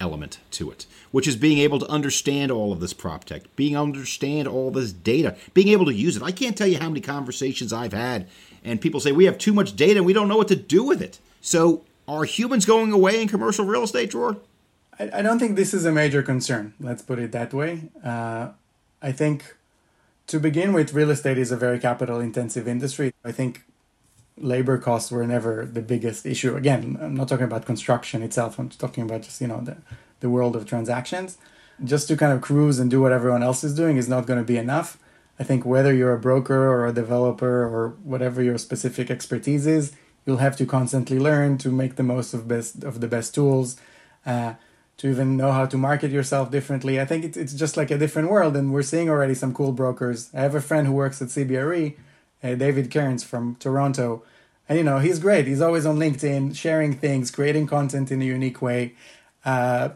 element 0.00 0.40
to 0.50 0.70
it, 0.70 0.86
which 1.12 1.28
is 1.28 1.36
being 1.36 1.58
able 1.58 1.78
to 1.78 1.86
understand 1.86 2.50
all 2.50 2.72
of 2.72 2.80
this 2.80 2.92
prop 2.92 3.24
tech, 3.24 3.42
being 3.54 3.74
able 3.74 3.92
to 3.92 3.98
understand 3.98 4.48
all 4.48 4.72
this 4.72 4.92
data, 4.92 5.36
being 5.54 5.68
able 5.68 5.84
to 5.84 5.94
use 5.94 6.16
it. 6.16 6.22
I 6.24 6.32
can't 6.32 6.56
tell 6.56 6.66
you 6.66 6.78
how 6.78 6.88
many 6.88 7.00
conversations 7.00 7.72
I've 7.72 7.92
had, 7.92 8.26
and 8.64 8.80
people 8.80 9.00
say 9.00 9.12
we 9.12 9.24
have 9.24 9.38
too 9.38 9.52
much 9.52 9.76
data 9.76 9.98
and 9.98 10.06
we 10.06 10.12
don't 10.12 10.28
know 10.28 10.36
what 10.36 10.48
to 10.48 10.56
do 10.56 10.82
with 10.84 11.00
it. 11.02 11.18
So, 11.40 11.84
are 12.06 12.24
humans 12.24 12.66
going 12.66 12.92
away 12.92 13.22
in 13.22 13.28
commercial 13.28 13.64
real 13.64 13.84
estate, 13.84 14.10
Dror? 14.10 14.38
I, 14.98 15.10
I 15.14 15.22
don't 15.22 15.38
think 15.38 15.56
this 15.56 15.72
is 15.72 15.84
a 15.84 15.92
major 15.92 16.22
concern. 16.22 16.74
Let's 16.80 17.02
put 17.02 17.18
it 17.18 17.32
that 17.32 17.52
way. 17.54 17.88
Uh, 18.04 18.50
I 19.00 19.12
think 19.12 19.56
to 20.26 20.38
begin 20.38 20.72
with, 20.72 20.92
real 20.92 21.10
estate 21.10 21.38
is 21.38 21.50
a 21.50 21.56
very 21.56 21.78
capital 21.78 22.20
intensive 22.20 22.68
industry. 22.68 23.12
I 23.24 23.32
think 23.32 23.64
labor 24.36 24.78
costs 24.78 25.10
were 25.10 25.26
never 25.26 25.66
the 25.66 25.82
biggest 25.82 26.26
issue. 26.26 26.56
Again, 26.56 26.98
I'm 27.00 27.14
not 27.14 27.28
talking 27.28 27.44
about 27.44 27.66
construction 27.66 28.22
itself. 28.22 28.58
I'm 28.58 28.68
talking 28.68 29.04
about 29.04 29.22
just 29.22 29.40
you 29.40 29.46
know 29.46 29.60
the 29.60 29.76
the 30.20 30.30
world 30.30 30.54
of 30.56 30.66
transactions. 30.66 31.38
Just 31.82 32.08
to 32.08 32.16
kind 32.16 32.32
of 32.32 32.42
cruise 32.42 32.78
and 32.78 32.90
do 32.90 33.00
what 33.00 33.10
everyone 33.10 33.42
else 33.42 33.64
is 33.64 33.74
doing 33.74 33.96
is 33.96 34.08
not 34.08 34.26
going 34.26 34.38
to 34.38 34.44
be 34.44 34.58
enough. 34.58 34.98
I 35.40 35.42
think 35.42 35.64
whether 35.64 35.92
you're 35.92 36.12
a 36.12 36.20
broker 36.20 36.68
or 36.68 36.86
a 36.86 36.92
developer 36.92 37.64
or 37.64 37.96
whatever 38.04 38.42
your 38.42 38.58
specific 38.58 39.10
expertise 39.10 39.66
is, 39.66 39.92
you'll 40.26 40.36
have 40.36 40.56
to 40.58 40.66
constantly 40.66 41.18
learn 41.18 41.56
to 41.58 41.70
make 41.70 41.96
the 41.96 42.02
most 42.02 42.34
of 42.34 42.46
best 42.46 42.84
of 42.84 43.00
the 43.00 43.08
best 43.08 43.34
tools. 43.34 43.76
Uh, 44.26 44.54
to 44.98 45.08
even 45.08 45.34
know 45.34 45.50
how 45.50 45.64
to 45.64 45.78
market 45.78 46.10
yourself 46.10 46.50
differently. 46.50 47.00
I 47.00 47.06
think 47.06 47.24
it's, 47.24 47.38
it's 47.38 47.54
just 47.54 47.78
like 47.78 47.90
a 47.90 47.96
different 47.96 48.28
world, 48.28 48.54
and 48.54 48.70
we're 48.70 48.82
seeing 48.82 49.08
already 49.08 49.34
some 49.34 49.54
cool 49.54 49.72
brokers. 49.72 50.28
I 50.34 50.40
have 50.42 50.54
a 50.54 50.60
friend 50.60 50.86
who 50.86 50.92
works 50.92 51.22
at 51.22 51.28
CBRE, 51.28 51.96
uh, 52.44 52.54
David 52.54 52.90
Cairns 52.90 53.24
from 53.24 53.54
Toronto, 53.54 54.22
and 54.68 54.76
you 54.76 54.84
know 54.84 54.98
he's 54.98 55.18
great. 55.18 55.46
He's 55.46 55.62
always 55.62 55.86
on 55.86 55.96
LinkedIn, 55.96 56.54
sharing 56.54 56.92
things, 56.92 57.30
creating 57.30 57.66
content 57.66 58.12
in 58.12 58.20
a 58.20 58.26
unique 58.26 58.60
way. 58.60 58.94
Uh, 59.42 59.90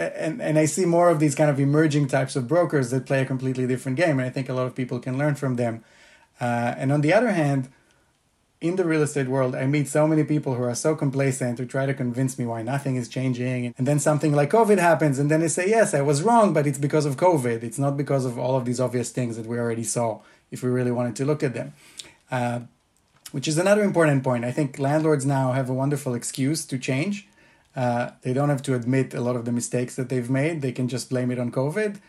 and 0.00 0.40
and 0.40 0.58
I 0.58 0.64
see 0.64 0.84
more 0.84 1.10
of 1.10 1.20
these 1.20 1.34
kind 1.34 1.50
of 1.50 1.60
emerging 1.60 2.08
types 2.08 2.36
of 2.36 2.48
brokers 2.48 2.90
that 2.90 3.06
play 3.06 3.22
a 3.22 3.26
completely 3.26 3.66
different 3.66 3.96
game, 3.96 4.18
and 4.18 4.26
I 4.26 4.30
think 4.30 4.48
a 4.48 4.54
lot 4.54 4.66
of 4.66 4.74
people 4.74 4.98
can 4.98 5.18
learn 5.18 5.34
from 5.34 5.56
them. 5.56 5.84
Uh, 6.40 6.74
and 6.78 6.90
on 6.90 7.02
the 7.02 7.12
other 7.12 7.32
hand, 7.32 7.68
in 8.60 8.76
the 8.76 8.84
real 8.84 9.02
estate 9.02 9.28
world, 9.28 9.54
I 9.54 9.66
meet 9.66 9.88
so 9.88 10.06
many 10.06 10.24
people 10.24 10.54
who 10.54 10.62
are 10.62 10.74
so 10.74 10.94
complacent 10.94 11.58
who 11.58 11.66
try 11.66 11.86
to 11.86 11.94
convince 11.94 12.38
me 12.38 12.44
why 12.46 12.62
nothing 12.62 12.96
is 12.96 13.08
changing. 13.08 13.74
And 13.78 13.86
then 13.86 13.98
something 13.98 14.32
like 14.32 14.50
COVID 14.50 14.78
happens, 14.78 15.18
and 15.18 15.30
then 15.30 15.40
they 15.40 15.48
say, 15.48 15.68
Yes, 15.68 15.94
I 15.94 16.02
was 16.02 16.22
wrong, 16.22 16.52
but 16.52 16.66
it's 16.66 16.78
because 16.78 17.06
of 17.06 17.16
COVID. 17.16 17.62
It's 17.62 17.78
not 17.78 17.96
because 17.96 18.24
of 18.24 18.38
all 18.38 18.56
of 18.56 18.64
these 18.64 18.80
obvious 18.80 19.10
things 19.10 19.36
that 19.36 19.46
we 19.46 19.58
already 19.58 19.84
saw 19.84 20.20
if 20.50 20.62
we 20.62 20.68
really 20.68 20.90
wanted 20.90 21.16
to 21.16 21.24
look 21.24 21.42
at 21.42 21.54
them. 21.54 21.72
Uh, 22.30 22.60
which 23.32 23.46
is 23.46 23.58
another 23.58 23.82
important 23.82 24.24
point. 24.24 24.44
I 24.44 24.50
think 24.50 24.78
landlords 24.78 25.24
now 25.24 25.52
have 25.52 25.70
a 25.70 25.74
wonderful 25.74 26.14
excuse 26.14 26.64
to 26.66 26.78
change. 26.78 27.28
Uh, 27.76 28.10
they 28.22 28.32
don't 28.32 28.48
have 28.48 28.62
to 28.62 28.74
admit 28.74 29.14
a 29.14 29.20
lot 29.20 29.36
of 29.36 29.44
the 29.44 29.52
mistakes 29.52 29.94
that 29.96 30.08
they've 30.08 30.30
made, 30.30 30.60
they 30.60 30.72
can 30.72 30.88
just 30.88 31.08
blame 31.08 31.30
it 31.30 31.38
on 31.38 31.52
COVID, 31.52 32.00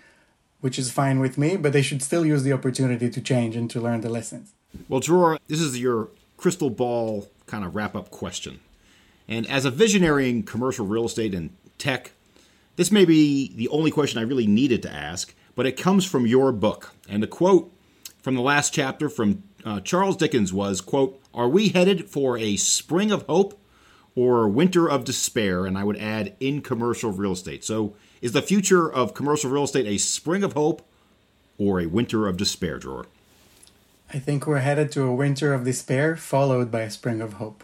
which 0.59 0.79
is 0.79 0.91
fine 0.91 1.19
with 1.19 1.37
me, 1.37 1.55
but 1.55 1.71
they 1.71 1.81
should 1.81 2.01
still 2.01 2.25
use 2.25 2.43
the 2.43 2.53
opportunity 2.53 3.09
to 3.09 3.21
change 3.21 3.55
and 3.55 3.69
to 3.69 3.79
learn 3.79 4.01
the 4.01 4.09
lessons. 4.09 4.53
Well, 4.89 4.99
Dror, 4.99 5.37
this 5.47 5.61
is 5.61 5.79
your 5.79 6.09
crystal 6.37 6.69
ball 6.69 7.29
kind 7.45 7.63
of 7.63 7.75
wrap 7.75 7.95
up 7.95 8.09
question. 8.09 8.59
And 9.27 9.47
as 9.49 9.65
a 9.65 9.71
visionary 9.71 10.29
in 10.29 10.43
commercial 10.43 10.85
real 10.85 11.05
estate 11.05 11.35
and 11.35 11.51
tech, 11.77 12.11
this 12.75 12.91
may 12.91 13.05
be 13.05 13.51
the 13.55 13.67
only 13.69 13.91
question 13.91 14.19
I 14.19 14.23
really 14.23 14.47
needed 14.47 14.81
to 14.83 14.91
ask, 14.91 15.33
but 15.55 15.65
it 15.65 15.73
comes 15.73 16.05
from 16.05 16.25
your 16.25 16.51
book. 16.51 16.95
And 17.07 17.21
the 17.21 17.27
quote 17.27 17.71
from 18.21 18.35
the 18.35 18.41
last 18.41 18.73
chapter 18.73 19.09
from 19.09 19.43
uh, 19.63 19.79
Charles 19.81 20.17
Dickens 20.17 20.51
was, 20.51 20.81
quote, 20.81 21.21
Are 21.33 21.49
we 21.49 21.69
headed 21.69 22.09
for 22.09 22.37
a 22.37 22.55
spring 22.55 23.11
of 23.11 23.23
hope 23.23 23.59
or 24.15 24.47
winter 24.47 24.89
of 24.89 25.03
despair? 25.03 25.65
And 25.65 25.77
I 25.77 25.83
would 25.83 25.97
add, 25.97 26.35
in 26.39 26.61
commercial 26.61 27.11
real 27.11 27.33
estate. 27.33 27.63
So 27.63 27.95
is 28.21 28.33
the 28.33 28.41
future 28.41 28.91
of 28.91 29.13
commercial 29.13 29.49
real 29.49 29.63
estate 29.63 29.87
a 29.87 29.97
spring 29.97 30.43
of 30.43 30.53
hope 30.53 30.87
or 31.57 31.79
a 31.79 31.85
winter 31.85 32.27
of 32.27 32.37
despair, 32.37 32.77
Dror? 32.77 33.05
I 34.13 34.19
think 34.19 34.45
we're 34.45 34.59
headed 34.59 34.91
to 34.93 35.03
a 35.03 35.13
winter 35.13 35.53
of 35.53 35.63
despair 35.63 36.15
followed 36.15 36.69
by 36.69 36.81
a 36.81 36.91
spring 36.91 37.21
of 37.21 37.33
hope. 37.33 37.63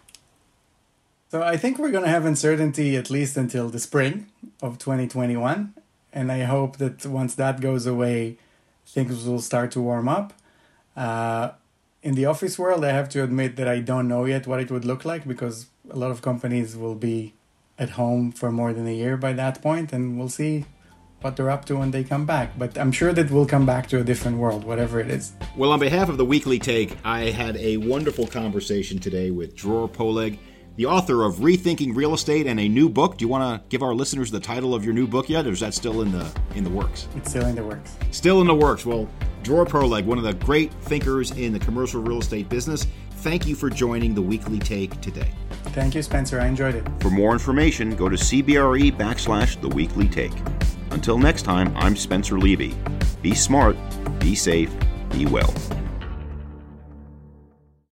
So 1.29 1.43
I 1.43 1.57
think 1.57 1.77
we're 1.77 1.91
going 1.91 2.05
to 2.05 2.09
have 2.09 2.25
uncertainty 2.25 2.95
at 2.95 3.09
least 3.09 3.35
until 3.35 3.67
the 3.67 3.79
spring 3.79 4.27
of 4.61 4.79
2021. 4.79 5.73
And 6.13 6.31
I 6.31 6.43
hope 6.43 6.77
that 6.77 7.05
once 7.05 7.35
that 7.35 7.59
goes 7.59 7.85
away, 7.85 8.37
things 8.85 9.25
will 9.25 9.41
start 9.41 9.71
to 9.71 9.81
warm 9.81 10.07
up. 10.07 10.33
Uh, 10.95 11.51
in 12.01 12.15
the 12.15 12.25
office 12.25 12.57
world, 12.57 12.85
I 12.85 12.91
have 12.93 13.09
to 13.09 13.23
admit 13.23 13.57
that 13.57 13.67
I 13.67 13.79
don't 13.79 14.07
know 14.07 14.23
yet 14.23 14.47
what 14.47 14.61
it 14.61 14.71
would 14.71 14.85
look 14.85 15.03
like 15.03 15.27
because 15.27 15.67
a 15.89 15.97
lot 15.97 16.11
of 16.11 16.21
companies 16.21 16.75
will 16.75 16.95
be 16.95 17.33
at 17.77 17.91
home 17.91 18.31
for 18.31 18.51
more 18.51 18.73
than 18.73 18.87
a 18.87 18.93
year 18.93 19.17
by 19.17 19.33
that 19.33 19.61
point, 19.61 19.93
and 19.93 20.17
we'll 20.17 20.29
see 20.29 20.65
what 21.21 21.35
they're 21.35 21.49
up 21.49 21.65
to 21.65 21.77
when 21.77 21.91
they 21.91 22.03
come 22.03 22.25
back. 22.25 22.57
But 22.57 22.77
I'm 22.77 22.91
sure 22.91 23.13
that 23.13 23.31
we'll 23.31 23.45
come 23.45 23.65
back 23.65 23.87
to 23.87 23.99
a 23.99 24.03
different 24.03 24.37
world, 24.37 24.63
whatever 24.63 24.99
it 24.99 25.09
is. 25.09 25.33
Well, 25.55 25.71
on 25.71 25.79
behalf 25.79 26.09
of 26.09 26.17
the 26.17 26.25
Weekly 26.25 26.59
Take, 26.59 26.95
I 27.03 27.31
had 27.31 27.57
a 27.57 27.77
wonderful 27.77 28.27
conversation 28.27 28.99
today 28.99 29.31
with 29.31 29.55
Dror 29.55 29.87
Poleg, 29.87 30.37
the 30.75 30.85
author 30.85 31.23
of 31.23 31.35
Rethinking 31.35 31.95
Real 31.95 32.13
Estate 32.13 32.45
and 32.45 32.59
a 32.59 32.69
new 32.69 32.87
book. 32.87 33.17
Do 33.17 33.25
you 33.25 33.29
want 33.29 33.61
to 33.61 33.67
give 33.69 33.81
our 33.81 33.95
listeners 33.95 34.29
the 34.29 34.39
title 34.39 34.75
of 34.75 34.85
your 34.85 34.93
new 34.93 35.07
book 35.07 35.27
yet, 35.27 35.47
or 35.47 35.51
is 35.51 35.59
that 35.61 35.73
still 35.73 36.01
in 36.01 36.11
the 36.11 36.31
in 36.55 36.63
the 36.63 36.69
works? 36.69 37.07
It's 37.15 37.31
still 37.31 37.45
in 37.47 37.55
the 37.55 37.63
works. 37.63 37.95
Still 38.11 38.41
in 38.41 38.47
the 38.47 38.55
works. 38.55 38.85
Well, 38.85 39.09
Dror 39.41 39.65
Poleg, 39.65 40.05
one 40.05 40.17
of 40.19 40.23
the 40.23 40.33
great 40.33 40.71
thinkers 40.83 41.31
in 41.31 41.51
the 41.51 41.59
commercial 41.59 42.01
real 42.01 42.19
estate 42.19 42.47
business. 42.49 42.85
Thank 43.21 43.47
you 43.47 43.55
for 43.55 43.71
joining 43.71 44.13
the 44.13 44.21
Weekly 44.21 44.59
Take 44.59 45.01
today. 45.01 45.31
Thank 45.65 45.95
you, 45.95 46.01
Spencer. 46.01 46.39
I 46.39 46.47
enjoyed 46.47 46.75
it. 46.75 46.85
For 46.99 47.09
more 47.09 47.33
information, 47.33 47.95
go 47.95 48.09
to 48.09 48.15
CBRE 48.15 48.97
backslash 48.97 49.59
the 49.61 49.69
Weekly 49.69 50.07
Take. 50.07 50.33
Until 50.91 51.17
next 51.17 51.43
time, 51.43 51.75
I'm 51.75 51.95
Spencer 51.95 52.39
Levy. 52.39 52.75
Be 53.21 53.35
smart, 53.35 53.75
be 54.19 54.35
safe, 54.35 54.71
be 55.11 55.25
well. 55.25 55.53